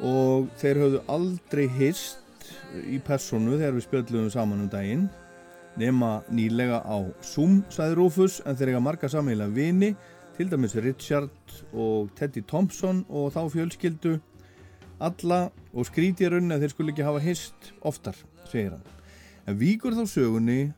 og 0.00 0.48
þeir 0.60 0.76
höfðu 0.82 1.00
aldrei 1.08 1.66
hist 1.68 2.18
í 2.86 2.98
personu 3.04 3.58
þegar 3.58 3.76
við 3.76 3.84
spjöldluðum 3.86 4.30
saman 4.32 4.60
um 4.64 4.68
daginn 4.72 5.08
nema 5.76 6.22
nýlega 6.32 6.80
á 6.84 6.96
Zoom, 7.22 7.62
sagði 7.68 7.96
Rúfus, 7.98 8.40
en 8.46 8.56
þeir 8.56 8.70
eiga 8.72 8.80
marga 8.80 9.08
sammeila 9.12 9.46
vini, 9.52 9.90
til 10.38 10.48
dæmis 10.48 10.74
Richard 10.80 11.30
og 11.74 12.08
Teddy 12.16 12.40
Thompson 12.48 13.04
og 13.10 13.32
þá 13.34 13.42
fjölskyldu 13.52 14.14
alla 15.00 15.50
og 15.74 15.84
skrítið 15.88 16.30
raun 16.32 16.52
að 16.56 16.64
þeir 16.64 16.72
skulle 16.72 16.92
ekki 16.94 17.04
hafa 17.04 17.20
hist 17.20 17.72
oftar, 17.84 18.16
segir 18.48 18.70
hann. 18.72 18.82
En 19.46 19.58
víkur 19.60 19.92
þá 19.92 20.04
sögunni 20.08 20.72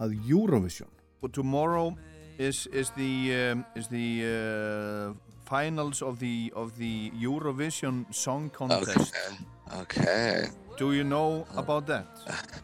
að 0.00 0.12
Eurovision. 0.28 0.88
But 1.20 1.32
tomorrow 1.32 1.96
is 2.38 2.66
is 2.72 2.90
the 2.90 3.52
um, 3.52 3.64
is 3.74 3.88
the 3.88 4.08
uh, 4.24 5.14
finals 5.44 6.02
of 6.02 6.18
the 6.18 6.52
of 6.54 6.76
the 6.78 7.10
Eurovision 7.12 8.04
Song 8.14 8.50
Contest. 8.50 9.14
Okay. 9.14 9.80
Okay. 9.80 10.48
Do 10.76 10.92
you 10.92 11.04
know 11.04 11.46
about 11.56 11.86
that? 11.86 12.06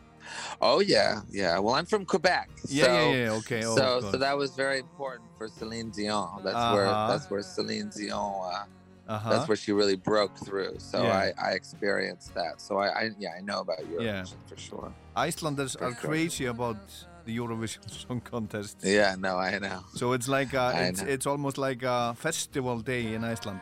Oh 0.60 0.80
yeah, 0.80 1.20
yeah. 1.30 1.58
Well, 1.58 1.74
I'm 1.74 1.84
from 1.86 2.04
Quebec. 2.06 2.48
Yeah, 2.68 2.84
so, 2.84 2.92
yeah, 2.92 3.16
yeah. 3.24 3.30
Okay. 3.40 3.64
Oh, 3.66 3.74
so, 3.76 4.00
God. 4.00 4.12
so 4.12 4.16
that 4.18 4.36
was 4.36 4.54
very 4.54 4.78
important 4.78 5.28
for 5.36 5.48
Celine 5.48 5.90
Dion. 5.90 6.42
That's 6.44 6.72
where 6.74 6.86
Uh-huh. 6.86 7.08
that's 7.10 7.28
where 7.30 7.42
Celine 7.42 7.90
Dion. 7.90 8.40
Uh, 8.44 9.12
uh-huh. 9.12 9.30
That's 9.30 9.48
where 9.48 9.56
she 9.56 9.72
really 9.72 9.96
broke 9.96 10.34
through. 10.38 10.74
So 10.78 11.02
Yeah. 11.02 11.18
I, 11.22 11.32
I 11.48 11.50
experienced 11.52 12.32
that. 12.34 12.60
So 12.60 12.78
I, 12.78 12.88
I 13.00 13.10
yeah 13.18 13.32
I 13.38 13.40
know 13.42 13.60
about 13.60 13.80
Eurovision 13.90 14.38
for 14.46 14.56
sure. 14.56 14.92
Icelanders 15.16 15.76
are 15.76 15.88
Okay. 15.92 16.06
crazy 16.08 16.46
about 16.46 16.78
the 17.24 17.36
Eurovision 17.36 17.90
Song 18.06 18.20
Contest. 18.20 18.78
Yeah, 18.82 19.14
no, 19.18 19.36
I 19.36 19.58
know. 19.58 19.80
So 19.94 20.12
it's 20.12 20.28
like 20.28 20.54
a, 20.54 20.72
I 20.74 20.82
it's, 20.84 21.02
it's 21.02 21.26
almost 21.26 21.58
like 21.58 21.82
a 21.82 22.14
festival 22.14 22.80
day 22.80 23.14
in 23.14 23.24
Iceland. 23.24 23.60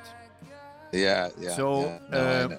Yeah, 0.92 1.28
yeah. 1.38 1.50
So, 1.50 1.82
yeah. 1.82 1.98
No, 2.10 2.18
uh. 2.18 2.58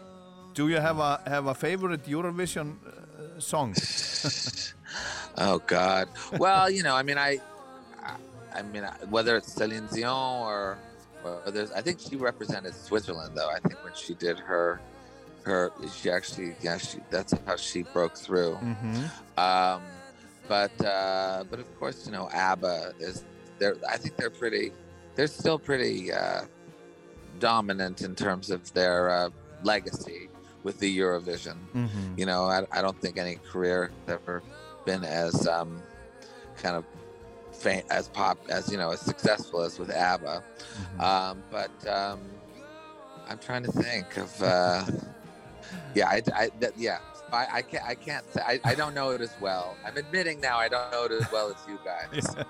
Do 0.54 0.68
you 0.68 0.78
have 0.78 1.00
a 1.00 1.22
have 1.26 1.48
a 1.48 1.54
favorite 1.54 2.04
Eurovision 2.06 2.76
uh, 2.86 3.40
song? 3.40 3.74
oh 5.38 5.60
God. 5.66 6.10
Well, 6.38 6.70
you 6.70 6.84
know, 6.84 6.96
I 6.96 7.04
mean, 7.04 7.18
I, 7.18 7.40
I, 8.04 8.16
I 8.56 8.62
mean, 8.62 8.84
whether 9.10 9.38
it's 9.38 9.54
Celine 9.54 9.88
Dion 9.94 10.46
or, 10.46 10.78
or 11.24 11.52
there's, 11.52 11.72
I 11.72 11.82
think 11.82 12.00
she 12.00 12.18
represented 12.18 12.76
Switzerland 12.76 13.32
though. 13.36 13.50
I 13.50 13.60
think 13.60 13.82
when 13.84 13.94
she 13.96 14.14
did 14.14 14.40
her, 14.40 14.82
her, 15.44 15.72
she 15.96 16.12
actually, 16.12 16.56
yeah, 16.62 16.78
she, 16.78 17.00
that's 17.10 17.34
how 17.46 17.56
she 17.56 17.84
broke 17.84 18.18
through. 18.18 18.56
mm-hmm. 18.56 19.40
Um, 19.40 19.82
but, 20.52 20.86
uh, 20.86 21.46
but 21.50 21.60
of 21.60 21.80
course, 21.80 22.06
you 22.06 22.12
know, 22.12 22.28
ABBA 22.34 22.94
is, 23.00 23.24
they're, 23.58 23.78
I 23.90 23.96
think 23.96 24.18
they're 24.18 24.30
pretty, 24.30 24.74
they're 25.16 25.28
still 25.28 25.58
pretty, 25.58 26.12
uh, 26.12 26.42
dominant 27.40 28.02
in 28.02 28.16
terms 28.16 28.50
of 28.52 28.62
their 28.74 29.10
uh, 29.10 29.30
legacy 29.64 30.28
with 30.64 30.78
the 30.80 30.90
Eurovision. 31.00 31.56
Mhm. 31.74 32.18
You 32.20 32.26
know, 32.26 32.44
I, 32.46 32.66
I 32.72 32.82
don't 32.82 33.00
think 33.00 33.18
any 33.18 33.36
career 33.52 33.92
has 34.08 34.20
ever 34.20 34.44
been 34.86 35.06
as 35.06 35.48
um, 35.48 35.82
kind 36.62 36.76
of 36.76 36.84
fa- 37.54 37.90
as 37.90 38.10
pop 38.10 38.38
as 38.50 38.70
you 38.70 38.78
know 38.78 38.92
as 38.92 39.00
successful 39.00 39.62
as 39.62 39.80
with 39.80 39.90
ABBA. 39.90 40.44
Mhm. 40.98 41.02
Um, 41.02 41.44
but 41.50 41.72
um, 41.88 42.20
I'm 43.30 43.40
trying 43.40 43.64
to 43.64 43.72
think 43.72 44.18
of. 44.18 44.44
Uh, 44.44 44.84
yeah, 45.96 46.10
I, 46.10 46.22
I 46.36 46.50
that, 46.60 46.78
yeah. 46.78 47.00
I, 47.34 47.48
I 47.60 47.62
can't. 47.62 47.86
I 47.86 47.96
can't 47.96 48.26
say. 48.34 48.42
I, 48.42 48.60
I 48.64 48.76
don't 48.76 48.94
know 48.94 49.12
it 49.12 49.22
as 49.22 49.36
well. 49.42 49.76
I'm 49.86 49.98
admitting 49.98 50.42
now 50.42 50.58
I 50.58 50.68
don't 50.68 50.92
know 50.92 51.06
it 51.06 51.12
as 51.12 51.32
well 51.32 51.50
as 51.50 51.60
you 51.68 51.80
guys. 51.84 52.28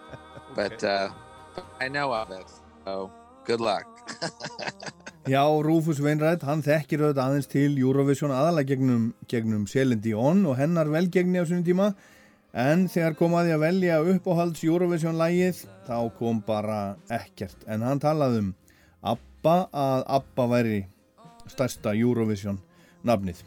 But 0.55 0.84
uh, 0.84 1.09
I 1.79 1.88
know 1.88 2.11
of 2.13 2.32
it. 2.32 2.49
So 2.86 3.11
good 3.45 3.61
luck. 3.61 3.88
Já, 5.29 5.45
Rúfus 5.45 6.01
Veinrætt, 6.01 6.41
hann 6.43 6.63
þekkir 6.65 7.03
auðvitað 7.05 7.27
aðeins 7.27 7.47
til 7.47 7.75
Eurovision 7.77 8.34
aðalega 8.34 8.73
gegnum, 8.73 9.03
gegnum 9.29 9.67
Celine 9.69 10.01
Dion 10.01 10.41
og 10.49 10.57
hennar 10.57 10.89
velgegni 10.89 11.38
á 11.38 11.45
sinni 11.45 11.61
tíma 11.67 11.91
en 12.57 12.88
þegar 12.89 13.15
kom 13.19 13.38
að 13.38 13.51
því 13.51 13.53
að 13.53 13.63
velja 13.63 13.99
uppáhalds 14.15 14.64
Eurovision 14.65 15.22
lægið 15.22 15.61
þá 15.85 15.95
kom 16.18 16.41
bara 16.47 16.80
ekkert 17.14 17.69
en 17.69 17.85
hann 17.85 18.01
talaði 18.01 18.41
um 18.47 18.49
ABBA 19.14 19.56
að 19.85 20.03
ABBA 20.18 20.49
væri 20.56 20.81
stærsta 21.53 21.93
Eurovision 21.93 22.57
nafnið 23.06 23.45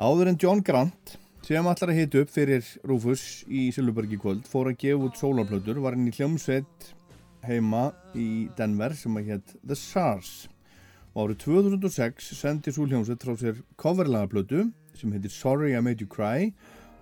Áður 0.00 0.30
en 0.30 0.38
John 0.40 0.62
Grant 0.64 1.10
sem 1.44 1.66
allar 1.68 1.90
að 1.92 1.98
hita 1.98 2.20
upp 2.22 2.30
fyrir 2.32 2.64
Rúfus 2.88 3.42
í 3.52 3.66
Silvurbergi 3.68 4.16
kvöld 4.22 4.46
fór 4.48 4.70
að 4.70 4.78
gefa 4.80 5.08
út 5.10 5.18
sólarplötur 5.20 5.80
var 5.84 5.92
hann 5.92 6.08
í 6.08 6.14
hljómsveit 6.16 6.86
heima 7.44 7.90
í 8.16 8.48
Denver 8.56 8.96
sem 8.96 9.18
að 9.20 9.28
hétt 9.34 9.52
The 9.60 9.76
SARS. 9.76 10.48
Og 11.12 11.28
árið 11.28 11.42
2006 11.44 12.30
sendi 12.38 12.72
svo 12.72 12.88
hljómsveit 12.88 13.26
frá 13.28 13.36
sér 13.42 13.60
coverlagaplötu 13.76 14.70
sem 14.96 15.12
heitir 15.12 15.36
Sorry 15.36 15.74
I 15.76 15.84
Made 15.84 16.00
You 16.00 16.08
Cry 16.08 16.48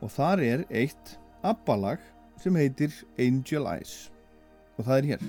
og 0.02 0.10
þar 0.16 0.42
er 0.42 0.66
eitt 0.66 1.14
abbalag 1.46 2.02
sem 2.42 2.58
heitir 2.58 2.90
Angel 3.14 3.70
Eyes. 3.76 4.08
Og 4.74 4.90
það 4.90 4.98
er 4.98 5.10
hér 5.12 5.28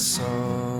saw 0.00 0.79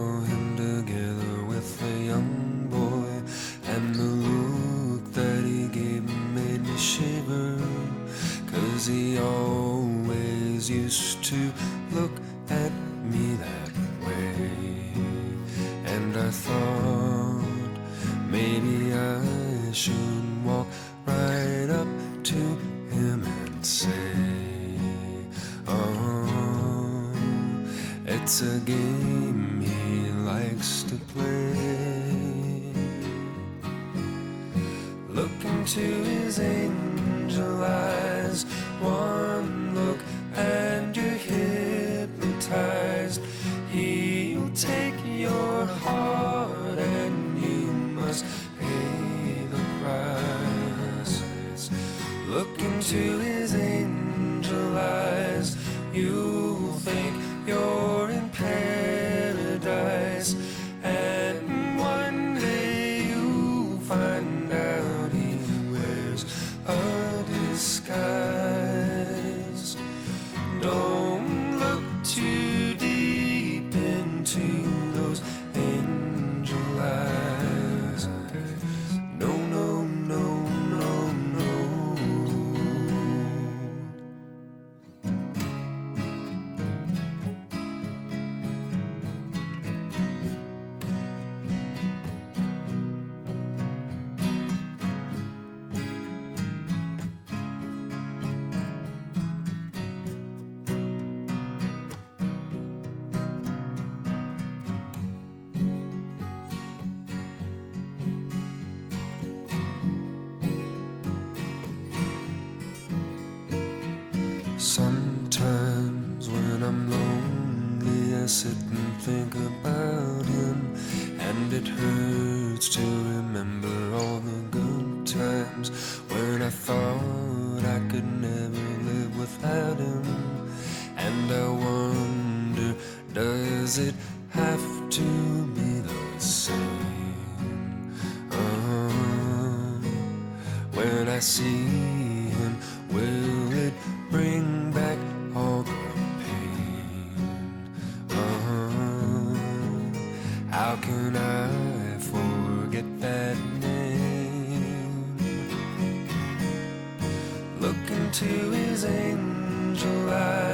Into 158.20 158.51
his 158.51 158.84
angel 158.84 160.10
eyes, 160.10 160.49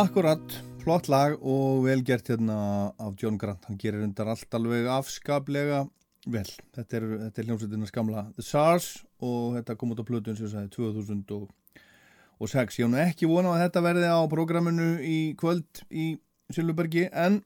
Akkurat, 0.00 0.54
flott 0.80 1.10
lag 1.12 1.34
og 1.44 1.82
vel 1.84 2.00
gert 2.06 2.30
hérna 2.30 2.54
af 2.96 3.18
John 3.20 3.36
Grant. 3.36 3.66
Hann 3.68 3.76
gerir 3.76 4.00
undar 4.00 4.30
allt 4.32 4.54
alveg 4.56 4.86
afskaplega 4.88 5.82
vel. 6.24 6.48
Þetta 6.72 6.96
er, 6.96 7.04
er 7.26 7.44
hljómsveitina 7.44 7.88
skamla 7.90 8.22
The 8.38 8.44
SARS 8.46 8.86
og 9.20 9.58
þetta 9.58 9.76
kom 9.76 9.92
út 9.92 10.00
á 10.00 10.08
plötun 10.08 10.38
sem 10.38 10.48
sagði 10.48 10.72
2006. 10.78 12.78
Ég 12.80 12.96
hef 12.96 13.12
ekki 13.12 13.28
vonað 13.28 13.58
að 13.58 13.64
þetta 13.66 13.84
verði 13.90 14.08
á 14.08 14.20
prógraminu 14.32 14.88
í 15.04 15.18
kvöld 15.42 15.84
í 15.92 16.16
Silvbergi 16.48 17.10
en 17.12 17.42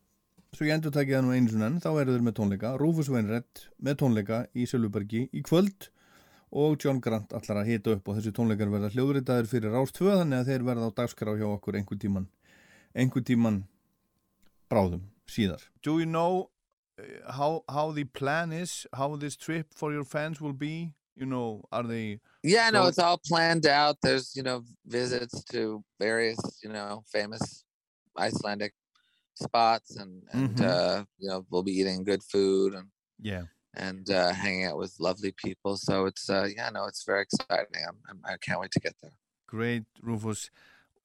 svo 0.55 0.69
ég 0.69 0.77
endur 0.77 0.95
takið 0.95 1.19
það 1.19 1.27
nú 1.27 1.35
einu 1.35 1.51
svona 1.51 1.73
enn 1.73 1.83
þá 1.83 1.91
eru 1.91 2.15
þeir 2.15 2.27
með 2.29 2.39
tónleika. 2.39 2.77
Rúfus 2.79 3.11
Veinrett 3.11 3.67
með 3.83 3.99
tónleika 4.05 4.45
í 4.55 4.71
Silvbergi 4.71 5.27
í 5.35 5.43
kvöld 5.43 5.91
og 6.55 6.79
John 6.79 7.03
Grant 7.03 7.35
allar 7.35 7.65
að 7.65 7.71
hita 7.73 7.97
upp 7.97 8.09
og 8.09 8.21
þessi 8.21 8.33
tónleikar 8.35 8.71
verða 8.71 8.93
hljóðritaður 8.95 9.51
fyrir 9.51 9.75
Rástvöð 9.75 10.21
þannig 10.21 10.41
að 10.41 10.51
þeir 10.53 10.67
verða 10.69 10.87
á 10.87 10.97
dagskrá 11.01 11.35
hjá 11.35 11.47
okkur 11.51 11.79
einhver 11.81 11.99
tíman, 11.99 12.29
einhver 12.95 13.23
tíman 13.23 13.65
bráðum 14.71 15.03
síðar. 15.27 15.61
Do 15.83 15.99
you 15.99 16.07
know 16.07 16.51
uh, 16.99 17.33
how, 17.33 17.65
how 17.69 17.91
the 17.93 18.05
plan 18.05 18.53
is, 18.53 18.87
how 18.93 19.17
this 19.17 19.37
trip 19.37 19.67
for 19.75 19.93
your 19.93 20.05
fans 20.05 20.41
will 20.41 20.53
be? 20.53 20.93
You 21.17 21.27
know, 21.27 21.63
are 21.71 21.85
they... 21.85 22.21
Yeah, 22.43 22.71
no, 22.71 22.83
So- 22.83 22.89
it's 22.89 22.99
all 22.99 23.21
planned 23.25 23.67
out. 23.67 23.99
There's, 24.03 24.35
you 24.35 24.43
know, 24.43 24.65
visits 24.87 25.45
to 25.53 25.85
various, 26.01 26.39
you 26.63 26.71
know, 26.71 27.05
famous 27.13 27.65
Icelandic 28.19 28.75
spots 29.35 29.97
and, 29.97 30.23
and 30.33 30.57
Mhm. 30.57 30.65
uh, 30.65 31.05
you 31.19 31.29
know, 31.29 31.45
we'll 31.51 31.63
be 31.63 31.73
eating 31.81 32.05
good 32.05 32.23
food 32.23 32.75
and 32.75 32.89
Yeah. 33.21 33.45
and 33.75 34.09
uh, 34.11 34.33
hanging 34.33 34.67
out 34.67 34.77
with 34.79 34.95
lovely 35.01 35.33
people. 35.33 35.77
So 35.77 36.07
it's 36.07 36.31
uh, 36.31 36.49
yeah, 36.57 36.71
no, 36.71 36.87
it's 36.87 37.05
very 37.05 37.23
exciting. 37.23 37.83
I'm, 37.89 37.99
I'm, 38.09 38.21
I 38.25 38.37
can't 38.39 38.61
wait 38.61 38.71
to 38.73 38.81
get 38.81 38.95
there. 39.03 39.13
Great, 39.47 39.85
Rufus. 40.01 40.51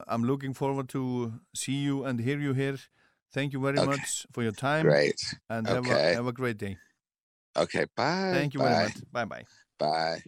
I'm 0.07 0.23
looking 0.23 0.53
forward 0.53 0.89
to 0.89 1.33
see 1.55 1.73
you 1.75 2.03
and 2.05 2.19
hear 2.19 2.39
you 2.39 2.53
here. 2.53 2.77
Thank 3.33 3.53
you 3.53 3.59
very 3.61 3.77
Okay. 3.77 3.87
much 3.89 4.25
for 4.33 4.41
your 4.43 4.51
time. 4.51 4.85
Great. 4.85 5.21
And 5.49 5.67
have, 5.67 5.85
a, 5.87 6.13
have 6.15 6.27
a 6.27 6.33
great 6.33 6.57
day. 6.57 6.77
Okay. 7.55 7.85
Bye. 7.95 8.31
Thank 8.33 8.53
you 8.53 8.59
bye. 8.59 8.69
very 8.69 8.83
much. 8.85 9.11
Bye-bye. 9.11 9.43
Bye. 9.77 10.21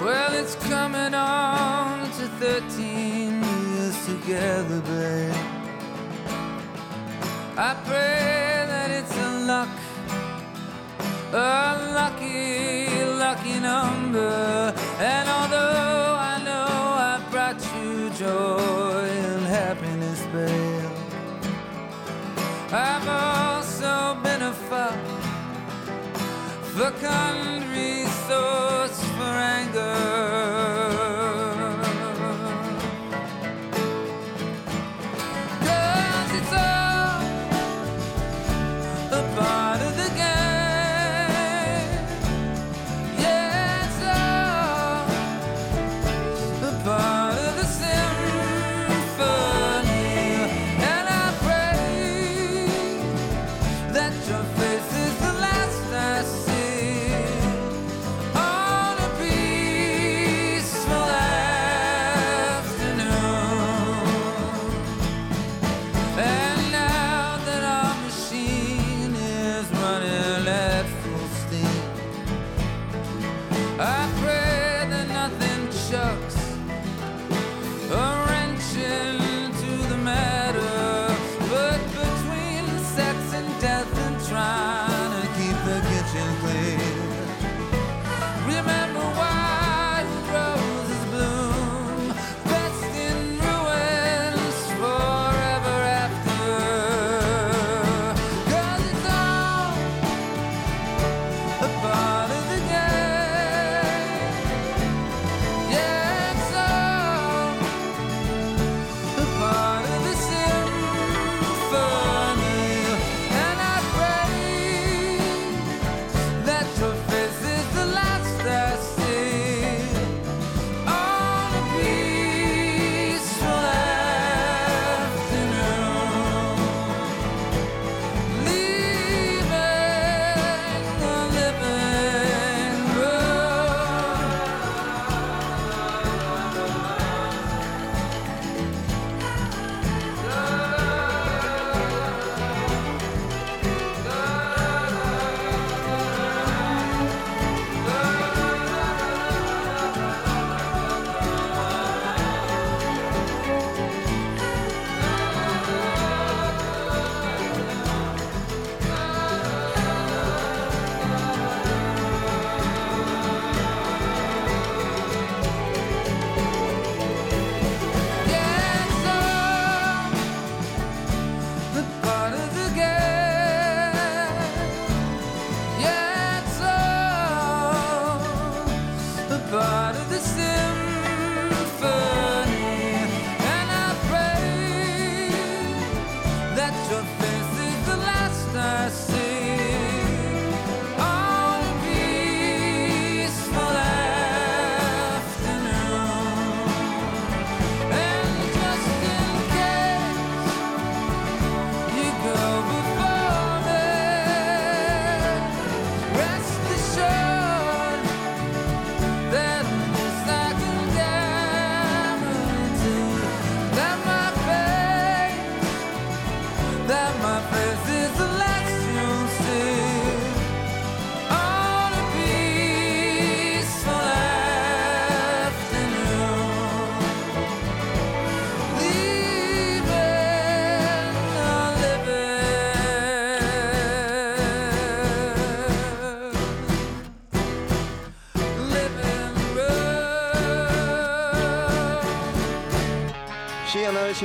Well, 0.00 0.32
it's 0.34 0.54
coming 0.66 1.12
on 1.12 2.06
to 2.06 2.26
13 2.38 3.42
years 3.42 4.06
together, 4.06 4.80
babe. 4.82 5.34
I 7.58 7.74
pray 7.84 8.57
a 11.32 11.92
lucky, 11.94 12.88
lucky 13.04 13.60
number. 13.60 14.72
And 14.98 15.28
although 15.28 16.16
I 16.32 16.42
know 16.44 16.66
I 17.10 17.22
brought 17.30 17.60
you 17.76 18.10
joy 18.10 19.08
and 19.08 19.46
happiness, 19.46 20.20
babe, 20.32 20.90
I've 22.72 23.08
also 23.08 24.20
been 24.22 24.42
a 24.42 24.52
fuck 24.52 24.98
the 26.76 26.90
country 27.00 28.06
source 28.28 29.02
for 29.16 29.34
anger. 29.56 30.57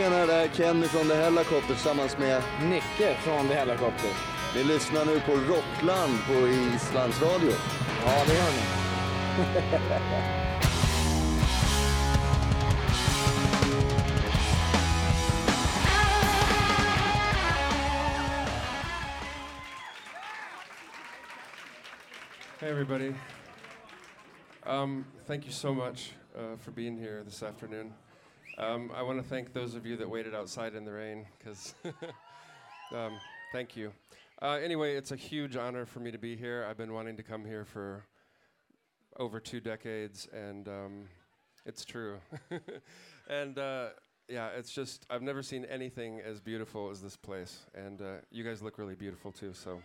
Tjenare, 0.04 0.26
det 0.26 0.34
är 0.34 0.48
Kenny 0.48 0.88
från 0.88 1.08
The 1.08 1.16
Hellacopter 1.16 1.68
tillsammans 1.68 2.18
med 2.18 2.44
Nicke 2.62 3.16
från 3.16 3.48
The 3.48 3.54
Hellacopter. 3.54 4.10
Ni 4.56 4.64
lyssnar 4.64 5.06
nu 5.06 5.20
på 5.20 5.32
Rockland 5.32 6.14
på 6.28 6.48
Islands 6.48 7.22
Radio. 7.22 7.52
Ja, 8.06 8.24
det 8.28 8.34
gör 8.34 8.52
ni. 8.52 8.64
Hey, 22.60 22.70
everybody. 22.70 23.14
Um, 24.66 25.06
thank 25.28 25.46
you 25.46 25.54
so 25.54 25.74
much 25.74 26.14
uh, 26.36 26.58
for 26.58 26.72
being 26.72 26.98
here 26.98 27.24
this 27.24 27.44
afternoon. 27.44 27.94
Um, 28.58 28.92
I 28.96 29.02
want 29.02 29.20
to 29.20 29.28
thank 29.28 29.52
those 29.52 29.74
of 29.74 29.84
you 29.86 29.98
that 29.98 30.08
waited 30.08 30.36
outside 30.36 30.76
in 30.76 30.86
the 30.86 30.92
rain, 30.92 31.26
because 31.40 31.74
um, 32.94 33.20
thank 33.52 33.76
you. 33.76 33.92
Uh, 34.44 34.60
anyway, 34.64 34.96
it's 34.96 35.12
a 35.12 35.16
huge 35.16 35.56
honor 35.56 35.88
for 35.88 36.00
me 36.00 36.12
to 36.12 36.20
be 36.20 36.36
here. 36.36 36.68
I've 36.70 36.78
been 36.78 36.94
wanting 36.94 37.18
to 37.18 37.24
come 37.24 37.46
here 37.46 37.66
for 37.66 38.06
over 39.18 39.40
two 39.40 39.60
decades, 39.60 40.28
and 40.32 40.68
um, 40.68 41.06
it's 41.66 41.84
true. 41.84 42.18
and 43.28 43.58
uh, 43.58 43.88
yeah, 44.30 44.50
it's 44.50 44.72
just, 44.72 45.08
I've 45.10 45.24
never 45.24 45.42
seen 45.42 45.66
anything 45.66 46.22
as 46.22 46.40
beautiful 46.40 46.92
as 46.92 47.02
this 47.02 47.16
place. 47.16 47.66
And 47.74 48.04
uh, 48.04 48.18
you 48.30 48.44
guys 48.44 48.62
look 48.62 48.78
really 48.78 48.96
beautiful, 48.96 49.32
too, 49.32 49.54
so. 49.54 49.82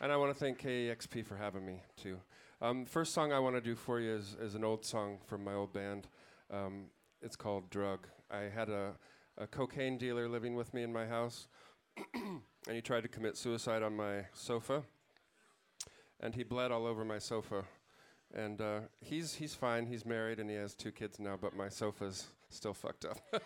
And 0.00 0.10
I 0.10 0.16
want 0.16 0.32
to 0.32 0.38
thank 0.38 0.60
KEXP 0.60 1.24
for 1.24 1.36
having 1.36 1.64
me 1.64 1.82
too. 1.96 2.18
Um, 2.60 2.86
first 2.86 3.14
song 3.14 3.32
I 3.32 3.38
want 3.38 3.54
to 3.54 3.60
do 3.60 3.76
for 3.76 4.00
you 4.00 4.16
is, 4.16 4.36
is 4.40 4.56
an 4.56 4.64
old 4.64 4.84
song 4.84 5.18
from 5.26 5.44
my 5.44 5.54
old 5.54 5.72
band. 5.72 6.08
Um, 6.50 6.86
it's 7.22 7.36
called 7.36 7.70
Drug. 7.70 8.08
I 8.32 8.48
had 8.52 8.68
a, 8.68 8.94
a 9.36 9.46
cocaine 9.46 9.96
dealer 9.96 10.28
living 10.28 10.56
with 10.56 10.74
me 10.74 10.82
in 10.82 10.92
my 10.92 11.06
house, 11.06 11.46
and 12.14 12.42
he 12.74 12.80
tried 12.80 13.02
to 13.02 13.08
commit 13.08 13.36
suicide 13.36 13.84
on 13.84 13.94
my 13.94 14.26
sofa. 14.32 14.82
And 16.18 16.34
he 16.34 16.42
bled 16.42 16.72
all 16.72 16.84
over 16.84 17.04
my 17.04 17.20
sofa. 17.20 17.62
And 18.34 18.60
uh, 18.60 18.80
he's, 19.00 19.34
he's 19.34 19.54
fine, 19.54 19.86
he's 19.86 20.04
married, 20.04 20.40
and 20.40 20.50
he 20.50 20.56
has 20.56 20.74
two 20.74 20.90
kids 20.90 21.20
now, 21.20 21.38
but 21.40 21.54
my 21.56 21.68
sofa's 21.68 22.26
still 22.50 22.74
fucked 22.74 23.04
up. 23.04 23.18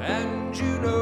And 0.00 0.56
you 0.56 0.78
know 0.78 0.99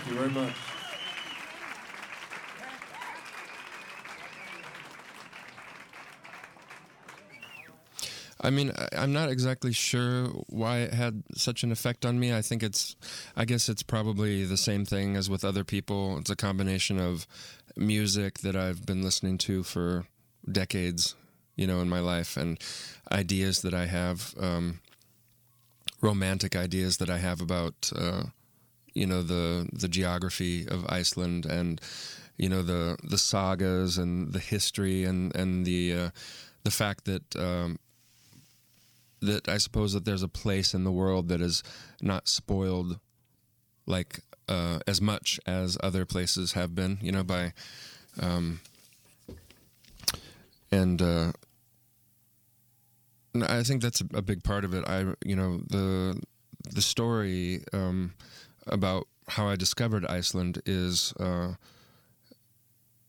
Thank 0.00 0.12
you 0.12 0.18
very 0.18 0.30
much. 0.30 0.54
I 8.40 8.48
mean, 8.48 8.72
I'm 8.96 9.12
not 9.12 9.28
exactly 9.28 9.72
sure 9.72 10.28
why 10.48 10.78
it 10.78 10.94
had 10.94 11.22
such 11.34 11.62
an 11.62 11.70
effect 11.70 12.06
on 12.06 12.18
me. 12.18 12.32
I 12.34 12.40
think 12.40 12.62
it's, 12.62 12.96
I 13.36 13.44
guess 13.44 13.68
it's 13.68 13.82
probably 13.82 14.46
the 14.46 14.56
same 14.56 14.86
thing 14.86 15.16
as 15.16 15.28
with 15.28 15.44
other 15.44 15.64
people. 15.64 16.16
It's 16.16 16.30
a 16.30 16.36
combination 16.36 16.98
of 16.98 17.26
music 17.76 18.38
that 18.38 18.56
I've 18.56 18.86
been 18.86 19.02
listening 19.02 19.36
to 19.38 19.62
for 19.62 20.06
decades, 20.50 21.14
you 21.56 21.66
know, 21.66 21.80
in 21.80 21.90
my 21.90 22.00
life, 22.00 22.38
and 22.38 22.58
ideas 23.12 23.60
that 23.60 23.74
I 23.74 23.84
have, 23.84 24.34
um, 24.40 24.80
romantic 26.00 26.56
ideas 26.56 26.96
that 26.96 27.10
I 27.10 27.18
have 27.18 27.42
about, 27.42 27.92
uh, 27.94 28.22
you 28.94 29.06
know, 29.06 29.22
the 29.22 29.68
the 29.72 29.88
geography 29.88 30.66
of 30.66 30.84
Iceland 30.88 31.46
and, 31.46 31.80
you 32.36 32.48
know, 32.48 32.62
the 32.62 32.96
the 33.02 33.18
sagas 33.18 33.98
and 33.98 34.32
the 34.32 34.38
history 34.38 35.04
and 35.04 35.34
and 35.34 35.64
the 35.64 35.94
uh, 35.94 36.10
the 36.64 36.70
fact 36.70 37.04
that. 37.04 37.36
Um, 37.36 37.78
that 39.22 39.50
I 39.50 39.58
suppose 39.58 39.92
that 39.92 40.06
there's 40.06 40.22
a 40.22 40.28
place 40.28 40.72
in 40.72 40.84
the 40.84 40.90
world 40.90 41.28
that 41.28 41.42
is 41.42 41.62
not 42.00 42.26
spoiled 42.26 42.98
like 43.86 44.20
uh, 44.48 44.78
as 44.86 45.00
much 45.00 45.38
as 45.46 45.76
other 45.82 46.06
places 46.06 46.52
have 46.52 46.74
been, 46.74 46.98
you 47.02 47.12
know, 47.12 47.22
by 47.22 47.52
um, 48.18 48.60
and 50.72 51.02
uh, 51.02 51.32
I 53.34 53.62
think 53.62 53.82
that's 53.82 54.00
a, 54.00 54.06
a 54.14 54.22
big 54.22 54.42
part 54.42 54.64
of 54.64 54.74
it. 54.74 54.84
I, 54.88 55.14
you 55.24 55.36
know, 55.36 55.60
the 55.68 56.20
the 56.68 56.82
story 56.82 57.62
um, 57.72 58.14
about 58.66 59.06
how 59.28 59.48
I 59.48 59.56
discovered 59.56 60.04
Iceland 60.06 60.62
is. 60.66 61.12
Uh, 61.18 61.54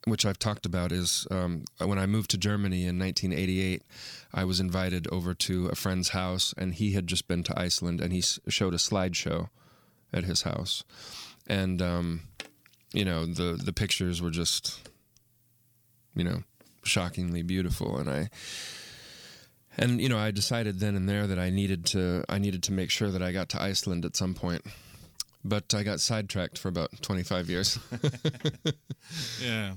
which 0.05 0.25
I've 0.25 0.39
talked 0.39 0.65
about 0.65 0.91
is 0.91 1.27
um, 1.29 1.65
when 1.77 1.99
I 1.99 2.05
moved 2.07 2.31
to 2.31 2.37
Germany 2.37 2.87
in 2.87 2.97
1988, 2.97 3.83
I 4.33 4.43
was 4.43 4.59
invited 4.59 5.07
over 5.11 5.33
to 5.35 5.67
a 5.67 5.75
friend's 5.75 6.09
house, 6.09 6.53
and 6.57 6.73
he 6.73 6.93
had 6.93 7.07
just 7.07 7.27
been 7.27 7.43
to 7.43 7.59
Iceland, 7.59 8.01
and 8.01 8.11
he 8.11 8.21
showed 8.21 8.73
a 8.73 8.77
slideshow 8.77 9.49
at 10.11 10.23
his 10.23 10.41
house, 10.41 10.83
and 11.47 11.81
um, 11.81 12.21
you 12.93 13.05
know 13.05 13.25
the 13.25 13.53
the 13.63 13.73
pictures 13.73 14.21
were 14.21 14.31
just, 14.31 14.89
you 16.15 16.23
know, 16.23 16.43
shockingly 16.83 17.43
beautiful, 17.43 17.97
and 17.97 18.09
I. 18.09 18.29
And 19.77 20.01
you 20.01 20.09
know, 20.09 20.17
I 20.17 20.31
decided 20.31 20.79
then 20.79 20.97
and 20.97 21.07
there 21.07 21.27
that 21.27 21.39
I 21.39 21.49
needed 21.49 21.85
to 21.87 22.25
I 22.27 22.39
needed 22.39 22.61
to 22.63 22.73
make 22.73 22.89
sure 22.89 23.09
that 23.09 23.21
I 23.21 23.31
got 23.31 23.47
to 23.49 23.61
Iceland 23.61 24.03
at 24.03 24.17
some 24.17 24.33
point, 24.33 24.65
but 25.43 25.73
I 25.73 25.83
got 25.83 25.99
sidetracked 25.99 26.57
for 26.57 26.69
about 26.69 27.01
25 27.01 27.49
years. 27.49 27.79
Yeah, 29.43 29.73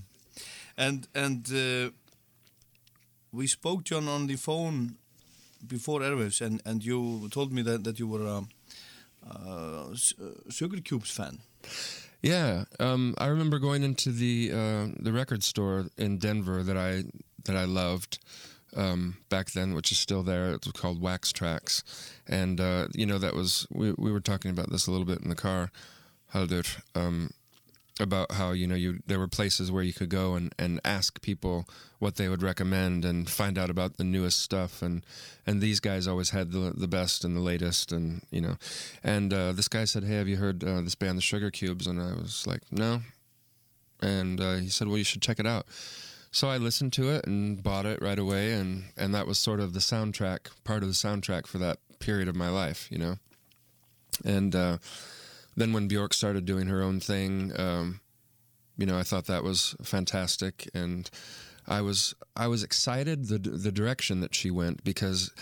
and 0.76 1.08
and 1.14 1.50
uh, 1.50 1.90
we 3.32 3.46
spoke 3.48 3.82
John 3.84 4.06
on 4.06 4.26
the 4.26 4.36
phone 4.36 4.96
before 5.66 6.00
airwaves, 6.00 6.40
and 6.40 6.62
and 6.64 6.84
you 6.84 7.28
told 7.30 7.52
me 7.52 7.62
that 7.62 7.84
that 7.84 7.98
you 7.98 8.06
were 8.06 8.26
a, 8.26 8.42
a 9.28 9.90
uh, 9.90 9.94
Sugar 10.50 10.80
Cubes 10.80 11.10
fan. 11.10 11.38
Yeah, 12.22 12.64
um, 12.78 13.14
I 13.18 13.26
remember 13.26 13.58
going 13.58 13.82
into 13.82 14.10
the 14.12 14.50
uh, 14.52 14.86
the 15.00 15.12
record 15.12 15.42
store 15.42 15.86
in 15.98 16.18
Denver 16.18 16.62
that 16.62 16.76
I 16.76 17.04
that 17.44 17.56
I 17.56 17.64
loved 17.64 18.18
um, 18.76 19.16
back 19.28 19.52
then, 19.52 19.74
which 19.74 19.92
is 19.92 19.98
still 19.98 20.22
there. 20.22 20.52
It 20.52 20.64
was 20.64 20.72
called 20.72 21.00
Wax 21.00 21.32
Trax, 21.32 21.82
and 22.26 22.60
uh, 22.60 22.88
you 22.94 23.06
know 23.06 23.18
that 23.18 23.34
was 23.34 23.66
we 23.70 23.92
we 23.96 24.12
were 24.12 24.20
talking 24.20 24.50
about 24.50 24.70
this 24.70 24.86
a 24.86 24.90
little 24.90 25.06
bit 25.06 25.20
in 25.20 25.28
the 25.28 25.34
car, 25.34 25.70
Halldór, 26.32 26.80
um, 26.94 27.30
about 28.00 28.32
how 28.32 28.52
you 28.52 28.66
know 28.66 28.74
you 28.74 29.00
there 29.06 29.18
were 29.18 29.28
places 29.28 29.70
where 29.70 29.82
you 29.82 29.92
could 29.92 30.08
go 30.08 30.34
and, 30.34 30.54
and 30.58 30.80
ask 30.84 31.20
people 31.22 31.66
what 31.98 32.16
they 32.16 32.28
would 32.28 32.42
recommend 32.42 33.04
and 33.04 33.30
find 33.30 33.56
out 33.56 33.70
about 33.70 33.96
the 33.96 34.04
newest 34.04 34.40
stuff. 34.40 34.82
And 34.82 35.04
and 35.46 35.60
these 35.60 35.80
guys 35.80 36.08
always 36.08 36.30
had 36.30 36.52
the 36.52 36.72
the 36.76 36.88
best 36.88 37.24
and 37.24 37.36
the 37.36 37.40
latest 37.40 37.92
and 37.92 38.22
you 38.30 38.40
know. 38.40 38.56
And 39.02 39.32
uh, 39.32 39.52
this 39.52 39.68
guy 39.68 39.84
said 39.84 40.04
hey 40.04 40.16
have 40.16 40.28
you 40.28 40.36
heard 40.36 40.64
uh, 40.64 40.80
this 40.80 40.94
band 40.94 41.18
the 41.18 41.22
Sugar 41.22 41.50
Cubes? 41.50 41.86
And 41.86 42.00
I 42.00 42.14
was 42.14 42.46
like 42.46 42.62
no. 42.70 43.02
And 44.00 44.40
uh, 44.40 44.56
he 44.56 44.68
said 44.68 44.88
well 44.88 44.98
you 44.98 45.04
should 45.04 45.22
check 45.22 45.38
it 45.38 45.46
out 45.46 45.66
so 46.34 46.48
I 46.48 46.58
listened 46.58 46.92
to 46.94 47.10
it 47.10 47.26
and 47.26 47.62
bought 47.62 47.86
it 47.86 48.02
right 48.02 48.18
away 48.18 48.52
and 48.52 48.84
and 48.96 49.14
that 49.14 49.26
was 49.26 49.38
sort 49.38 49.60
of 49.60 49.72
the 49.72 49.80
soundtrack 49.80 50.50
part 50.64 50.82
of 50.82 50.88
the 50.88 50.94
soundtrack 50.94 51.46
for 51.46 51.58
that 51.58 51.78
period 51.98 52.28
of 52.28 52.36
my 52.36 52.50
life 52.50 52.88
you 52.90 52.98
know 52.98 53.16
and 54.24 54.54
uh, 54.54 54.78
then 55.56 55.72
when 55.72 55.88
Bjork 55.88 56.14
started 56.14 56.44
doing 56.44 56.66
her 56.66 56.82
own 56.82 57.00
thing, 57.00 57.52
um, 57.58 58.00
you 58.76 58.86
know, 58.86 58.98
I 58.98 59.02
thought 59.02 59.26
that 59.26 59.44
was 59.44 59.74
fantastic, 59.82 60.68
and 60.74 61.08
I 61.66 61.80
was 61.80 62.14
I 62.36 62.48
was 62.48 62.62
excited 62.62 63.26
the 63.28 63.38
the 63.38 63.72
direction 63.72 64.20
that 64.20 64.34
she 64.34 64.50
went 64.50 64.84
because 64.84 65.32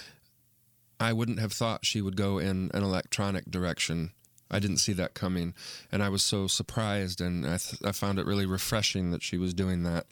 I 1.01 1.13
wouldn't 1.13 1.41
have 1.41 1.53
thought 1.53 1.85
she 1.85 2.01
would 2.01 2.17
go 2.17 2.39
in 2.39 2.71
an 2.73 2.83
electronic 2.83 3.51
direction. 3.51 4.13
I 4.51 4.59
didn't 4.59 4.79
see 4.79 4.93
that 4.93 5.15
coming, 5.15 5.55
and 5.91 6.03
I 6.03 6.11
was 6.11 6.23
so 6.23 6.47
surprised, 6.47 7.23
and 7.23 7.47
I, 7.47 7.57
th- 7.57 7.83
I 7.83 7.93
found 7.93 8.19
it 8.19 8.27
really 8.27 8.45
refreshing 8.45 9.11
that 9.11 9.23
she 9.23 9.39
was 9.39 9.55
doing 9.55 9.83
that, 9.85 10.07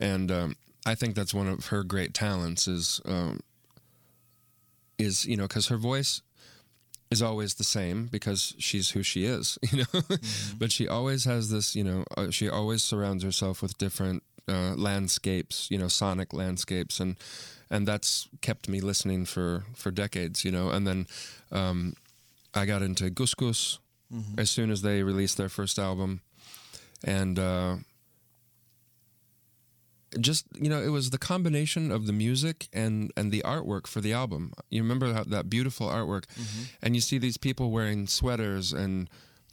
and 0.00 0.32
um, 0.32 0.56
I 0.86 0.94
think 0.94 1.14
that's 1.14 1.34
one 1.34 1.46
of 1.46 1.66
her 1.66 1.84
great 1.84 2.14
talents 2.14 2.66
is 2.66 3.00
um, 3.04 3.40
is 4.98 5.26
you 5.26 5.36
know 5.36 5.46
because 5.46 5.68
her 5.68 5.76
voice 5.76 6.22
is 7.10 7.22
always 7.22 7.54
the 7.54 7.64
same 7.64 8.06
because 8.06 8.54
she's 8.58 8.90
who 8.90 9.02
she 9.02 9.24
is, 9.24 9.58
you 9.70 9.78
know. 9.78 10.00
but 10.58 10.72
she 10.72 10.88
always 10.88 11.24
has 11.24 11.50
this, 11.50 11.74
you 11.74 11.84
know, 11.84 12.04
uh, 12.16 12.30
she 12.30 12.48
always 12.48 12.82
surrounds 12.82 13.24
herself 13.24 13.62
with 13.62 13.76
different 13.78 14.22
uh, 14.48 14.74
landscapes, 14.76 15.68
you 15.70 15.78
know, 15.78 15.88
sonic 15.88 16.32
landscapes, 16.32 16.98
and 16.98 17.16
and 17.68 17.86
that's 17.86 18.28
kept 18.40 18.68
me 18.68 18.80
listening 18.80 19.24
for 19.24 19.64
for 19.74 19.90
decades, 19.90 20.44
you 20.44 20.50
know. 20.50 20.70
And 20.70 20.86
then 20.86 21.06
um, 21.52 21.94
I 22.54 22.64
got 22.64 22.82
into 22.82 23.10
Gus 23.10 23.34
Gus 23.34 23.78
as 24.36 24.50
soon 24.50 24.72
as 24.72 24.82
they 24.82 25.02
released 25.02 25.36
their 25.36 25.50
first 25.50 25.78
album, 25.78 26.22
and. 27.04 27.38
Uh, 27.38 27.76
just 30.18 30.46
you 30.54 30.68
know 30.68 30.80
it 30.82 30.88
was 30.88 31.10
the 31.10 31.18
combination 31.18 31.92
of 31.92 32.06
the 32.06 32.12
music 32.12 32.68
and 32.72 33.12
and 33.16 33.30
the 33.30 33.42
artwork 33.44 33.86
for 33.86 34.00
the 34.00 34.12
album. 34.12 34.52
You 34.70 34.82
remember 34.82 35.12
how, 35.12 35.24
that 35.24 35.48
beautiful 35.48 35.86
artwork? 35.88 36.24
And 36.82 36.94
you 36.94 37.00
see 37.00 37.18
these 37.18 37.36
people 37.36 37.70
wearing 37.70 38.06
sweaters 38.06 38.72
and 38.72 39.08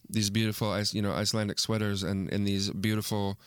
these 0.10 0.30
beautiful 0.30 0.76
you 0.92 1.02
know 1.02 1.12
icelandic 1.12 1.60
sweaters 1.60 2.04
and 2.04 2.32
and 2.34 2.48
these 2.48 2.72
beautiful 2.72 3.38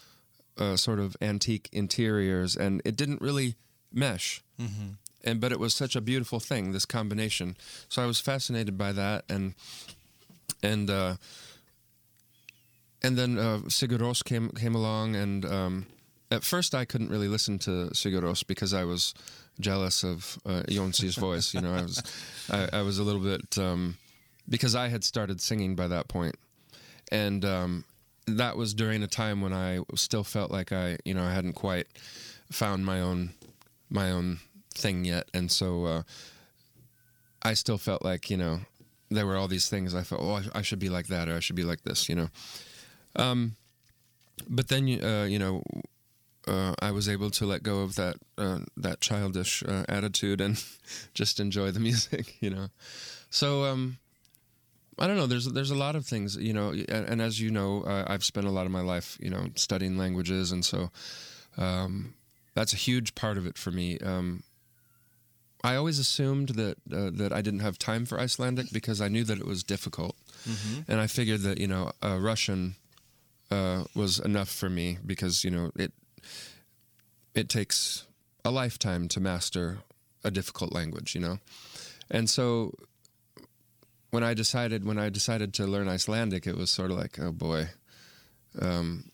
uh, 0.58 0.76
sort 0.76 1.00
of 1.00 1.16
antique 1.20 1.68
interiors. 1.72 2.56
And 2.56 2.82
it 2.84 2.96
didn't 2.96 3.20
really 3.20 3.56
mesh. 3.92 4.42
And 5.24 5.40
but 5.40 5.52
it 5.52 5.58
was 5.58 5.74
such 5.74 5.96
a 5.96 6.00
beautiful 6.00 6.38
thing 6.40 6.72
this 6.72 6.86
combination. 6.86 7.56
So 7.88 8.02
i 8.02 8.06
was 8.06 8.20
fascinated 8.20 8.78
by 8.78 8.92
that 8.92 9.24
and 9.28 9.54
and 10.62 10.88
uh 10.90 11.16
and 13.02 13.16
then 13.16 13.38
uh, 13.38 13.58
Sigur 13.68 13.98
Rós 13.98 14.22
came 14.24 14.50
came 14.50 14.74
along, 14.74 15.16
and 15.16 15.44
um, 15.44 15.86
at 16.30 16.44
first 16.44 16.74
I 16.74 16.84
couldn't 16.84 17.10
really 17.10 17.28
listen 17.28 17.58
to 17.60 17.90
Sigur 17.92 18.22
Rós 18.22 18.46
because 18.46 18.72
I 18.72 18.84
was 18.84 19.14
jealous 19.58 20.04
of 20.04 20.38
uh, 20.46 20.62
Jonsi's 20.68 21.16
voice. 21.16 21.54
You 21.54 21.60
know, 21.60 21.74
I 21.74 21.82
was 21.82 22.02
I, 22.50 22.68
I 22.74 22.82
was 22.82 22.98
a 22.98 23.02
little 23.02 23.20
bit 23.20 23.58
um, 23.58 23.96
because 24.48 24.74
I 24.74 24.88
had 24.88 25.04
started 25.04 25.40
singing 25.40 25.74
by 25.74 25.88
that 25.88 26.08
point, 26.08 26.36
and 27.10 27.44
um, 27.44 27.84
that 28.26 28.56
was 28.56 28.74
during 28.74 29.02
a 29.02 29.08
time 29.08 29.40
when 29.40 29.52
I 29.52 29.80
still 29.94 30.24
felt 30.24 30.50
like 30.50 30.72
I 30.72 30.98
you 31.04 31.14
know 31.14 31.24
I 31.24 31.32
hadn't 31.32 31.54
quite 31.54 31.86
found 32.50 32.84
my 32.84 33.00
own 33.00 33.30
my 33.88 34.10
own 34.10 34.40
thing 34.74 35.04
yet, 35.04 35.28
and 35.34 35.50
so 35.50 35.84
uh, 35.84 36.02
I 37.42 37.54
still 37.54 37.78
felt 37.78 38.04
like 38.04 38.30
you 38.30 38.36
know 38.36 38.60
there 39.10 39.26
were 39.26 39.36
all 39.36 39.48
these 39.48 39.68
things 39.68 39.92
I 39.94 40.04
felt 40.04 40.20
oh 40.22 40.34
I, 40.34 40.60
I 40.60 40.62
should 40.62 40.78
be 40.78 40.88
like 40.88 41.08
that 41.08 41.28
or 41.28 41.34
I 41.34 41.40
should 41.40 41.56
be 41.56 41.64
like 41.64 41.82
this 41.82 42.08
you 42.08 42.14
know. 42.14 42.28
Um, 43.16 43.56
but 44.48 44.68
then 44.68 44.84
uh, 45.02 45.26
you 45.28 45.38
know 45.38 45.62
uh, 46.46 46.74
I 46.80 46.90
was 46.90 47.08
able 47.08 47.30
to 47.30 47.46
let 47.46 47.62
go 47.62 47.80
of 47.80 47.96
that 47.96 48.16
uh, 48.38 48.60
that 48.76 49.00
childish 49.00 49.62
uh, 49.62 49.84
attitude 49.88 50.40
and 50.40 50.62
just 51.14 51.40
enjoy 51.40 51.70
the 51.70 51.80
music, 51.80 52.36
you 52.40 52.50
know. 52.50 52.68
So 53.30 53.64
um, 53.64 53.98
I 54.98 55.06
don't 55.06 55.16
know. 55.16 55.26
There's 55.26 55.46
there's 55.46 55.70
a 55.70 55.76
lot 55.76 55.96
of 55.96 56.06
things, 56.06 56.36
you 56.36 56.52
know, 56.52 56.70
and, 56.70 56.88
and 57.08 57.22
as 57.22 57.40
you 57.40 57.50
know, 57.50 57.82
uh, 57.82 58.04
I've 58.06 58.24
spent 58.24 58.46
a 58.46 58.50
lot 58.50 58.66
of 58.66 58.72
my 58.72 58.80
life, 58.82 59.16
you 59.20 59.30
know, 59.30 59.48
studying 59.54 59.96
languages, 59.96 60.52
and 60.52 60.64
so 60.64 60.90
um, 61.56 62.14
that's 62.54 62.72
a 62.72 62.76
huge 62.76 63.14
part 63.14 63.36
of 63.38 63.46
it 63.46 63.56
for 63.56 63.70
me. 63.70 63.98
Um, 63.98 64.42
I 65.62 65.76
always 65.76 65.98
assumed 65.98 66.50
that 66.50 66.78
uh, 66.92 67.10
that 67.12 67.32
I 67.32 67.42
didn't 67.42 67.60
have 67.60 67.78
time 67.78 68.06
for 68.06 68.18
Icelandic 68.18 68.72
because 68.72 69.00
I 69.00 69.08
knew 69.08 69.24
that 69.24 69.38
it 69.38 69.46
was 69.46 69.62
difficult, 69.62 70.16
and 70.88 71.00
I 71.00 71.06
figured 71.06 71.42
that 71.42 71.58
you 71.58 71.66
know 71.66 71.92
uh, 72.02 72.18
Russian 72.18 72.76
uh, 73.50 73.84
was 73.94 74.18
enough 74.18 74.48
for 74.48 74.70
me 74.70 74.98
because 75.04 75.44
you 75.44 75.50
know 75.50 75.70
it 75.76 75.92
it 77.34 77.48
takes 77.48 78.04
a 78.44 78.50
lifetime 78.50 79.08
to 79.08 79.20
master 79.20 79.78
a 80.24 80.30
difficult 80.30 80.72
language, 80.72 81.14
you 81.14 81.20
know, 81.20 81.38
and 82.10 82.28
so 82.28 82.74
when 84.10 84.24
I 84.24 84.34
decided 84.34 84.84
when 84.84 84.98
I 84.98 85.08
decided 85.08 85.54
to 85.54 85.66
learn 85.66 85.88
Icelandic, 85.88 86.46
it 86.46 86.56
was 86.56 86.70
sort 86.70 86.90
of 86.90 86.98
like, 86.98 87.18
oh 87.20 87.32
boy, 87.32 87.68
um, 88.60 89.10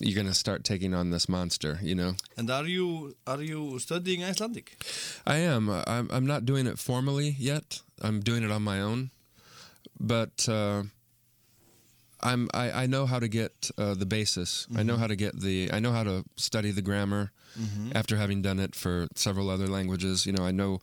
you're 0.00 0.20
gonna 0.20 0.34
start 0.34 0.64
taking 0.64 0.94
on 0.94 1.10
this 1.10 1.28
monster, 1.28 1.78
you 1.82 1.94
know. 1.94 2.14
And 2.36 2.50
are 2.50 2.66
you 2.66 3.14
are 3.26 3.40
you 3.40 3.78
studying 3.78 4.24
Icelandic? 4.24 4.82
I 5.26 5.36
am. 5.38 5.70
I'm. 5.70 6.08
I'm 6.10 6.26
not 6.26 6.44
doing 6.44 6.66
it 6.66 6.78
formally 6.78 7.36
yet. 7.38 7.80
I'm 8.00 8.20
doing 8.20 8.42
it 8.42 8.50
on 8.50 8.62
my 8.62 8.80
own, 8.80 9.10
but 10.00 10.48
uh, 10.48 10.82
I'm. 12.22 12.48
I, 12.54 12.84
I 12.84 12.86
know 12.86 13.06
how 13.06 13.18
to 13.18 13.28
get 13.28 13.70
uh, 13.78 13.94
the 13.94 14.06
basis. 14.06 14.66
I 14.76 14.82
know 14.82 14.94
Mhm. 14.96 14.98
how 15.00 15.06
to 15.08 15.16
get 15.16 15.40
the. 15.40 15.70
I 15.72 15.80
know 15.80 15.92
how 15.92 16.04
to 16.04 16.24
study 16.36 16.70
the 16.70 16.82
grammar. 16.82 17.32
Mhm. 17.58 17.92
After 17.94 18.16
having 18.16 18.42
done 18.42 18.58
it 18.60 18.74
for 18.74 19.08
several 19.14 19.50
other 19.50 19.66
languages, 19.68 20.24
you 20.26 20.32
know, 20.32 20.44
I 20.44 20.52
know 20.52 20.80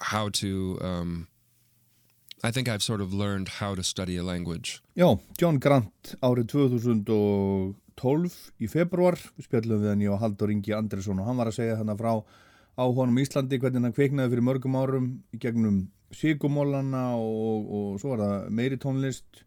how 0.00 0.28
to. 0.40 0.78
Um, 0.82 1.26
I 2.42 2.50
think 2.50 2.68
I've 2.68 2.82
sort 2.82 3.00
of 3.00 3.12
learned 3.12 3.48
how 3.60 3.74
to 3.74 3.82
study 3.82 4.16
a 4.16 4.22
language. 4.22 4.80
Já, 4.96 5.18
John 5.38 5.58
Grant 5.58 6.14
árið 6.22 6.46
2012 7.96 8.34
í 8.60 8.68
februar, 8.70 9.16
við 9.36 9.44
spjallum 9.48 9.82
við 9.82 9.88
hann 9.92 10.04
ég 10.04 10.12
og 10.14 10.20
Haldur 10.22 10.50
Ingi 10.52 10.72
Andresson 10.76 11.20
og 11.20 11.26
hann 11.28 11.36
var 11.40 11.50
að 11.50 11.58
segja 11.58 11.76
þannig 11.80 11.98
frá 12.00 12.12
á 12.80 12.84
honum 12.96 13.18
Íslandi 13.20 13.58
hvernig 13.60 13.82
hann 13.84 13.92
kveiknaði 13.96 14.32
fyrir 14.32 14.46
mörgum 14.46 14.78
árum 14.80 15.08
í 15.34 15.40
gegnum 15.42 15.82
Sigumólana 16.16 17.02
og, 17.20 17.68
og 17.70 18.00
svo 18.00 18.14
var 18.14 18.22
það 18.24 18.48
meiri 18.56 18.78
tónlist 18.82 19.44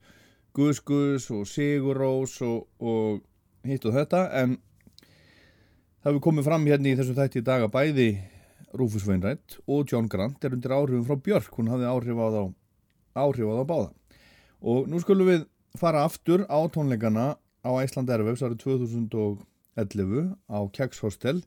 Guðs 0.53 0.81
Guðs 0.85 1.30
og 1.34 1.47
Sigurrós 1.49 2.35
og, 2.45 2.67
og 2.80 3.23
hitt 3.67 3.85
og 3.89 3.95
þetta 3.95 4.25
en 4.41 4.57
það 6.03 6.11
hefur 6.11 6.25
komið 6.27 6.49
fram 6.49 6.67
hérna 6.69 6.91
í 6.91 6.97
þessu 6.99 7.15
þætti 7.17 7.41
í 7.41 7.47
dag 7.47 7.65
að 7.65 7.73
bæði 7.73 8.09
Rúfus 8.73 9.07
Veinrætt 9.07 9.57
og 9.69 9.89
John 9.89 10.09
Grant 10.09 10.45
er 10.45 10.55
undir 10.55 10.75
áhrifum 10.75 11.07
frá 11.07 11.17
Björk, 11.17 11.53
hún 11.57 11.71
hafði 11.73 11.89
áhrif 11.89 12.21
á 12.21 12.27
þá 12.34 12.43
áhrif 13.23 13.49
á 13.49 13.53
þá 13.59 13.65
báða 13.71 13.89
og 14.63 14.88
nú 14.89 15.01
skulum 15.03 15.30
við 15.30 15.47
fara 15.80 16.05
aftur 16.07 16.45
á 16.45 16.59
tónleikana 16.73 17.34
á 17.63 17.71
Æsland 17.81 18.11
Airwaves 18.11 18.43
árið 18.43 18.61
2011 18.63 20.34
á 20.51 20.59
Keks 20.75 21.01
Hostel 21.01 21.41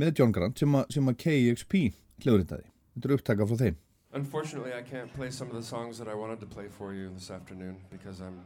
með 0.00 0.20
John 0.20 0.32
Grant 0.32 0.60
sem 0.60 0.74
að 1.10 1.16
KXP 1.20 1.90
hljóðritaði. 2.24 2.66
Þetta 2.94 3.08
er 3.08 3.14
upptaka 3.16 3.48
frá 3.48 3.58
þeim. 3.64 3.78
Unfortunately, 4.12 4.72
I 4.74 4.82
can't 4.82 5.12
play 5.14 5.30
some 5.30 5.48
of 5.48 5.54
the 5.54 5.62
songs 5.62 5.96
that 5.98 6.08
I 6.08 6.14
wanted 6.14 6.40
to 6.40 6.46
play 6.46 6.66
for 6.66 6.92
you 6.92 7.12
this 7.14 7.30
afternoon 7.30 7.76
because 7.92 8.20
I'm 8.20 8.40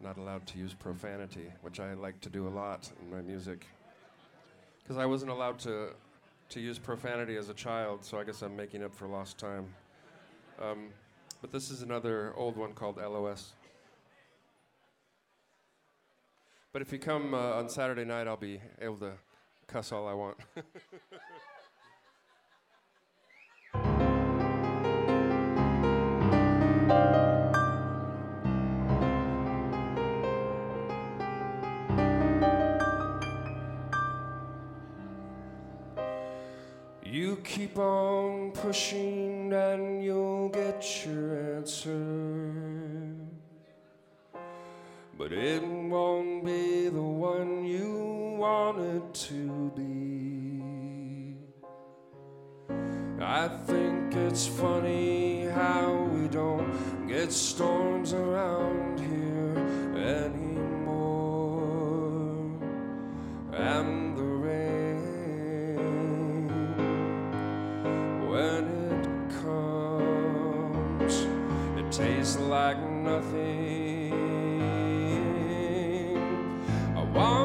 not 0.00 0.16
allowed 0.16 0.46
to 0.46 0.58
use 0.58 0.72
profanity, 0.72 1.52
which 1.60 1.78
I 1.78 1.92
like 1.92 2.20
to 2.22 2.30
do 2.30 2.48
a 2.48 2.48
lot 2.48 2.90
in 3.02 3.10
my 3.10 3.20
music. 3.20 3.66
Because 4.82 4.96
I 4.96 5.04
wasn't 5.04 5.30
allowed 5.30 5.58
to 5.60 5.90
to 6.50 6.60
use 6.60 6.78
profanity 6.78 7.36
as 7.36 7.48
a 7.48 7.54
child, 7.54 8.04
so 8.04 8.18
I 8.18 8.24
guess 8.24 8.42
I'm 8.42 8.54
making 8.56 8.82
up 8.82 8.94
for 8.94 9.06
lost 9.06 9.38
time. 9.38 9.66
Um, 10.60 10.88
but 11.40 11.50
this 11.50 11.70
is 11.70 11.82
another 11.82 12.32
old 12.36 12.56
one 12.56 12.72
called 12.72 12.96
LOS. 12.96 13.52
But 16.72 16.82
if 16.82 16.92
you 16.92 16.98
come 16.98 17.34
uh, 17.34 17.52
on 17.52 17.68
Saturday 17.68 18.04
night, 18.04 18.26
I'll 18.26 18.36
be 18.36 18.60
able 18.80 18.98
to 18.98 19.12
cuss 19.66 19.92
all 19.92 20.06
I 20.06 20.14
want. 20.14 20.36
You 37.14 37.36
keep 37.44 37.78
on 37.78 38.50
pushing 38.50 39.52
and 39.52 40.02
you'll 40.02 40.48
get 40.48 41.06
your 41.06 41.58
answer. 41.58 42.52
But 45.16 45.32
it 45.32 45.62
won't 45.62 46.44
be 46.44 46.88
the 46.88 47.00
one 47.00 47.64
you 47.64 48.34
want 48.36 48.80
it 48.80 49.14
to 49.28 49.70
be. 49.76 51.36
I 53.22 53.46
think 53.64 54.16
it's 54.16 54.48
funny 54.48 55.44
how 55.46 56.08
we 56.12 56.26
don't 56.26 57.06
get 57.06 57.30
storms 57.30 58.12
around 58.12 58.98
here 58.98 59.56
anymore. 59.96 61.14
And 63.52 64.03
like 72.54 72.78
nothing. 72.78 74.12
I 76.96 77.02
want 77.12 77.43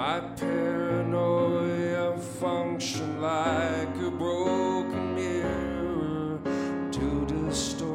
My 0.00 0.20
paranoia 0.34 2.16
functioned 2.16 3.20
like 3.20 3.96
a 3.98 4.10
broken 4.10 5.14
mirror 5.14 6.40
to 6.90 7.26
distort 7.26 7.90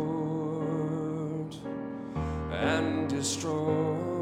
and 2.52 3.10
destroy 3.10 4.15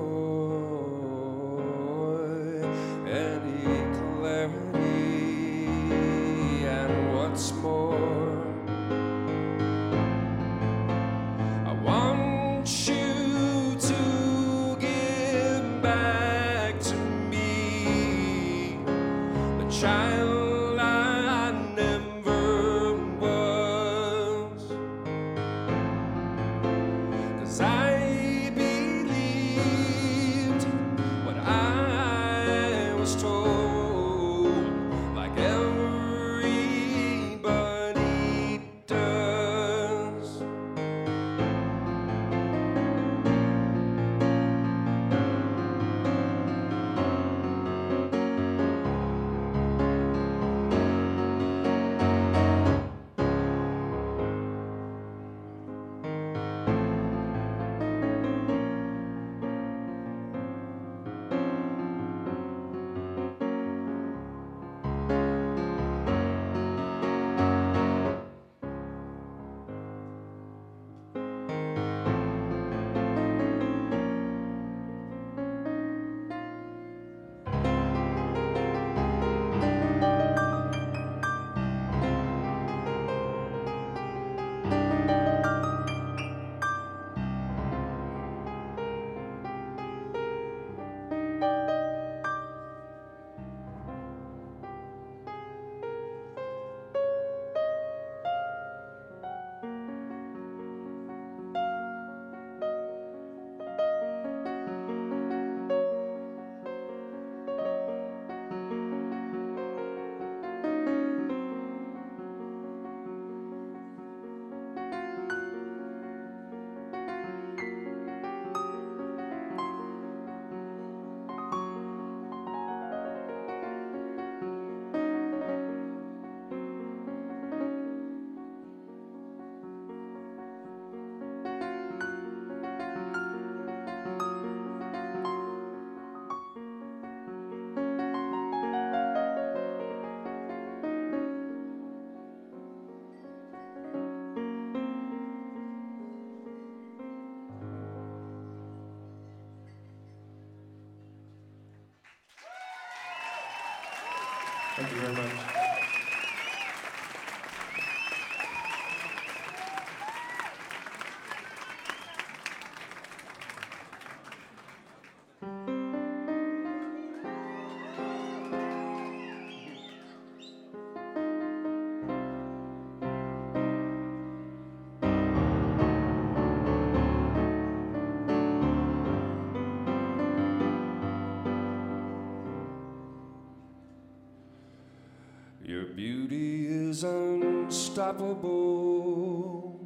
Your 185.66 185.86
beauty 185.86 186.68
is 186.68 187.06
unstoppable. 187.06 189.80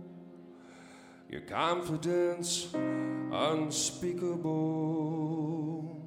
Your 1.29 1.41
confidence 1.41 2.73
unspeakable. 3.31 6.01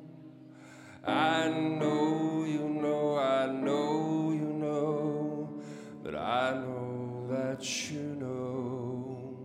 I 1.07 1.49
know 1.49 2.45
you 2.45 2.69
know, 2.69 3.17
I 3.17 3.47
know 3.47 4.33
you 4.33 4.41
know 4.41 5.63
that 6.03 6.17
I 6.17 6.51
know 6.53 7.29
that 7.31 7.93
you 7.93 8.01
know. 8.01 9.37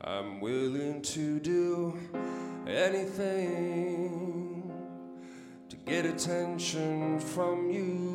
I'm 0.00 0.40
willing 0.40 1.02
to 1.02 1.38
do 1.40 1.94
anything 2.66 4.72
to 5.68 5.76
get 5.76 6.06
attention 6.06 7.20
from 7.20 7.70
you, 7.70 8.09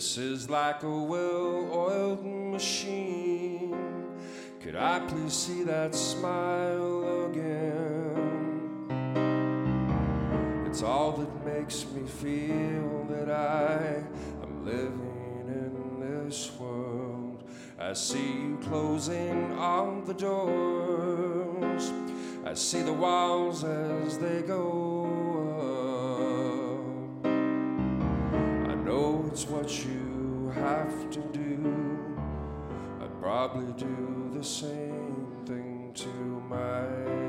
This 0.00 0.16
is 0.16 0.48
like 0.48 0.82
a 0.82 0.88
well 0.88 1.68
oiled 1.70 2.24
machine. 2.24 3.76
Could 4.62 4.74
I 4.74 5.00
please 5.00 5.34
see 5.34 5.62
that 5.64 5.94
smile 5.94 7.26
again? 7.26 8.86
It's 10.66 10.82
all 10.82 11.12
that 11.12 11.44
makes 11.44 11.84
me 11.90 12.08
feel 12.08 13.04
that 13.10 13.30
I 13.30 14.02
am 14.42 14.64
living 14.64 15.44
in 15.46 16.00
this 16.00 16.50
world. 16.58 17.44
I 17.78 17.92
see 17.92 18.24
you 18.24 18.58
closing 18.62 19.52
on 19.58 20.06
the 20.06 20.14
doors. 20.14 21.92
I 22.46 22.54
see 22.54 22.80
the 22.80 22.94
walls 22.94 23.64
as 23.64 24.16
they 24.16 24.40
go 24.40 25.39
it's 29.30 29.46
what 29.46 29.84
you 29.84 30.52
have 30.56 31.08
to 31.10 31.20
do. 31.32 31.98
I'd 33.00 33.20
probably 33.20 33.72
do 33.74 34.30
the 34.34 34.42
same 34.42 35.26
thing 35.46 35.92
to 35.94 36.08
my 36.48 37.19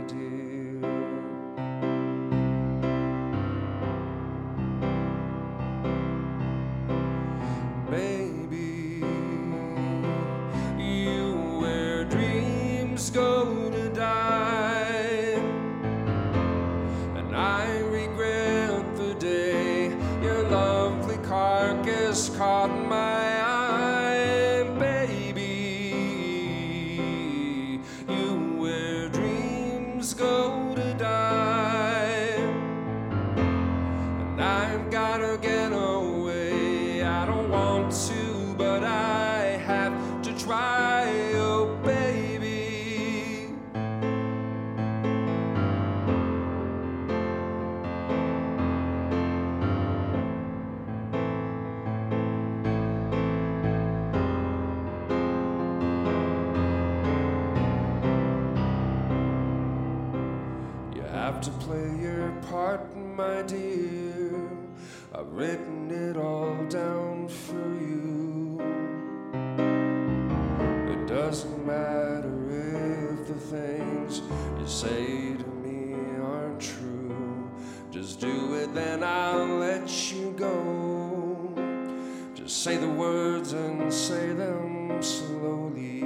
say 82.61 82.77
the 82.77 82.87
words 82.87 83.53
and 83.53 83.91
say 83.91 84.33
them 84.33 85.01
slowly. 85.01 86.03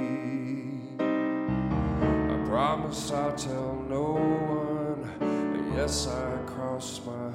I 0.98 2.48
promise 2.48 3.12
I'll 3.12 3.34
tell 3.34 3.74
no 3.86 4.14
one. 4.14 5.74
Yes, 5.76 6.08
I 6.08 6.38
cross 6.46 7.02
my 7.04 7.25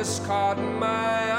carcass 0.00 0.18
caught 0.26 0.58
my 0.78 1.29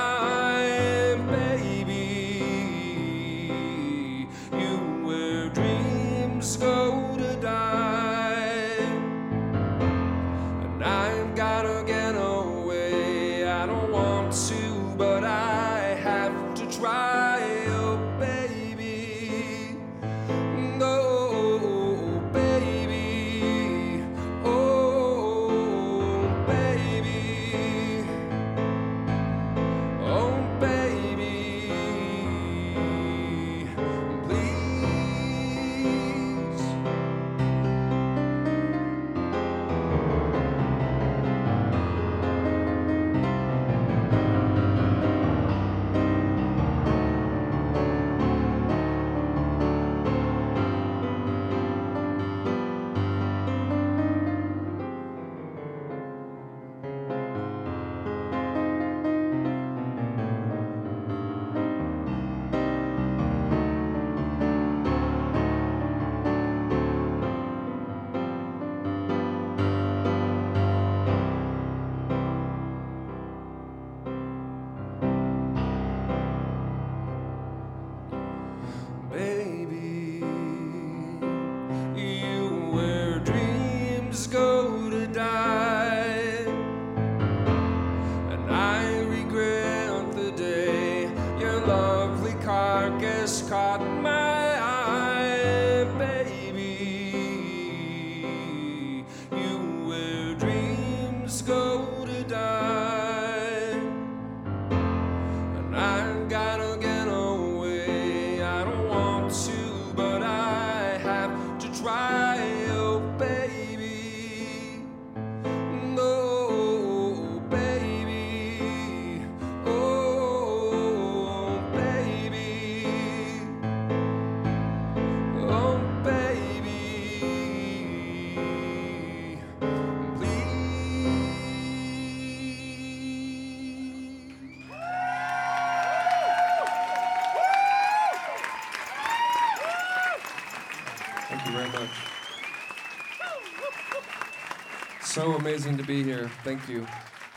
So 145.12 145.36
amazing 145.36 145.78
to 145.78 145.84
be 145.84 146.04
here. 146.04 146.30
Thank 146.46 146.70
you. 146.70 146.86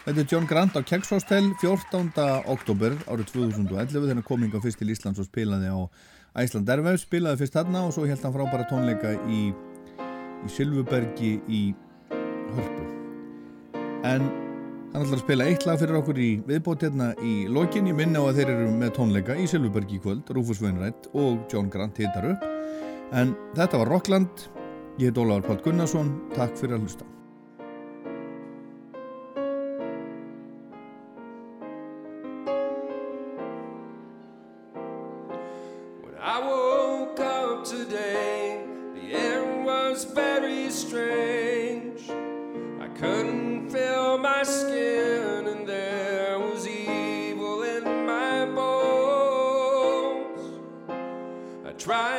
Þetta 0.04 0.20
er 0.22 0.26
John 0.30 0.44
Grant 0.46 0.76
á 0.78 0.80
Keks 0.86 1.08
Hostel 1.10 1.48
14. 1.58 2.12
oktober 2.52 2.92
árið 3.10 3.32
2011 3.32 3.88
þegar 3.90 4.10
hann 4.12 4.26
kom 4.28 4.42
hinga 4.44 4.60
fyrst 4.62 4.78
til 4.78 4.92
Íslands 4.92 5.18
og 5.18 5.26
spilaði 5.26 5.72
á 5.74 5.82
Æsland 6.38 6.68
Erfæf, 6.70 7.00
spilaði 7.02 7.40
fyrst 7.40 7.56
þarna 7.56 7.82
og 7.88 7.96
svo 7.96 8.04
held 8.06 8.22
hann 8.22 8.34
frábæra 8.36 8.68
tónleika 8.70 9.16
í, 9.26 9.40
í 9.50 10.50
Silfubergi 10.54 11.32
í 11.50 11.62
Hörpu. 12.54 12.84
En 14.06 14.28
hann 14.92 15.00
ætlar 15.00 15.16
að 15.16 15.24
spila 15.24 15.48
eitt 15.50 15.66
lag 15.66 15.80
fyrir 15.80 15.98
okkur 15.98 16.20
í 16.22 16.28
viðbót 16.46 16.84
hérna 16.86 17.08
í 17.26 17.32
lokin. 17.50 17.88
Ég 17.90 17.98
minna 17.98 18.22
á 18.22 18.28
að 18.28 18.38
þeir 18.38 18.52
eru 18.52 18.68
með 18.84 18.92
tónleika 19.00 19.34
í 19.34 19.48
Silfubergi 19.50 19.98
í 19.98 20.04
kvöld, 20.04 20.30
Rúfus 20.36 20.62
Veinrætt 20.62 21.10
og 21.10 21.42
John 21.50 21.72
Grant 21.74 21.98
hittar 21.98 22.28
upp. 22.36 22.46
En 23.10 23.34
þetta 23.58 23.82
var 23.82 23.90
Rockland, 23.96 24.46
ég 25.02 25.10
heit 25.10 25.18
Ólafur 25.18 25.50
Páll 25.50 25.66
Gunnarsson, 25.66 26.14
takk 26.38 26.54
fyrir 26.60 26.78
að 26.78 26.86
hlusta. 26.86 27.13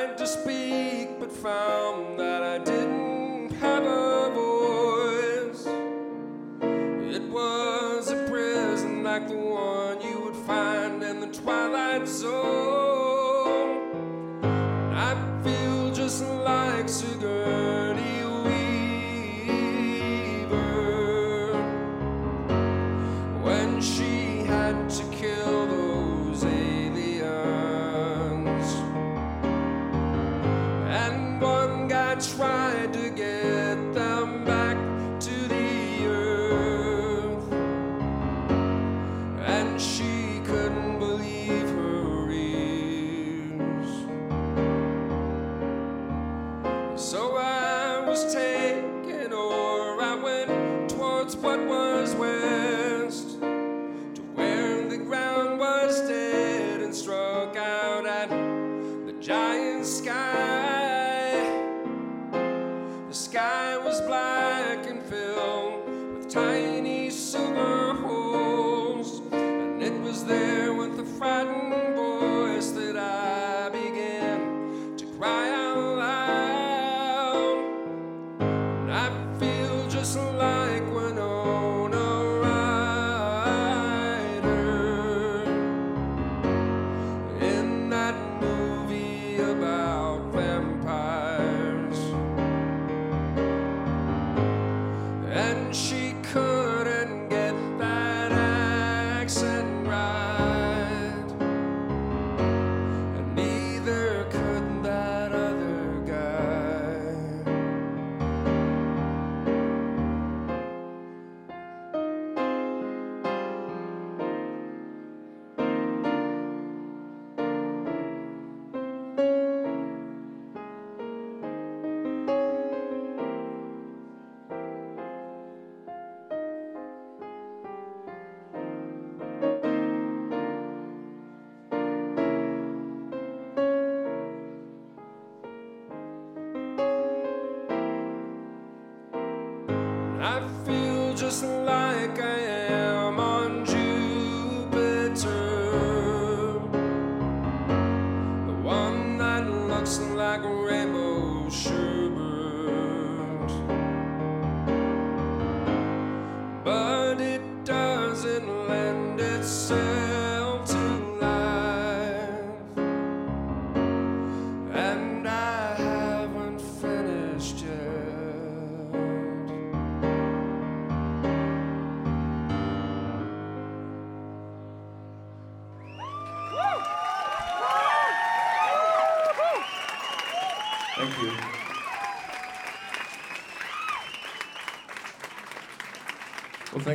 Tried 0.06 0.18
to 0.18 0.28
speak, 0.28 1.20
but 1.20 1.32
found 1.32 2.20
that 2.20 2.44
I 2.44 2.58
didn't 2.60 3.05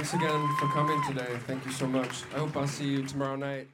thanks 0.01 0.15
again 0.15 0.49
for 0.57 0.67
coming 0.69 0.99
today. 1.07 1.37
Thank 1.47 1.67
you 1.67 1.73
so 1.73 1.87
much. 1.87 2.25
I 2.35 2.39
hope 2.39 2.57
I'll 2.57 2.67
see 2.67 2.87
you 2.87 3.03
tomorrow 3.03 3.37
night. 3.37 3.69